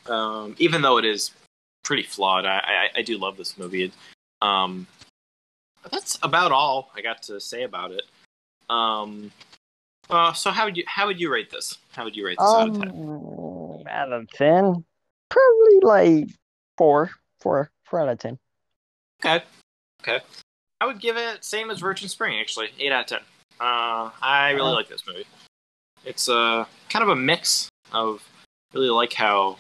um, 0.07 0.57
even 0.59 0.83
though 0.83 0.99
it 0.99 1.05
is 1.05 1.31
pretty 1.85 2.03
flawed, 2.03 2.45
I, 2.45 2.59
I, 2.95 2.99
I 2.99 3.03
do 3.03 3.19
love 3.19 3.37
this 3.37 3.57
movie. 3.57 3.93
Um, 4.41 4.87
that's 5.91 6.19
about 6.23 6.53
all 6.53 6.91
I 6.95 7.01
got 7.01 7.23
to 7.25 7.41
say 7.41 7.63
about 7.63 7.93
it. 7.93 8.03
Um, 8.69 9.31
uh, 10.11 10.33
so 10.33 10.51
how 10.51 10.65
would 10.65 10.77
you 10.77 10.85
how 10.87 11.07
would 11.07 11.21
you 11.21 11.31
rate 11.33 11.51
this? 11.51 11.79
How 11.93 12.05
would 12.05 12.17
you 12.17 12.27
rate 12.27 12.39
this 12.39 12.49
out 12.49 12.69
of 12.69 12.79
ten? 12.79 12.89
um, 12.91 13.83
out 13.89 14.13
of 14.13 14.31
ten, 14.31 14.85
probably 15.29 15.81
like 15.83 16.29
four, 16.77 17.11
four, 17.41 17.71
four 17.85 18.01
out 18.01 18.09
of 18.09 18.19
ten. 18.19 18.39
Okay, 19.25 19.45
okay. 20.03 20.21
I 20.81 20.87
would 20.87 21.01
give 21.01 21.17
it 21.17 21.45
same 21.45 21.71
as 21.71 21.79
Virgin 21.81 22.09
Spring 22.09 22.39
actually, 22.41 22.69
eight 22.79 22.93
out 22.93 23.03
of 23.03 23.07
ten. 23.07 23.21
Uh, 23.61 24.11
I 24.21 24.51
really 24.51 24.71
Oh. 24.73 24.75
like 24.75 24.89
this 24.89 25.07
movie. 25.07 25.27
It's 26.05 26.29
uh, 26.29 26.65
kind 26.89 27.05
of 27.05 27.11
a 27.11 27.17
mix 27.17 27.69
of 27.93 28.23
really 28.75 28.91
like 28.91 29.13
how 29.13 29.59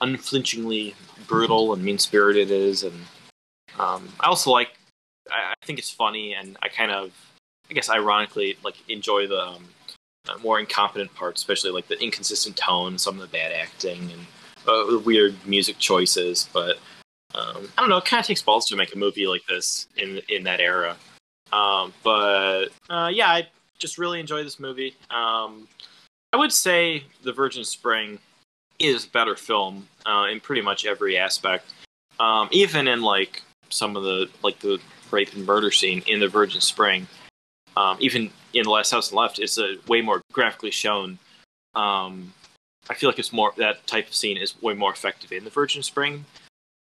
unflinchingly 0.00 0.94
brutal 1.26 1.72
and 1.72 1.82
mean 1.82 1.98
spirited 1.98 2.50
it 2.50 2.54
is, 2.60 2.82
and 2.84 2.94
um, 3.78 4.08
I 4.20 4.26
also 4.28 4.50
like. 4.50 4.76
I, 5.30 5.52
I 5.60 5.66
think 5.66 5.80
it's 5.80 5.90
funny, 5.90 6.34
and 6.34 6.56
I 6.62 6.68
kind 6.68 6.92
of, 6.92 7.10
I 7.70 7.74
guess, 7.74 7.90
ironically, 7.90 8.56
like 8.62 8.76
enjoy 8.88 9.26
the 9.26 9.40
um, 9.40 9.64
uh, 10.28 10.38
more 10.38 10.58
incompetent 10.58 11.14
parts, 11.14 11.40
especially 11.40 11.70
like 11.70 11.88
the 11.88 12.00
inconsistent 12.02 12.56
tone, 12.56 12.98
some 12.98 13.14
of 13.14 13.20
the 13.20 13.26
bad 13.26 13.52
acting, 13.52 14.10
and 14.12 14.26
uh, 14.66 14.90
the 14.90 15.02
weird 15.04 15.34
music 15.46 15.78
choices. 15.78 16.48
But 16.52 16.78
um, 17.34 17.68
I 17.76 17.82
don't 17.82 17.88
know. 17.88 17.98
It 17.98 18.04
kind 18.04 18.20
of 18.20 18.26
takes 18.26 18.42
balls 18.42 18.66
to 18.66 18.76
make 18.76 18.94
a 18.94 18.98
movie 18.98 19.26
like 19.26 19.46
this 19.48 19.88
in 19.96 20.20
in 20.28 20.44
that 20.44 20.60
era. 20.60 20.96
Um, 21.52 21.92
but 22.02 22.66
uh, 22.90 23.10
yeah, 23.12 23.28
I 23.28 23.48
just 23.78 23.98
really 23.98 24.20
enjoy 24.20 24.42
this 24.42 24.58
movie. 24.58 24.94
Um, 25.10 25.68
I 26.32 26.36
would 26.36 26.52
say 26.52 27.04
The 27.22 27.32
Virgin 27.32 27.64
Spring 27.64 28.18
is 28.78 29.06
better 29.06 29.36
film 29.36 29.88
uh, 30.04 30.26
in 30.30 30.40
pretty 30.40 30.62
much 30.62 30.84
every 30.86 31.16
aspect. 31.16 31.72
Um, 32.18 32.48
even 32.52 32.88
in 32.88 33.02
like 33.02 33.42
some 33.68 33.96
of 33.96 34.02
the 34.02 34.28
like 34.42 34.58
the 34.60 34.78
rape 35.10 35.32
and 35.34 35.46
murder 35.46 35.70
scene 35.70 36.02
in 36.06 36.20
The 36.20 36.28
Virgin 36.28 36.60
Spring. 36.60 37.06
Um, 37.76 37.96
even 38.00 38.30
in 38.54 38.64
The 38.64 38.70
Last 38.70 38.90
House 38.90 39.10
the 39.10 39.16
Left, 39.16 39.38
it's 39.38 39.58
a 39.58 39.76
way 39.86 40.00
more 40.00 40.22
graphically 40.32 40.70
shown. 40.70 41.18
Um, 41.74 42.32
I 42.88 42.94
feel 42.94 43.10
like 43.10 43.18
it's 43.18 43.32
more 43.32 43.52
that 43.58 43.86
type 43.86 44.08
of 44.08 44.14
scene 44.14 44.36
is 44.36 44.60
way 44.62 44.74
more 44.74 44.92
effective 44.92 45.32
in 45.32 45.44
The 45.44 45.50
Virgin 45.50 45.82
Spring. 45.82 46.24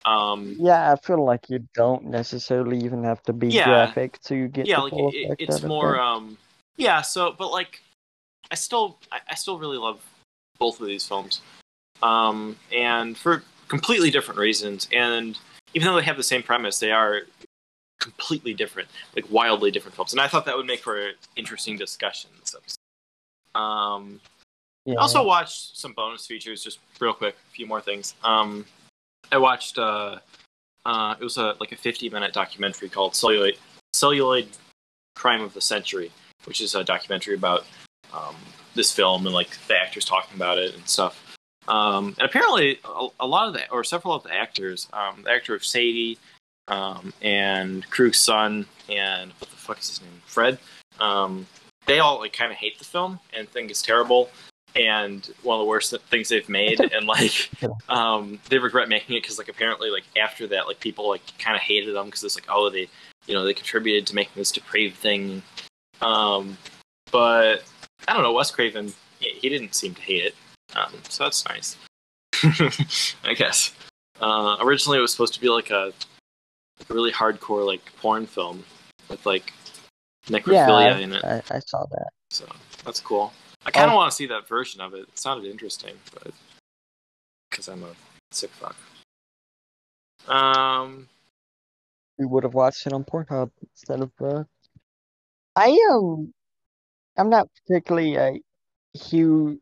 Um, 0.05 0.55
Yeah, 0.59 0.91
I 0.91 0.95
feel 0.97 1.23
like 1.23 1.49
you 1.49 1.65
don't 1.73 2.05
necessarily 2.05 2.77
even 2.83 3.03
have 3.03 3.23
to 3.23 3.33
be 3.33 3.49
Yeah. 3.49 3.65
graphic 3.65 4.21
to 4.23 4.47
get 4.49 4.67
yeah 4.67 4.79
like 4.79 4.93
it, 4.95 5.35
it's 5.39 5.63
more 5.63 5.95
it. 5.95 6.01
um 6.01 6.37
yeah 6.77 7.01
so 7.01 7.33
but 7.37 7.51
like 7.51 7.81
i 8.51 8.55
still 8.55 8.97
I, 9.11 9.19
I 9.29 9.35
still 9.35 9.57
really 9.59 9.77
love 9.77 10.01
both 10.59 10.79
of 10.81 10.87
these 10.87 11.07
films 11.07 11.41
um 12.01 12.57
and 12.71 13.17
for 13.17 13.43
completely 13.67 14.09
different 14.09 14.39
reasons 14.39 14.87
and 14.91 15.37
even 15.73 15.87
though 15.87 15.95
they 15.95 16.03
have 16.03 16.17
the 16.17 16.23
same 16.23 16.43
premise 16.43 16.79
they 16.79 16.91
are 16.91 17.21
completely 18.03 18.53
different 18.53 18.87
like 19.15 19.25
wildly 19.31 19.71
different 19.71 19.95
films 19.95 20.11
and 20.11 20.19
i 20.19 20.27
thought 20.27 20.45
that 20.45 20.57
would 20.57 20.65
make 20.67 20.81
for 20.81 20.99
an 20.99 21.13
interesting 21.37 21.77
discussion 21.77 22.29
this 22.41 22.53
episode 22.53 23.59
um 23.61 24.19
Yeah. 24.85 24.95
I 24.95 25.01
also 25.03 25.23
watched 25.23 25.77
some 25.77 25.93
bonus 25.93 26.27
features, 26.27 26.61
just 26.61 26.79
real 26.99 27.13
quick, 27.13 27.35
a 27.35 27.51
few 27.55 27.65
more 27.65 27.79
things. 27.79 28.15
Um, 28.21 28.65
I 29.31 29.37
watched 29.37 29.77
uh, 29.77 30.19
uh, 30.85 31.15
it 31.17 31.23
was 31.23 31.37
a 31.37 31.55
like 31.61 31.71
a 31.71 31.77
50 31.77 32.09
minute 32.09 32.33
documentary 32.33 32.89
called 32.89 33.15
Celluloid 33.15 33.55
Celluloid 33.93 34.47
Crime 35.15 35.41
of 35.41 35.53
the 35.53 35.61
Century, 35.61 36.11
which 36.43 36.59
is 36.59 36.75
a 36.75 36.83
documentary 36.83 37.35
about 37.35 37.63
um, 38.11 38.35
this 38.75 38.91
film 38.91 39.25
and 39.25 39.33
like 39.33 39.51
the 39.69 39.75
actors 39.75 40.03
talking 40.03 40.35
about 40.35 40.57
it 40.57 40.75
and 40.75 40.85
stuff. 40.89 41.15
Um, 41.69 42.15
and 42.19 42.27
apparently, 42.27 42.79
a, 42.83 43.07
a 43.21 43.27
lot 43.27 43.47
of 43.47 43.53
the 43.53 43.69
or 43.71 43.85
several 43.85 44.13
of 44.13 44.23
the 44.23 44.33
actors, 44.33 44.89
um, 44.91 45.23
the 45.23 45.31
actor 45.31 45.55
of 45.55 45.63
Sadie, 45.63 46.17
um, 46.67 47.13
and 47.21 47.89
Krug's 47.89 48.19
son, 48.19 48.65
and 48.89 49.31
what 49.39 49.49
the 49.49 49.57
fuck 49.57 49.79
is 49.79 49.89
his 49.89 50.01
name, 50.01 50.21
Fred. 50.25 50.57
Um, 50.99 51.47
they 51.85 51.99
all 51.99 52.19
like 52.19 52.33
kind 52.33 52.51
of 52.51 52.57
hate 52.57 52.77
the 52.77 52.85
film 52.85 53.19
and 53.33 53.49
think 53.49 53.69
it's 53.69 53.81
terrible 53.81 54.29
and 54.75 55.29
one 55.43 55.55
of 55.55 55.59
the 55.59 55.65
worst 55.65 55.93
things 56.09 56.29
they've 56.29 56.49
made 56.49 56.79
and 56.93 57.05
like 57.05 57.49
um 57.89 58.39
they 58.49 58.57
regret 58.57 58.89
making 58.89 59.15
it 59.15 59.21
because 59.21 59.37
like 59.37 59.49
apparently 59.49 59.89
like 59.89 60.03
after 60.17 60.47
that 60.47 60.67
like 60.67 60.79
people 60.79 61.07
like 61.07 61.21
kind 61.37 61.55
of 61.55 61.61
hated 61.61 61.95
them 61.95 62.05
because 62.05 62.23
it's 62.23 62.35
like 62.35 62.47
oh 62.49 62.69
they 62.69 62.87
you 63.27 63.33
know 63.33 63.43
they 63.43 63.53
contributed 63.53 64.07
to 64.07 64.15
making 64.15 64.33
this 64.35 64.51
depraved 64.51 64.95
thing. 64.97 65.41
Um 66.01 66.57
but 67.11 67.63
i 68.07 68.13
don't 68.13 68.23
know 68.23 68.33
wes 68.33 68.51
craven 68.51 68.91
he, 69.19 69.47
didn't 69.47 69.75
seem 69.75 69.93
to 69.95 70.01
hate 70.01 70.23
it. 70.23 70.35
Um 70.75 70.91
so 71.07 71.23
that's 71.23 71.45
nice. 71.47 71.77
I 73.23 73.33
guess. 73.35 73.73
Uh 74.19 74.57
originally 74.61 74.97
it 74.97 75.01
was 75.01 75.11
supposed 75.11 75.33
to 75.35 75.41
be 75.41 75.49
like 75.49 75.69
a, 75.69 75.93
a 76.89 76.93
really 76.93 77.11
hardcore 77.11 77.65
like 77.65 77.81
porn 77.97 78.25
film 78.25 78.63
with 79.09 79.25
like 79.25 79.53
yeah, 80.29 80.39
necrophilia 80.39 81.01
in 81.01 81.13
it 81.13 81.23
I, 81.23 81.35
I, 81.35 81.41
I 81.57 81.59
saw 81.59 81.85
that. 81.91 82.09
so 82.31 82.45
that's 82.85 82.99
cool. 82.99 83.33
I 83.65 83.71
kind 83.71 83.85
of 83.87 83.93
Oh. 83.93 83.97
want 83.97 84.11
to 84.11 84.15
see 84.15 84.25
that 84.27 84.47
version 84.47 84.81
of 84.81 84.93
it. 84.93 85.01
It 85.01 85.17
sounded 85.17 85.49
interesting, 85.49 85.95
but 86.13 86.33
because 87.49 87.67
I'm 87.69 87.83
a 87.83 87.93
sick 88.31 88.49
fuck. 88.51 88.75
Um, 90.27 91.07
We 92.17 92.25
would 92.25 92.43
have 92.43 92.53
watched 92.53 92.85
it 92.87 92.93
on 92.93 93.03
Pornhub 93.05 93.51
instead 93.61 94.01
of 94.01 94.11
uh 94.21 94.43
I 95.55 95.77
um 95.91 96.33
I'm 97.17 97.29
not 97.29 97.47
particularly 97.65 98.15
a 98.15 98.39
huge 98.97 99.59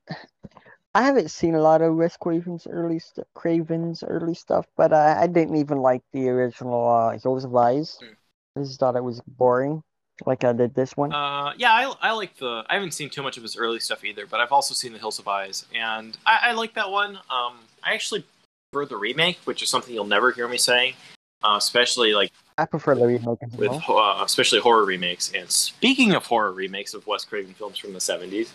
I 0.94 1.04
haven't 1.04 1.32
seen 1.32 1.56
a 1.56 1.62
lot 1.62 1.82
of 1.82 1.96
Wes 1.96 2.18
Craven's 2.18 2.68
early 2.68 3.00
st- 3.00 3.26
Craven's 3.34 4.04
early 4.04 4.34
stuff, 4.34 4.66
but 4.76 4.92
uh, 4.92 5.16
I 5.18 5.28
didn't 5.28 5.56
even 5.56 5.78
like 5.78 6.02
the 6.12 6.28
original 6.30 6.88
uh, 6.88 7.18
Hills 7.18 7.44
Have 7.44 7.56
Eyes. 7.56 7.98
Hmm. 8.02 8.60
I 8.60 8.64
just 8.64 8.80
thought 8.80 8.98
it 8.98 9.04
was 9.04 9.22
boring, 9.26 9.82
like 10.26 10.44
I 10.44 10.52
did 10.52 10.76
this 10.76 10.98
one. 10.98 11.14
uh, 11.14 11.54
yeah, 11.58 11.72
I, 11.72 11.94
I 12.02 12.12
like 12.12 12.36
the. 12.38 12.66
I 12.70 12.74
haven't 12.74 12.92
seen 12.92 13.10
too 13.10 13.24
much 13.24 13.38
of 13.38 13.44
his 13.44 13.56
early 13.56 13.80
stuff 13.80 14.04
either, 14.04 14.26
but 14.28 14.42
I've 14.42 14.52
also 14.52 14.74
seen 14.74 14.92
The 14.92 15.00
Hills 15.00 15.18
Have 15.18 15.30
Eyes, 15.30 15.66
and 15.74 16.18
I, 16.26 16.50
I 16.50 16.52
like 16.52 16.74
that 16.74 16.92
one. 16.92 17.16
Um, 17.30 17.60
I 17.82 17.94
actually 17.94 18.26
prefer 18.74 18.86
the 18.88 18.98
remake, 18.98 19.40
which 19.46 19.64
is 19.64 19.70
something 19.70 19.94
you'll 19.94 20.04
never 20.06 20.32
hear 20.32 20.50
me 20.50 20.58
saying, 20.58 20.96
uh, 21.42 21.56
especially 21.58 22.14
like 22.14 22.34
I 22.58 22.66
prefer 22.66 22.96
the 22.96 23.08
remake 23.08 23.40
with 23.56 23.82
well. 23.88 23.98
uh, 23.98 24.24
especially 24.26 24.60
horror 24.60 24.84
remakes. 24.84 25.32
And 25.34 25.50
speaking 25.50 26.14
of 26.14 26.26
horror 26.26 26.52
remakes 26.52 26.94
of 26.94 27.08
Wes 27.08 27.24
Craven 27.24 27.54
films 27.54 27.78
from 27.78 27.94
the 27.94 28.00
70s, 28.00 28.50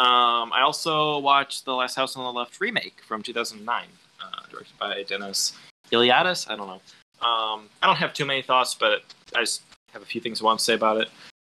um, 0.00 0.52
I 0.52 0.60
also 0.62 1.18
watched 1.18 1.64
The 1.64 1.74
Last 1.74 1.94
House 1.94 2.16
on 2.16 2.24
the 2.24 2.32
Left 2.38 2.60
remake 2.60 3.00
from 3.06 3.22
2009, 3.22 3.84
uh, 4.20 4.26
directed 4.50 4.78
by 4.78 5.02
Dennis 5.04 5.52
Iliadis. 5.92 6.50
I 6.50 6.56
don't 6.56 6.66
know. 6.66 6.80
Um, 7.26 7.68
I 7.82 7.86
don't 7.86 7.96
have 7.96 8.12
too 8.12 8.24
many 8.24 8.42
thoughts, 8.42 8.74
but 8.74 9.02
I 9.34 9.40
just 9.40 9.62
have 9.92 10.02
a 10.02 10.06
few 10.06 10.20
things 10.20 10.40
I 10.40 10.44
want 10.44 10.58
to 10.58 10.64
say 10.64 10.74
about 10.74 10.96
it. 11.00 11.08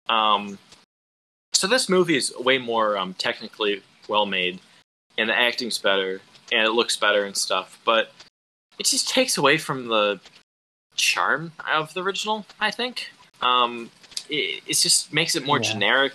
Um, 0.08 0.58
so 1.52 1.66
this 1.66 1.88
movie 1.88 2.16
is 2.16 2.32
way 2.38 2.58
more 2.58 2.98
um, 2.98 3.14
technically 3.14 3.82
well 4.08 4.26
made, 4.26 4.60
and 5.16 5.30
the 5.30 5.34
acting's 5.34 5.78
better, 5.78 6.20
and 6.52 6.66
it 6.66 6.72
looks 6.72 6.96
better 6.96 7.24
and 7.24 7.36
stuff. 7.36 7.80
But 7.84 8.12
it 8.78 8.86
just 8.86 9.08
takes 9.08 9.38
away 9.38 9.56
from 9.56 9.86
the 9.88 10.20
charm 10.96 11.52
of 11.72 11.94
the 11.94 12.02
original. 12.02 12.44
I 12.60 12.70
think 12.70 13.10
um, 13.40 13.90
it, 14.28 14.62
it 14.66 14.74
just 14.74 15.12
makes 15.12 15.34
it 15.36 15.46
more 15.46 15.58
Yeah. 15.58 15.72
generic. 15.72 16.12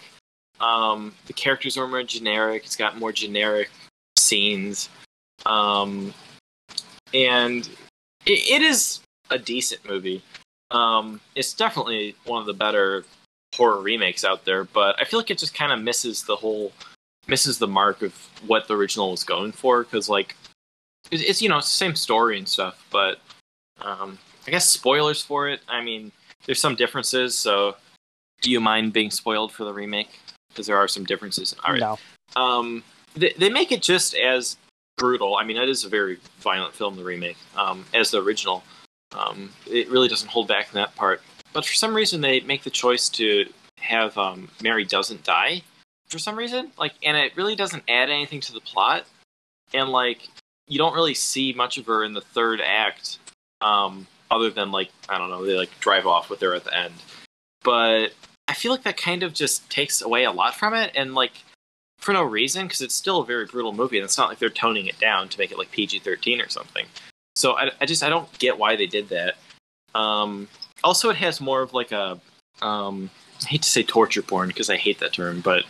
Um, 0.60 1.14
the 1.28 1.34
characters 1.34 1.78
are 1.78 1.88
more 1.88 2.04
generic. 2.04 2.64
It's 2.66 2.76
got 2.76 2.98
more 2.98 3.12
generic 3.12 3.70
scenes, 4.18 4.90
um, 5.46 6.14
and 7.14 7.68
it, 8.26 8.52
it 8.52 8.62
is 8.62 9.02
a 9.30 9.40
decent 9.40 9.88
movie. 9.88 10.22
Um, 10.72 11.20
it's 11.36 11.54
definitely 11.54 12.16
one 12.26 12.42
of 12.42 12.46
the 12.46 12.54
better 12.54 13.06
horror 13.56 13.82
remakes 13.82 14.24
out 14.24 14.46
there, 14.46 14.66
but 14.66 15.00
I 15.00 15.06
feel 15.06 15.20
like 15.20 15.32
it 15.32 15.38
just 15.38 15.54
kind 15.54 15.72
of 15.72 15.82
misses 15.82 16.24
the 16.24 16.36
whole 16.36 16.72
misses 17.28 17.58
the 17.60 17.68
mark 17.68 18.02
of 18.02 18.14
what 18.48 18.68
the 18.68 18.76
original 18.76 19.12
was 19.12 19.24
going 19.24 19.52
for 19.52 19.84
because 19.84 20.10
like 20.10 20.36
it's, 21.12 21.24
it's 21.24 21.42
you 21.42 21.50
know 21.50 21.60
it's 21.60 21.72
the 21.72 21.78
same 21.78 21.96
story 21.96 22.38
and 22.38 22.48
stuff, 22.48 22.86
but 22.92 23.20
um, 23.82 24.18
I 24.48 24.52
guess 24.52 24.70
spoilers 24.70 25.22
for 25.22 25.48
it. 25.48 25.62
I 25.68 25.82
mean, 25.82 26.12
there's 26.46 26.60
some 26.60 26.76
differences. 26.76 27.38
So, 27.38 27.76
do 28.42 28.52
you 28.52 28.60
mind 28.60 28.94
being 28.94 29.12
spoiled 29.12 29.52
for 29.52 29.64
the 29.64 29.74
remake? 29.74 30.20
Because 30.60 30.68
there 30.68 30.76
are 30.76 30.90
some 30.90 31.06
differences. 31.06 31.56
All 31.64 31.72
right. 31.72 31.80
No. 31.80 31.98
Um, 32.36 32.84
they, 33.16 33.34
they 33.38 33.50
make 33.50 33.72
it 33.72 33.82
just 33.82 34.14
as 34.14 34.58
brutal. 34.98 35.38
I 35.38 35.46
mean, 35.46 35.56
that 35.56 35.70
is 35.70 35.86
a 35.86 35.88
very 35.88 36.18
violent 36.42 36.74
film, 36.74 36.98
the 36.98 37.04
remake, 37.06 37.38
um, 37.56 37.86
as 37.94 38.12
the 38.12 38.22
original. 38.22 38.62
Um, 39.18 39.54
it 39.66 39.88
really 39.88 40.10
doesn't 40.10 40.28
hold 40.28 40.50
back 40.50 40.68
in 40.68 40.74
that 40.74 40.94
part. 40.98 41.22
But 41.54 41.64
for 41.64 41.74
some 41.74 41.96
reason, 41.96 42.20
they 42.20 42.42
make 42.42 42.64
the 42.64 42.70
choice 42.70 43.08
to 43.12 43.46
have 43.80 44.18
um, 44.18 44.50
Mary 44.62 44.84
doesn't 44.84 45.24
die 45.24 45.62
for 46.10 46.20
some 46.20 46.36
reason. 46.36 46.74
Like, 46.78 46.92
and 47.04 47.16
it 47.16 47.38
really 47.38 47.56
doesn't 47.56 47.84
add 47.88 48.10
anything 48.10 48.42
to 48.42 48.52
the 48.52 48.60
plot. 48.60 49.06
And 49.74 49.88
like, 49.88 50.28
you 50.68 50.78
don't 50.78 50.94
really 50.94 51.14
see 51.14 51.54
much 51.54 51.78
of 51.78 51.86
her 51.86 52.04
in 52.04 52.12
the 52.12 52.20
third 52.20 52.60
act, 52.60 53.20
um, 53.62 54.08
other 54.30 54.50
than 54.50 54.74
like 54.74 54.90
I 55.08 55.18
don't 55.18 55.30
know, 55.30 55.46
they 55.46 55.56
like 55.56 55.80
drive 55.80 56.06
off 56.06 56.30
with 56.30 56.42
her 56.42 56.54
at 56.54 56.66
the 56.66 56.78
end. 56.78 56.96
But 57.64 58.10
feel 58.60 58.72
like 58.72 58.84
that 58.84 58.98
kind 58.98 59.24
of 59.24 59.34
just 59.34 59.70
takes 59.70 60.02
away 60.02 60.26
a 60.26 60.32
lot 60.32 60.56
from 60.56 60.74
it, 60.74 60.92
and 60.96 61.16
like 61.16 61.32
for 62.00 62.14
no 62.14 62.24
reason 62.24 62.66
because 62.66 62.82
it's 62.82 62.96
still 62.96 63.22
a 63.22 63.26
very 63.26 63.46
brutal 63.46 63.74
movie, 63.74 63.98
and 63.98 64.06
it's 64.06 64.18
not 64.18 64.30
like 64.30 64.40
they're 64.40 64.50
toning 64.50 64.88
it 64.88 65.00
down 65.00 65.30
to 65.30 65.40
make 65.40 65.52
it 65.52 65.58
like 65.58 65.72
PG 65.72 66.00
thirteen 66.00 66.42
or 66.42 66.50
something. 66.50 66.86
So 67.36 67.54
I, 67.54 67.72
I 67.82 67.86
just 67.86 68.04
I 68.04 68.10
don't 68.10 68.32
get 68.40 68.58
why 68.58 68.76
they 68.76 68.88
did 68.88 69.10
that. 69.10 69.36
Um, 69.96 70.48
also, 70.84 71.10
it 71.10 71.16
has 71.18 71.42
more 71.42 71.62
of 71.62 71.74
like 71.74 71.92
a 71.92 72.20
um, 72.62 73.10
I 73.44 73.48
hate 73.48 73.62
to 73.64 73.70
say 73.70 73.84
torture 73.84 74.22
porn 74.22 74.50
because 74.50 74.70
I 74.70 74.78
hate 74.78 75.00
that 75.00 75.14
term, 75.14 75.42
but 75.42 75.64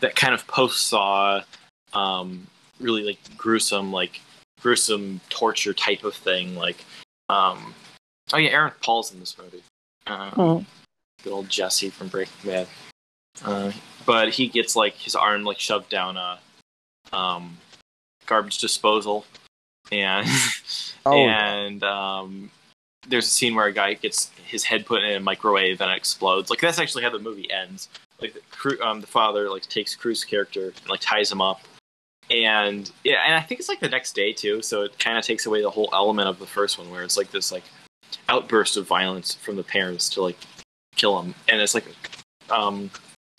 that 0.00 0.14
kind 0.14 0.34
of 0.34 0.46
post 0.46 0.86
saw 0.86 1.42
um, 1.94 2.46
really 2.80 3.02
like 3.02 3.18
gruesome 3.36 3.92
like 3.92 4.20
gruesome 4.60 5.20
torture 5.28 5.74
type 5.74 6.02
of 6.04 6.14
thing 6.14 6.56
like 6.56 6.84
um 7.28 7.74
oh 8.32 8.38
yeah 8.38 8.50
aaron 8.50 8.72
paul's 8.82 9.12
in 9.12 9.20
this 9.20 9.36
movie 9.38 9.62
uh, 10.06 10.30
Mhm. 10.30 10.64
Good 11.22 11.32
old 11.32 11.48
jesse 11.48 11.90
from 11.90 12.08
breaking 12.08 12.34
bad. 12.50 12.66
Uh, 13.44 13.72
but 14.04 14.30
he 14.30 14.48
gets 14.48 14.76
like 14.76 14.94
his 14.94 15.14
arm 15.14 15.44
like 15.44 15.58
shoved 15.58 15.88
down 15.90 16.16
a 16.16 16.38
um 17.12 17.56
garbage 18.26 18.58
disposal. 18.58 19.24
And 19.92 20.26
Oh. 21.06 21.14
and 21.14 21.82
um 21.84 22.50
there's 23.08 23.26
a 23.26 23.30
scene 23.30 23.54
where 23.54 23.66
a 23.66 23.72
guy 23.72 23.94
gets 23.94 24.30
his 24.44 24.64
head 24.64 24.84
put 24.84 25.04
in 25.04 25.16
a 25.16 25.20
microwave 25.20 25.80
and 25.80 25.90
it 25.90 25.96
explodes. 25.96 26.50
Like 26.50 26.60
that's 26.60 26.78
actually 26.80 27.04
how 27.04 27.10
the 27.10 27.20
movie 27.20 27.48
ends. 27.50 27.88
Like 28.20 28.34
the, 28.34 28.80
um, 28.84 29.00
the 29.00 29.06
father 29.06 29.48
like 29.48 29.62
takes 29.62 29.94
Krug's 29.94 30.24
character 30.24 30.66
and 30.80 30.88
like 30.88 31.00
ties 31.00 31.30
him 31.30 31.40
up. 31.40 31.60
And 32.28 32.90
yeah 33.04 33.22
and 33.24 33.34
i 33.36 33.40
think 33.40 33.60
it's 33.60 33.68
like 33.68 33.78
the 33.78 33.88
next 33.88 34.14
day 34.16 34.32
too. 34.32 34.60
So 34.62 34.82
it 34.82 34.98
kind 34.98 35.16
of 35.16 35.24
takes 35.24 35.46
away 35.46 35.62
the 35.62 35.70
whole 35.70 35.88
element 35.92 36.28
of 36.28 36.38
the 36.40 36.46
first 36.46 36.78
one 36.78 36.90
where 36.90 37.04
it's 37.04 37.16
like 37.16 37.30
this 37.30 37.52
like 37.52 37.62
outburst 38.28 38.76
of 38.76 38.86
violence 38.86 39.34
from 39.34 39.54
the 39.56 39.62
parents 39.62 40.08
to 40.10 40.22
like 40.22 40.38
kill 40.96 41.20
him 41.20 41.34
and 41.48 41.60
it's 41.60 41.74
like 41.74 41.84
um 42.50 42.90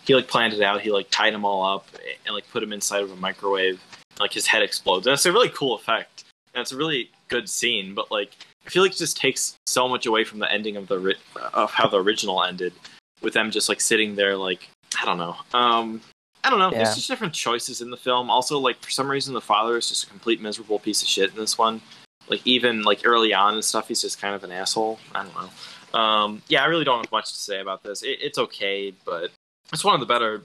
he 0.05 0.15
like 0.15 0.27
planned 0.27 0.53
it 0.53 0.61
out 0.61 0.81
he 0.81 0.91
like 0.91 1.07
tied 1.09 1.33
them 1.33 1.43
all 1.43 1.75
up 1.75 1.87
and 2.25 2.33
like 2.33 2.49
put 2.49 2.63
him 2.63 2.71
inside 2.71 3.03
of 3.03 3.11
a 3.11 3.15
microwave 3.15 3.79
and, 4.11 4.19
like 4.19 4.31
his 4.31 4.47
head 4.47 4.63
explodes 4.63 5.05
and 5.05 5.13
it's 5.13 5.25
a 5.25 5.31
really 5.31 5.49
cool 5.49 5.75
effect 5.75 6.23
and 6.53 6.61
it's 6.61 6.71
a 6.71 6.77
really 6.77 7.09
good 7.27 7.49
scene 7.49 7.93
but 7.93 8.09
like 8.11 8.37
i 8.65 8.69
feel 8.69 8.83
like 8.83 8.91
it 8.91 8.97
just 8.97 9.17
takes 9.17 9.57
so 9.65 9.87
much 9.87 10.05
away 10.05 10.23
from 10.23 10.39
the 10.39 10.51
ending 10.51 10.77
of 10.77 10.87
the 10.87 10.97
ri- 10.97 11.15
of 11.53 11.71
how 11.71 11.87
the 11.87 12.01
original 12.01 12.43
ended 12.43 12.73
with 13.21 13.33
them 13.33 13.51
just 13.51 13.69
like 13.69 13.81
sitting 13.81 14.15
there 14.15 14.37
like 14.37 14.69
i 15.01 15.05
don't 15.05 15.17
know 15.17 15.35
um 15.53 16.01
I 16.43 16.49
don't 16.49 16.59
know. 16.59 16.71
Yeah. 16.71 16.83
There's 16.83 16.95
just 16.95 17.09
different 17.09 17.33
choices 17.33 17.81
in 17.81 17.89
the 17.89 17.97
film. 17.97 18.29
Also, 18.29 18.57
like 18.57 18.77
for 18.81 18.89
some 18.89 19.11
reason, 19.11 19.33
the 19.33 19.41
father 19.41 19.75
is 19.75 19.89
just 19.89 20.05
a 20.05 20.07
complete 20.07 20.39
miserable 20.39 20.79
piece 20.79 21.01
of 21.01 21.07
shit 21.09 21.31
in 21.31 21.35
this 21.35 21.57
one. 21.57 21.81
Like 22.29 22.39
even 22.45 22.83
like 22.83 23.01
early 23.03 23.33
on 23.33 23.55
and 23.55 23.65
stuff, 23.65 23.89
he's 23.89 24.01
just 24.01 24.21
kind 24.21 24.33
of 24.33 24.45
an 24.45 24.51
asshole. 24.51 24.97
I 25.13 25.23
don't 25.23 25.35
know. 25.35 25.49
Um, 25.97 26.43
yeah, 26.47 26.61
I 26.61 26.67
really 26.67 26.85
don't 26.85 27.03
have 27.03 27.11
much 27.11 27.33
to 27.33 27.39
say 27.39 27.59
about 27.59 27.81
this. 27.81 28.03
It, 28.03 28.19
it's 28.21 28.37
okay, 28.37 28.93
but 29.03 29.31
it's 29.73 29.83
one 29.83 29.95
of 29.95 29.99
the 29.99 30.05
better 30.05 30.43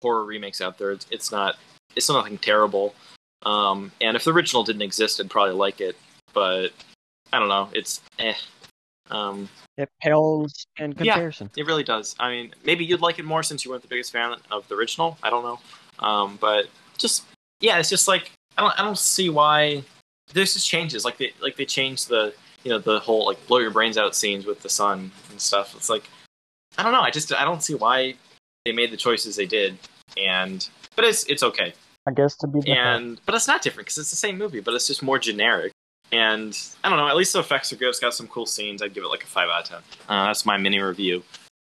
horror 0.00 0.24
remakes 0.24 0.60
out 0.62 0.78
there. 0.78 0.92
It's, 0.92 1.06
it's 1.10 1.30
not. 1.30 1.56
It's 1.94 2.08
nothing 2.08 2.38
terrible. 2.38 2.94
Um, 3.44 3.92
and 4.00 4.16
if 4.16 4.24
the 4.24 4.32
original 4.32 4.64
didn't 4.64 4.82
exist, 4.82 5.20
I'd 5.20 5.28
probably 5.28 5.54
like 5.54 5.80
it. 5.82 5.96
But 6.32 6.70
I 7.32 7.38
don't 7.38 7.48
know. 7.48 7.68
It's 7.74 8.00
eh. 8.18 8.34
Um, 9.10 9.48
It 9.76 9.90
pales 10.00 10.66
in 10.78 10.94
comparison. 10.94 11.50
it 11.54 11.66
really 11.66 11.84
does. 11.84 12.16
I 12.18 12.30
mean, 12.30 12.54
maybe 12.64 12.84
you'd 12.86 13.02
like 13.02 13.18
it 13.18 13.26
more 13.26 13.42
since 13.42 13.62
you 13.64 13.70
weren't 13.70 13.82
the 13.82 13.88
biggest 13.88 14.10
fan 14.10 14.34
of 14.50 14.66
the 14.68 14.74
original. 14.74 15.18
I 15.22 15.28
don't 15.28 15.44
know. 15.44 15.60
Um, 15.98 16.38
but 16.40 16.66
just 16.96 17.24
yeah, 17.60 17.78
it's 17.78 17.90
just 17.90 18.08
like 18.08 18.30
I 18.56 18.62
don't 18.62 18.80
I 18.80 18.82
don't 18.82 18.98
see 18.98 19.28
why 19.28 19.84
there's 20.32 20.54
just 20.54 20.66
changes. 20.66 21.04
Like 21.04 21.18
they 21.18 21.34
like 21.42 21.56
they 21.56 21.66
changed 21.66 22.08
the 22.08 22.32
you 22.64 22.70
know 22.70 22.78
the 22.78 22.98
whole 22.98 23.26
like 23.26 23.46
blow 23.46 23.58
your 23.58 23.70
brains 23.70 23.96
out 23.96 24.16
scenes 24.16 24.46
with 24.46 24.60
the 24.62 24.68
son 24.68 25.10
and 25.30 25.40
stuff. 25.40 25.74
It's 25.76 25.88
like 25.90 26.08
I 26.76 26.82
don't 26.82 26.92
know. 26.92 27.00
I 27.02 27.10
just 27.10 27.32
I 27.32 27.44
don't 27.44 27.62
see 27.62 27.74
why 27.74 28.14
they 28.64 28.72
made 28.72 28.90
the 28.90 28.96
choices 28.96 29.36
they 29.36 29.46
did. 29.46 29.78
And 30.16 30.66
but 30.96 31.04
it's 31.04 31.24
it's 31.24 31.42
okay. 31.42 31.74
I 32.06 32.12
guess 32.12 32.36
to 32.36 32.46
be 32.46 32.60
different. 32.60 32.78
And 32.78 33.20
but 33.26 33.34
it's 33.34 33.46
not 33.46 33.62
different 33.62 33.86
because 33.86 33.98
it's 33.98 34.10
the 34.10 34.16
same 34.16 34.36
movie, 34.38 34.60
but 34.60 34.74
it's 34.74 34.86
just 34.86 35.02
more 35.02 35.18
generic. 35.18 35.72
And 36.12 36.58
I 36.82 36.88
don't 36.88 36.98
know. 36.98 37.08
At 37.08 37.16
least 37.16 37.32
the 37.32 37.40
effects 37.40 37.72
are 37.72 37.76
good. 37.76 37.88
It's 37.88 37.98
got 38.00 38.14
some 38.14 38.28
cool 38.28 38.46
scenes. 38.46 38.82
I'd 38.82 38.94
give 38.94 39.04
it 39.04 39.08
like 39.08 39.24
a 39.24 39.26
five 39.26 39.48
out 39.48 39.62
of 39.62 39.68
ten. 39.68 39.78
Uh, 40.08 40.26
that's 40.26 40.46
my 40.46 40.56
mini 40.56 40.78
review 40.80 41.22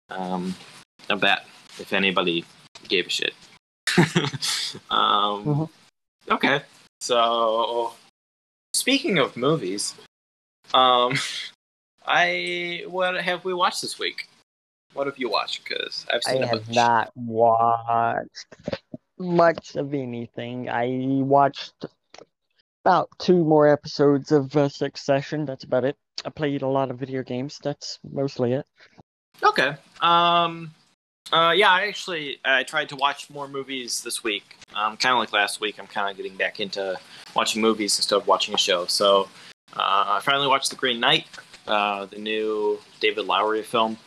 um, 0.09 0.55
of 1.09 1.21
that. 1.21 1.45
If 1.79 1.93
anybody 1.93 2.45
gave 2.87 3.07
a 3.07 3.09
shit. 3.09 3.33
um, 4.89 5.45
Mhm. 5.45 5.69
Okay. 6.29 6.61
So 7.01 7.93
speaking 8.73 9.17
of 9.17 9.35
movies, 9.37 9.95
um, 10.74 11.13
I 12.05 12.84
what 12.88 13.22
have 13.22 13.43
we 13.45 13.53
watched 13.53 13.82
this 13.82 13.99
week? 13.99 14.28
What 14.93 15.07
have 15.07 15.18
you 15.18 15.30
watched? 15.30 15.63
Because 15.63 16.05
I've 16.11 16.24
seen 16.24 16.43
a 16.43 16.47
have 16.47 16.70
not 16.70 17.11
watched 17.15 18.55
much 19.20 19.76
of 19.76 19.93
anything. 19.93 20.70
I 20.70 20.88
watched 21.22 21.86
about 22.86 23.09
two 23.20 23.43
more 23.43 23.68
episodes 23.68 24.32
of 24.32 24.55
uh, 24.55 24.70
Succession. 24.70 25.46
That's 25.46 25.66
about 25.66 25.83
it. 25.83 25.97
I 26.25 26.29
played 26.29 26.62
a 26.62 26.67
lot 26.67 26.89
of 26.89 26.97
video 26.97 27.21
games. 27.21 27.59
That's 27.62 28.00
mostly 28.09 28.54
it. 28.54 28.66
Okay. 29.43 29.75
Um. 30.01 30.74
Uh. 31.32 31.54
Yeah. 31.55 31.70
I 31.70 31.87
actually 31.87 32.39
I 32.46 32.63
tried 32.63 32.89
to 32.89 32.96
watch 32.96 33.29
more 33.29 33.47
movies 33.47 34.01
this 34.01 34.24
week. 34.24 34.55
Um. 34.74 34.97
Kind 34.97 35.13
of 35.13 35.20
like 35.20 35.33
last 35.33 35.59
week. 35.59 35.78
I'm 35.79 35.87
kind 35.87 36.09
of 36.09 36.17
getting 36.17 36.37
back 36.37 36.59
into 36.59 36.97
watching 37.36 37.62
movies 37.62 37.97
instead 38.00 38.16
of 38.16 38.25
watching 38.25 38.55
a 38.55 38.58
show. 38.58 38.86
So, 38.86 39.28
I 39.75 40.19
finally 40.23 40.47
watched 40.47 40.69
The 40.69 40.75
Green 40.75 40.99
Knight, 40.99 41.25
uh, 41.67 42.05
the 42.05 42.17
new 42.17 42.79
David 42.99 43.25
Lowery 43.25 43.63
film. 43.63 43.97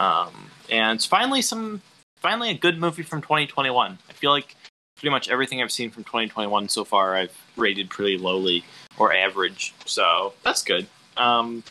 Um. 0.00 0.50
And 0.70 0.96
it's 0.96 1.06
finally 1.06 1.42
some 1.42 1.80
finally 2.16 2.50
a 2.50 2.54
good 2.54 2.78
movie 2.78 3.02
from 3.02 3.22
2021. 3.22 3.98
I 4.08 4.12
feel 4.12 4.30
like 4.30 4.54
pretty 4.96 5.10
much 5.10 5.28
everything 5.30 5.62
I've 5.62 5.72
seen 5.72 5.90
from 5.90 6.04
2021 6.04 6.68
so 6.68 6.84
far 6.84 7.14
I've 7.14 7.36
rated 7.56 7.88
pretty 7.90 8.18
lowly 8.18 8.64
or 8.98 9.12
average. 9.14 9.74
So 9.86 10.34
that's 10.42 10.62
good. 10.62 10.86
Um. 11.16 11.64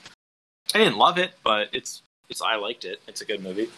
I 0.76 0.80
didn't 0.80 0.97
love 0.97 1.18
it, 1.18 1.31
but 1.43 1.69
it's 1.72 2.01
it's 2.30 2.41
I 2.41 2.55
liked 2.55 2.84
it. 2.84 2.99
It's 3.07 3.22
a 3.22 3.26
good 3.26 3.41
movie. 3.41 3.69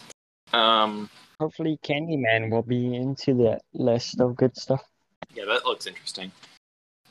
Um, 0.53 1.09
Hopefully, 1.39 1.77
Candyman 1.83 2.49
will 2.49 2.63
be 2.63 2.95
into 2.95 3.33
the 3.35 3.59
list 3.73 4.19
of 4.19 4.35
good 4.35 4.57
stuff. 4.57 4.83
yeah, 5.35 5.45
that 5.45 5.65
looks 5.65 5.85
interesting. 5.85 6.31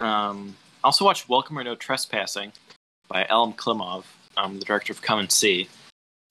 Um, 0.00 0.56
I 0.82 0.86
also 0.88 1.04
watched 1.04 1.28
Welcome 1.28 1.58
or 1.58 1.64
No 1.64 1.74
Trespassing 1.74 2.52
by 3.08 3.24
Elem 3.24 3.56
Klimov, 3.56 4.04
um, 4.36 4.58
the 4.60 4.64
director 4.64 4.92
of 4.92 5.02
Come 5.02 5.18
and 5.18 5.32
See. 5.32 5.68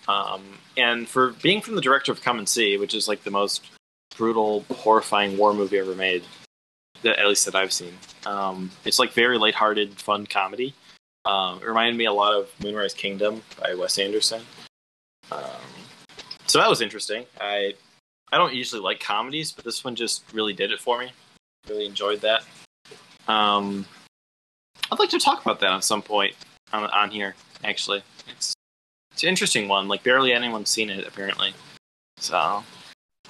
Um, 0.08 0.42
and 0.78 1.08
for 1.08 1.32
being 1.44 1.60
from 1.62 1.76
the 1.76 1.82
director 1.82 2.14
of 2.14 2.22
Come 2.22 2.40
and 2.40 2.48
See, 2.48 2.78
which 2.78 2.94
is 2.94 3.10
like 3.10 3.24
the 3.24 3.32
most 3.32 3.66
brutal, 4.16 4.64
horrifying 4.72 5.38
war 5.38 5.54
movie 5.54 5.78
ever 5.78 5.96
made, 5.96 6.24
that, 7.02 7.20
at 7.20 7.28
least 7.28 7.46
that 7.46 7.56
I've 7.56 7.74
seen, 7.74 7.94
um, 8.26 8.72
it's 8.86 9.00
like 9.00 9.12
very 9.12 9.38
lighthearted, 9.38 10.00
fun 10.00 10.26
comedy. 10.26 10.74
Um, 11.26 11.60
it 11.62 11.68
reminded 11.68 11.98
me 11.98 12.06
a 12.06 12.14
lot 12.14 12.34
of 12.34 12.50
Moonrise 12.64 12.94
Kingdom 12.94 13.44
by 13.62 13.76
Wes 13.76 14.00
Anderson. 14.00 14.42
Um, 15.30 15.42
so 16.46 16.60
that 16.60 16.70
was 16.70 16.80
interesting. 16.80 17.26
I 17.42 17.74
I 18.32 18.38
don't 18.38 18.54
usually 18.54 18.82
like 18.82 19.02
comedies, 19.02 19.52
but 19.52 19.66
this 19.66 19.84
one 19.84 19.96
just 19.96 20.24
really 20.34 20.54
did 20.54 20.72
it 20.72 20.80
for 20.80 21.00
me. 21.00 21.12
Really 21.68 21.86
enjoyed 21.86 22.22
that. 22.22 22.44
Um, 23.28 23.86
I'd 24.92 25.00
like 25.00 25.10
to 25.10 25.20
talk 25.20 25.42
about 25.42 25.60
that 25.60 25.72
at 25.72 25.84
some 25.84 26.02
point 26.02 26.34
on, 26.74 26.86
on 26.92 27.12
here. 27.12 27.36
Actually, 27.64 28.02
it's 28.30 28.54
it's 29.12 29.24
an 29.24 29.30
interesting 29.30 29.68
one. 29.68 29.88
Like 29.88 30.04
barely 30.04 30.34
anyone's 30.34 30.70
seen 30.70 30.90
it 30.90 31.08
apparently. 31.08 31.54
So 32.18 32.64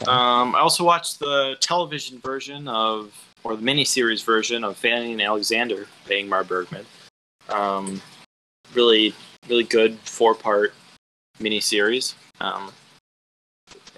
Um, 0.06 0.56
I 0.56 0.60
also 0.60 0.84
watched 0.84 1.18
the 1.20 1.58
television 1.60 2.20
version 2.20 2.68
of, 2.68 3.12
or 3.44 3.56
the 3.56 3.64
miniseries 3.64 4.24
version 4.24 4.64
of 4.64 4.78
Fanny 4.78 5.14
and 5.14 5.22
Alexander 5.22 5.88
by 6.08 6.16
Ingmar 6.16 6.48
Bergman. 6.48 6.86
Um, 7.50 8.00
really, 8.76 9.16
really 9.50 9.64
good 9.64 9.98
four 10.00 10.36
part 10.36 10.74
miniseries. 11.40 12.14
Um, 12.40 12.72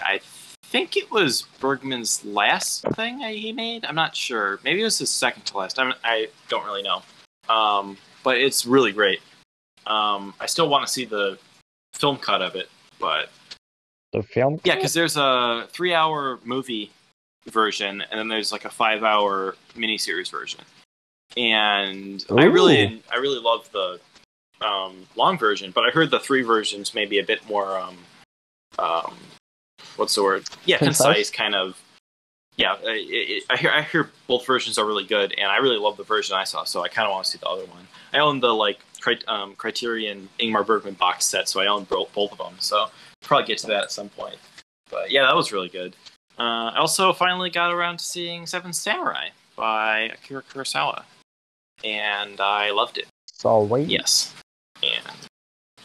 I 0.02 0.22
think 0.64 0.96
it 0.96 1.12
was 1.12 1.42
Bergman's 1.60 2.24
last 2.24 2.84
thing 2.94 3.20
he 3.20 3.52
made. 3.52 3.84
I'm 3.84 3.96
not 3.96 4.16
sure. 4.16 4.60
Maybe 4.64 4.80
it 4.82 4.86
was 4.86 5.00
his 5.00 5.10
second 5.10 5.44
to 5.48 5.58
last. 5.58 5.80
I'm, 5.80 5.94
I 6.06 6.30
don't 6.48 6.66
really 6.66 6.84
know. 6.84 7.02
Um, 7.50 7.98
but 8.24 8.38
it's 8.38 8.66
really 8.66 8.92
great. 8.92 9.22
Um, 9.88 10.34
I 10.40 10.46
still 10.46 10.70
want 10.70 10.86
to 10.86 10.92
see 10.92 11.06
the 11.06 11.38
film 11.94 12.18
cut 12.18 12.42
of 12.42 12.56
it, 12.56 12.70
but 13.00 13.30
The 14.14 14.22
film? 14.24 14.60
yeah, 14.64 14.76
because 14.76 14.94
there's 14.94 15.18
a 15.18 15.68
three-hour 15.72 16.40
movie 16.44 16.92
version, 17.50 18.02
and 18.02 18.20
then 18.20 18.28
there's 18.28 18.52
like 18.52 18.66
a 18.66 18.70
five-hour 18.70 19.56
miniseries 19.76 20.30
version. 20.30 20.62
And 21.38 22.24
I 22.30 22.44
really, 22.46 23.02
I 23.12 23.18
really 23.18 23.40
love 23.40 23.70
the 23.72 24.00
um, 24.62 25.08
long 25.16 25.38
version, 25.38 25.72
but 25.72 25.86
I 25.86 25.90
heard 25.90 26.12
the 26.12 26.20
three 26.20 26.42
versions 26.42 26.94
may 26.94 27.06
be 27.06 27.20
a 27.20 27.24
bit 27.24 27.48
more, 27.48 27.80
um, 27.80 27.98
um, 28.78 29.16
what's 29.96 30.16
the 30.16 30.24
word? 30.24 30.48
Yeah, 30.66 30.78
Concise? 30.78 31.06
concise, 31.06 31.30
kind 31.32 31.56
of. 31.56 31.82
Yeah, 32.60 32.76
I, 32.86 33.42
I, 33.50 33.54
I 33.54 33.58
hear 33.58 33.72
I 33.72 33.82
hear 33.84 34.10
both 34.28 34.46
versions 34.46 34.78
are 34.78 34.86
really 34.86 35.06
good, 35.06 35.34
and 35.38 35.50
I 35.50 35.58
really 35.58 35.78
love 35.78 35.96
the 35.96 36.04
version 36.04 36.36
I 36.36 36.44
saw, 36.44 36.66
so 36.66 36.84
I 36.84 36.90
kind 36.90 37.08
of 37.08 37.14
want 37.14 37.24
to 37.24 37.32
see 37.32 37.38
the 37.38 37.48
other 37.48 37.64
one. 37.64 37.88
I 38.14 38.18
own 38.20 38.42
the 38.42 38.54
like 38.54 38.80
cri- 39.00 39.24
um, 39.30 39.56
Criterion 39.56 40.28
Ingmar 40.42 40.66
Bergman 40.66 40.96
box 40.96 41.26
set, 41.26 41.48
so 41.48 41.62
I 41.62 41.68
own 41.68 41.86
both 41.86 42.14
both 42.14 42.34
of 42.34 42.38
them. 42.38 42.56
So 42.60 42.80
I'll 42.80 42.92
probably 43.22 43.48
get 43.48 43.60
to 43.60 43.68
that 43.68 43.84
at 43.84 43.94
some 43.94 44.10
point. 44.10 44.36
But 44.92 45.10
yeah, 45.10 45.22
that 45.22 45.34
was 45.38 45.54
really 45.54 45.70
good. 45.70 45.96
Uh, 46.38 46.72
I 46.74 46.80
also 46.80 47.14
finally 47.14 47.50
got 47.50 47.72
around 47.72 48.00
to 48.00 48.04
seeing 48.04 48.46
Seven 48.46 48.74
Samurai 48.74 49.30
by 49.56 50.12
Akira 50.14 50.44
Kurosawa, 50.44 51.04
and 51.86 52.42
I 52.42 52.72
loved 52.72 52.98
it. 52.98 53.08
So 53.32 53.62
wait. 53.62 53.88
Yes, 53.88 54.36
and 54.84 55.16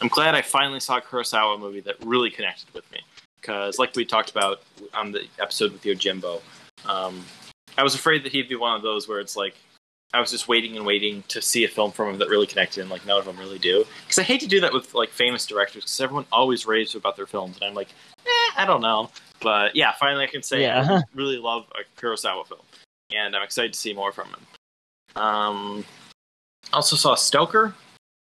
I'm 0.01 0.09
glad 0.09 0.35
I 0.35 0.41
finally 0.41 0.81
saw 0.81 0.97
a 0.97 1.01
Kurosawa 1.01 1.57
movie 1.57 1.79
that 1.79 1.95
really 2.03 2.29
connected 2.29 2.67
with 2.73 2.91
me. 2.91 2.99
Because, 3.39 3.79
like 3.79 3.95
we 3.95 4.03
talked 4.03 4.31
about 4.31 4.63
on 4.93 5.11
the 5.11 5.25
episode 5.39 5.71
with 5.71 5.83
Yojimbo, 5.83 6.41
um, 6.85 7.23
I 7.77 7.83
was 7.83 7.95
afraid 7.95 8.23
that 8.23 8.31
he'd 8.31 8.49
be 8.49 8.55
one 8.55 8.75
of 8.75 8.81
those 8.81 9.07
where 9.07 9.19
it's 9.19 9.35
like 9.35 9.55
I 10.13 10.19
was 10.21 10.31
just 10.31 10.47
waiting 10.47 10.77
and 10.77 10.85
waiting 10.85 11.23
to 11.27 11.41
see 11.41 11.65
a 11.65 11.67
film 11.67 11.91
from 11.91 12.09
him 12.09 12.19
that 12.19 12.29
really 12.29 12.47
connected, 12.47 12.81
and 12.81 12.89
like 12.89 13.05
none 13.05 13.19
of 13.19 13.25
them 13.25 13.37
really 13.37 13.59
do. 13.59 13.85
Because 14.03 14.19
I 14.19 14.23
hate 14.23 14.39
to 14.41 14.47
do 14.47 14.61
that 14.61 14.71
with 14.71 14.93
like 14.93 15.09
famous 15.09 15.45
directors, 15.45 15.83
because 15.83 15.99
everyone 15.99 16.25
always 16.31 16.65
raves 16.65 16.95
about 16.95 17.17
their 17.17 17.25
films, 17.25 17.57
and 17.57 17.65
I'm 17.65 17.73
like, 17.73 17.89
eh, 18.25 18.51
I 18.57 18.65
don't 18.65 18.81
know. 18.81 19.09
But 19.41 19.75
yeah, 19.75 19.91
finally 19.93 20.23
I 20.23 20.27
can 20.27 20.41
say 20.41 20.61
Yeah. 20.61 20.87
I 20.89 21.01
really 21.13 21.37
love 21.37 21.65
a 21.75 21.99
Kurosawa 21.99 22.47
film, 22.47 22.61
and 23.13 23.35
I'm 23.35 23.43
excited 23.43 23.73
to 23.73 23.79
see 23.79 23.93
more 23.93 24.11
from 24.11 24.29
him. 24.29 25.21
Um, 25.21 25.85
also 26.71 26.95
saw 26.95 27.15
Stoker 27.15 27.73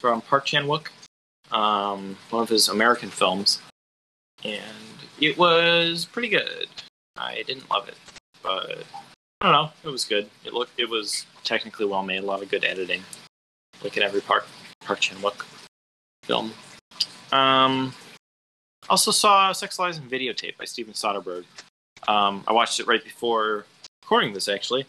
from 0.01 0.23
Park 0.23 0.47
Chan 0.47 0.65
Wook, 0.65 0.89
um, 1.55 2.17
one 2.31 2.43
of 2.43 2.49
his 2.49 2.69
American 2.69 3.11
films, 3.11 3.61
and 4.45 4.63
it 5.21 5.37
was 5.37 6.07
pretty 6.07 6.29
good. 6.29 6.69
I 7.17 7.43
didn't 7.47 7.69
love 7.71 7.89
it, 7.89 7.97
but 8.43 8.85
I 9.41 9.45
don't 9.45 9.53
know, 9.53 9.71
it 9.85 9.89
was 9.89 10.05
good. 10.05 10.29
It 10.45 10.53
looked, 10.53 10.79
it 10.79 10.89
was 10.89 11.27
technically 11.45 11.87
well 11.87 12.03
made, 12.03 12.23
a 12.23 12.27
lot 12.27 12.43
of 12.43 12.51
good 12.51 12.65
editing, 12.65 13.03
like 13.83 13.97
in 13.97 14.03
every 14.03 14.21
Park 14.21 14.47
Park 14.81 15.01
Chan 15.01 15.19
Wook 15.19 15.45
film. 16.25 16.53
Um, 17.33 17.95
also 18.89 19.11
saw 19.11 19.53
Sex 19.53 19.79
Lies 19.79 19.99
and 19.99 20.11
Videotape 20.11 20.57
by 20.57 20.65
Steven 20.65 20.93
Soderbergh. 20.93 21.45
Um, 22.09 22.45
I 22.47 22.53
watched 22.53 22.81
it 22.81 22.87
right 22.87 23.03
before 23.03 23.65
recording 24.03 24.33
this, 24.33 24.49
actually. 24.49 24.87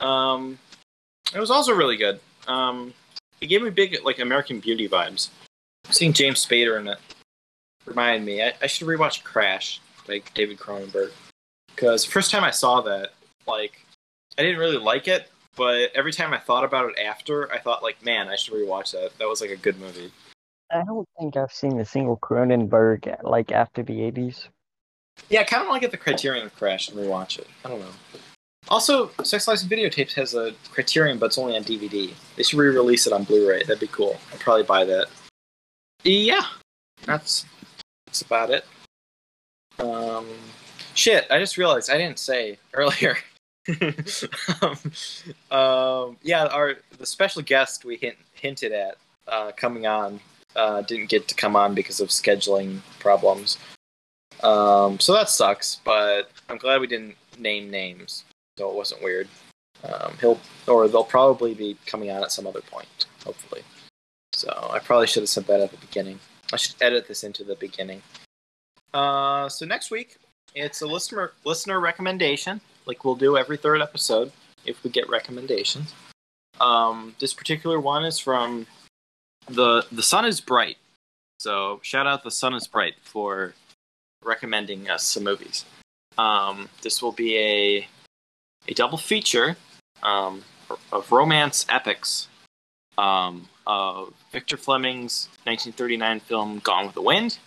Um, 0.00 0.58
it 1.34 1.38
was 1.38 1.50
also 1.50 1.72
really 1.72 1.96
good. 1.96 2.20
Um, 2.46 2.94
it 3.40 3.46
gave 3.46 3.62
me 3.62 3.70
big 3.70 3.98
like 4.04 4.18
American 4.18 4.60
Beauty 4.60 4.88
vibes. 4.88 5.30
Seeing 5.90 6.12
James 6.12 6.44
Spader 6.44 6.78
in 6.80 6.88
it 6.88 6.98
reminded 7.84 8.24
me 8.24 8.42
I, 8.42 8.52
I 8.62 8.66
should 8.66 8.86
rewatch 8.86 9.24
Crash 9.24 9.80
by 10.06 10.22
David 10.34 10.58
Cronenberg 10.58 11.10
because 11.82 12.04
first 12.04 12.30
time 12.30 12.44
I 12.44 12.52
saw 12.52 12.80
that, 12.82 13.10
like, 13.48 13.84
I 14.38 14.42
didn't 14.42 14.60
really 14.60 14.76
like 14.76 15.08
it, 15.08 15.28
but 15.56 15.90
every 15.96 16.12
time 16.12 16.32
I 16.32 16.38
thought 16.38 16.62
about 16.62 16.90
it 16.90 17.04
after, 17.04 17.52
I 17.52 17.58
thought 17.58 17.82
like, 17.82 18.00
man, 18.04 18.28
I 18.28 18.36
should 18.36 18.54
rewatch 18.54 18.92
that. 18.92 19.18
That 19.18 19.26
was 19.26 19.40
like 19.40 19.50
a 19.50 19.56
good 19.56 19.80
movie. 19.80 20.12
I 20.70 20.84
don't 20.84 21.08
think 21.18 21.36
I've 21.36 21.50
seen 21.50 21.80
a 21.80 21.84
single 21.84 22.18
Cronenberg 22.18 23.24
like 23.24 23.50
after 23.50 23.82
the 23.82 23.94
80s. 23.94 24.46
Yeah, 25.28 25.40
I 25.40 25.44
kind 25.44 25.60
of 25.60 25.68
want 25.68 25.82
to 25.82 25.88
get 25.88 25.90
the 25.90 25.98
Criterion 25.98 26.50
Crash 26.56 26.88
and 26.88 26.96
rewatch 26.96 27.40
it. 27.40 27.48
I 27.64 27.68
don't 27.68 27.80
know. 27.80 28.20
Also, 28.68 29.10
Sex 29.24 29.48
Lies 29.48 29.62
and 29.62 29.70
Videotapes 29.70 30.12
has 30.12 30.34
a 30.34 30.54
Criterion, 30.70 31.18
but 31.18 31.26
it's 31.26 31.38
only 31.38 31.56
on 31.56 31.64
DVD. 31.64 32.14
They 32.36 32.42
should 32.44 32.60
re-release 32.60 33.08
it 33.08 33.12
on 33.12 33.24
Blu-ray. 33.24 33.64
That'd 33.64 33.80
be 33.80 33.88
cool. 33.88 34.16
I'd 34.32 34.38
probably 34.38 34.62
buy 34.62 34.84
that. 34.84 35.08
Yeah, 36.04 36.42
that's 37.04 37.44
that's 38.06 38.22
about 38.22 38.50
it. 38.50 38.64
Um, 39.80 40.26
shit, 40.94 41.26
I 41.30 41.38
just 41.38 41.56
realized 41.56 41.90
I 41.90 41.98
didn't 41.98 42.18
say 42.18 42.58
earlier. 42.74 43.16
um, 44.60 44.78
um, 45.50 46.16
yeah, 46.22 46.46
our 46.46 46.76
the 46.98 47.06
special 47.06 47.42
guest 47.42 47.84
we 47.84 47.96
hint, 47.96 48.16
hinted 48.32 48.72
at 48.72 48.96
uh, 49.28 49.52
coming 49.56 49.86
on 49.86 50.20
uh, 50.56 50.82
didn't 50.82 51.08
get 51.08 51.28
to 51.28 51.34
come 51.34 51.56
on 51.56 51.74
because 51.74 52.00
of 52.00 52.08
scheduling 52.08 52.80
problems. 52.98 53.58
Um, 54.42 54.98
so 54.98 55.12
that 55.12 55.28
sucks, 55.28 55.80
but 55.84 56.30
I'm 56.48 56.58
glad 56.58 56.80
we 56.80 56.88
didn't 56.88 57.16
name 57.38 57.70
names, 57.70 58.24
so 58.58 58.68
it 58.68 58.74
wasn't 58.74 59.02
weird. 59.02 59.28
Um, 59.84 60.14
he'll 60.20 60.40
or 60.66 60.88
they'll 60.88 61.04
probably 61.04 61.54
be 61.54 61.76
coming 61.86 62.10
on 62.10 62.22
at 62.22 62.32
some 62.32 62.46
other 62.46 62.60
point, 62.62 63.06
hopefully. 63.24 63.62
So 64.32 64.70
I 64.72 64.78
probably 64.78 65.06
should 65.06 65.22
have 65.22 65.28
said 65.28 65.46
that 65.46 65.60
at 65.60 65.70
the 65.70 65.76
beginning. 65.76 66.18
I 66.52 66.56
should 66.56 66.74
edit 66.80 67.06
this 67.06 67.24
into 67.24 67.44
the 67.44 67.56
beginning. 67.56 68.02
Uh, 68.92 69.48
so 69.48 69.64
next 69.64 69.90
week 69.90 70.18
it's 70.54 70.82
a 70.82 70.86
listener 70.86 71.32
listener 71.44 71.80
recommendation, 71.80 72.60
like 72.86 73.04
we'll 73.04 73.14
do 73.14 73.36
every 73.36 73.56
third 73.56 73.80
episode 73.80 74.32
if 74.64 74.82
we 74.84 74.90
get 74.90 75.08
recommendations. 75.08 75.94
Um, 76.60 77.14
this 77.18 77.34
particular 77.34 77.80
one 77.80 78.04
is 78.04 78.18
from 78.18 78.66
the 79.48 79.84
the 79.92 80.02
sun 80.02 80.24
is 80.24 80.40
bright. 80.40 80.76
So 81.38 81.80
shout 81.82 82.06
out 82.06 82.22
the 82.22 82.30
sun 82.30 82.54
is 82.54 82.66
bright 82.66 82.94
for 83.02 83.54
recommending 84.22 84.88
us 84.88 85.04
some 85.04 85.24
movies. 85.24 85.64
Um, 86.18 86.68
this 86.82 87.02
will 87.02 87.12
be 87.12 87.38
a 87.38 87.88
a 88.68 88.74
double 88.74 88.98
feature 88.98 89.56
um, 90.02 90.42
of 90.92 91.10
romance 91.10 91.66
epics 91.68 92.28
um, 92.98 93.48
of 93.66 94.12
Victor 94.30 94.56
Fleming's 94.56 95.28
1939 95.44 96.20
film 96.20 96.58
Gone 96.60 96.86
with 96.86 96.94
the 96.94 97.02
Wind 97.02 97.38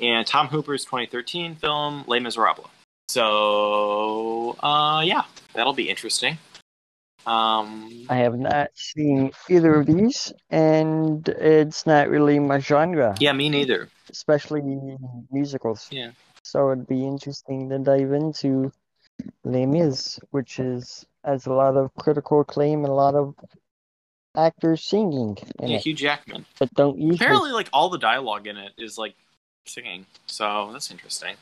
and 0.00 0.26
Tom 0.26 0.48
Hooper's 0.48 0.84
2013 0.84 1.56
film 1.56 2.04
Les 2.06 2.20
Miserables. 2.20 2.68
So 3.08 4.56
uh, 4.60 5.02
yeah, 5.04 5.22
that'll 5.54 5.72
be 5.74 5.88
interesting. 5.88 6.38
Um, 7.26 8.06
I 8.08 8.16
have 8.18 8.38
not 8.38 8.70
seen 8.74 9.32
either 9.48 9.74
of 9.80 9.86
these, 9.86 10.32
and 10.50 11.28
it's 11.28 11.84
not 11.84 12.08
really 12.08 12.38
my 12.38 12.58
genre, 12.60 13.16
yeah, 13.18 13.32
me 13.32 13.48
neither. 13.48 13.88
especially 14.10 14.62
musicals. 15.32 15.88
Yeah. 15.90 16.10
So 16.44 16.70
it'd 16.70 16.86
be 16.86 17.04
interesting 17.04 17.68
to 17.70 17.78
dive 17.80 18.12
into 18.12 18.70
Les 19.44 19.66
Mis, 19.66 20.20
which 20.30 20.60
is 20.60 21.04
has 21.24 21.46
a 21.46 21.52
lot 21.52 21.76
of 21.76 21.92
critical 21.96 22.42
acclaim 22.42 22.84
and 22.84 22.92
a 22.92 22.94
lot 22.94 23.16
of 23.16 23.34
actors 24.36 24.84
singing 24.84 25.36
in 25.58 25.68
Yeah, 25.68 25.76
it, 25.78 25.82
Hugh 25.82 25.94
Jackman. 25.94 26.46
but 26.60 26.72
don't 26.74 26.96
usually. 26.98 27.16
apparently 27.16 27.50
like 27.50 27.68
all 27.72 27.88
the 27.88 27.98
dialogue 27.98 28.46
in 28.46 28.56
it 28.56 28.72
is 28.78 28.96
like 28.98 29.16
singing. 29.66 30.06
So 30.26 30.70
that's 30.72 30.90
interesting. 30.90 31.36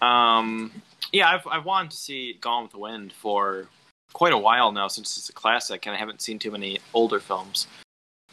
Um 0.00 0.72
yeah 1.12 1.30
i've, 1.30 1.46
I've 1.46 1.64
wanted 1.64 1.90
to 1.92 1.96
see 1.96 2.38
gone 2.40 2.64
with 2.64 2.72
the 2.72 2.78
wind 2.78 3.12
for 3.12 3.66
quite 4.12 4.32
a 4.32 4.38
while 4.38 4.72
now 4.72 4.88
since 4.88 5.16
it's 5.16 5.28
a 5.28 5.32
classic 5.32 5.86
and 5.86 5.94
i 5.94 5.98
haven't 5.98 6.20
seen 6.20 6.38
too 6.38 6.50
many 6.50 6.78
older 6.94 7.20
films 7.20 7.66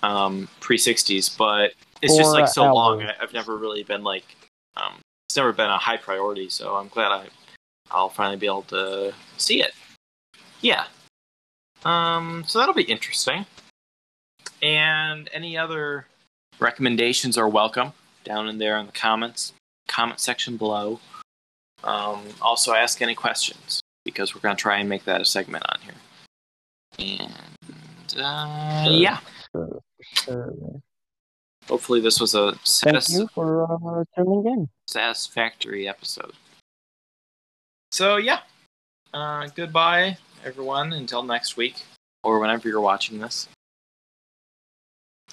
um 0.01 0.47
pre-60s 0.59 1.37
but 1.37 1.73
it's 2.01 2.17
just 2.17 2.31
like 2.31 2.47
so 2.47 2.73
long. 2.73 3.01
I, 3.01 3.13
i've 3.21 3.33
never 3.33 3.57
really 3.57 3.83
been 3.83 4.03
like 4.03 4.25
um 4.77 4.93
it's 5.27 5.35
never 5.35 5.53
been 5.53 5.69
a 5.69 5.77
high 5.77 5.97
priority 5.97 6.49
so 6.49 6.75
i'm 6.75 6.87
glad 6.87 7.11
i 7.11 7.27
i'll 7.91 8.09
finally 8.09 8.37
be 8.37 8.45
able 8.45 8.63
to 8.63 9.13
see 9.37 9.61
it. 9.61 9.73
Yeah. 10.61 10.85
Um 11.85 12.43
so 12.47 12.59
that'll 12.59 12.75
be 12.75 12.83
interesting. 12.83 13.45
And 14.61 15.29
any 15.33 15.57
other 15.57 16.05
recommendations 16.59 17.37
are 17.37 17.47
welcome 17.47 17.93
down 18.23 18.47
in 18.49 18.57
there 18.57 18.77
in 18.77 18.85
the 18.85 18.91
comments 18.91 19.53
comment 19.89 20.19
section 20.19 20.55
below. 20.55 20.99
Um, 21.83 22.23
also 22.41 22.73
ask 22.73 23.01
any 23.01 23.15
questions 23.15 23.81
because 24.05 24.33
we're 24.33 24.41
going 24.41 24.55
to 24.55 24.61
try 24.61 24.77
and 24.77 24.87
make 24.87 25.03
that 25.05 25.19
a 25.19 25.25
segment 25.25 25.65
on 25.69 25.79
here. 25.81 27.27
And 27.27 28.15
uh, 28.17 28.87
yeah. 28.89 29.19
Hopefully 31.67 31.99
this 31.99 32.19
was 32.19 32.35
a 32.35 32.53
Thank 32.65 33.09
you 33.09 33.27
for 33.33 33.63
uh, 33.63 34.03
tuning 34.15 34.45
in. 34.45 34.69
satisfactory 34.87 35.87
episode. 35.87 36.33
So 37.91 38.17
yeah, 38.17 38.39
uh, 39.13 39.47
goodbye, 39.55 40.17
everyone. 40.45 40.93
Until 40.93 41.23
next 41.23 41.57
week 41.57 41.75
or 42.23 42.39
whenever 42.39 42.67
you're 42.67 42.81
watching 42.81 43.19
this. 43.19 43.47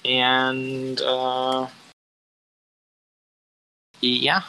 And 0.05 1.01
uh, 1.01 1.67
yeah, 4.01 4.41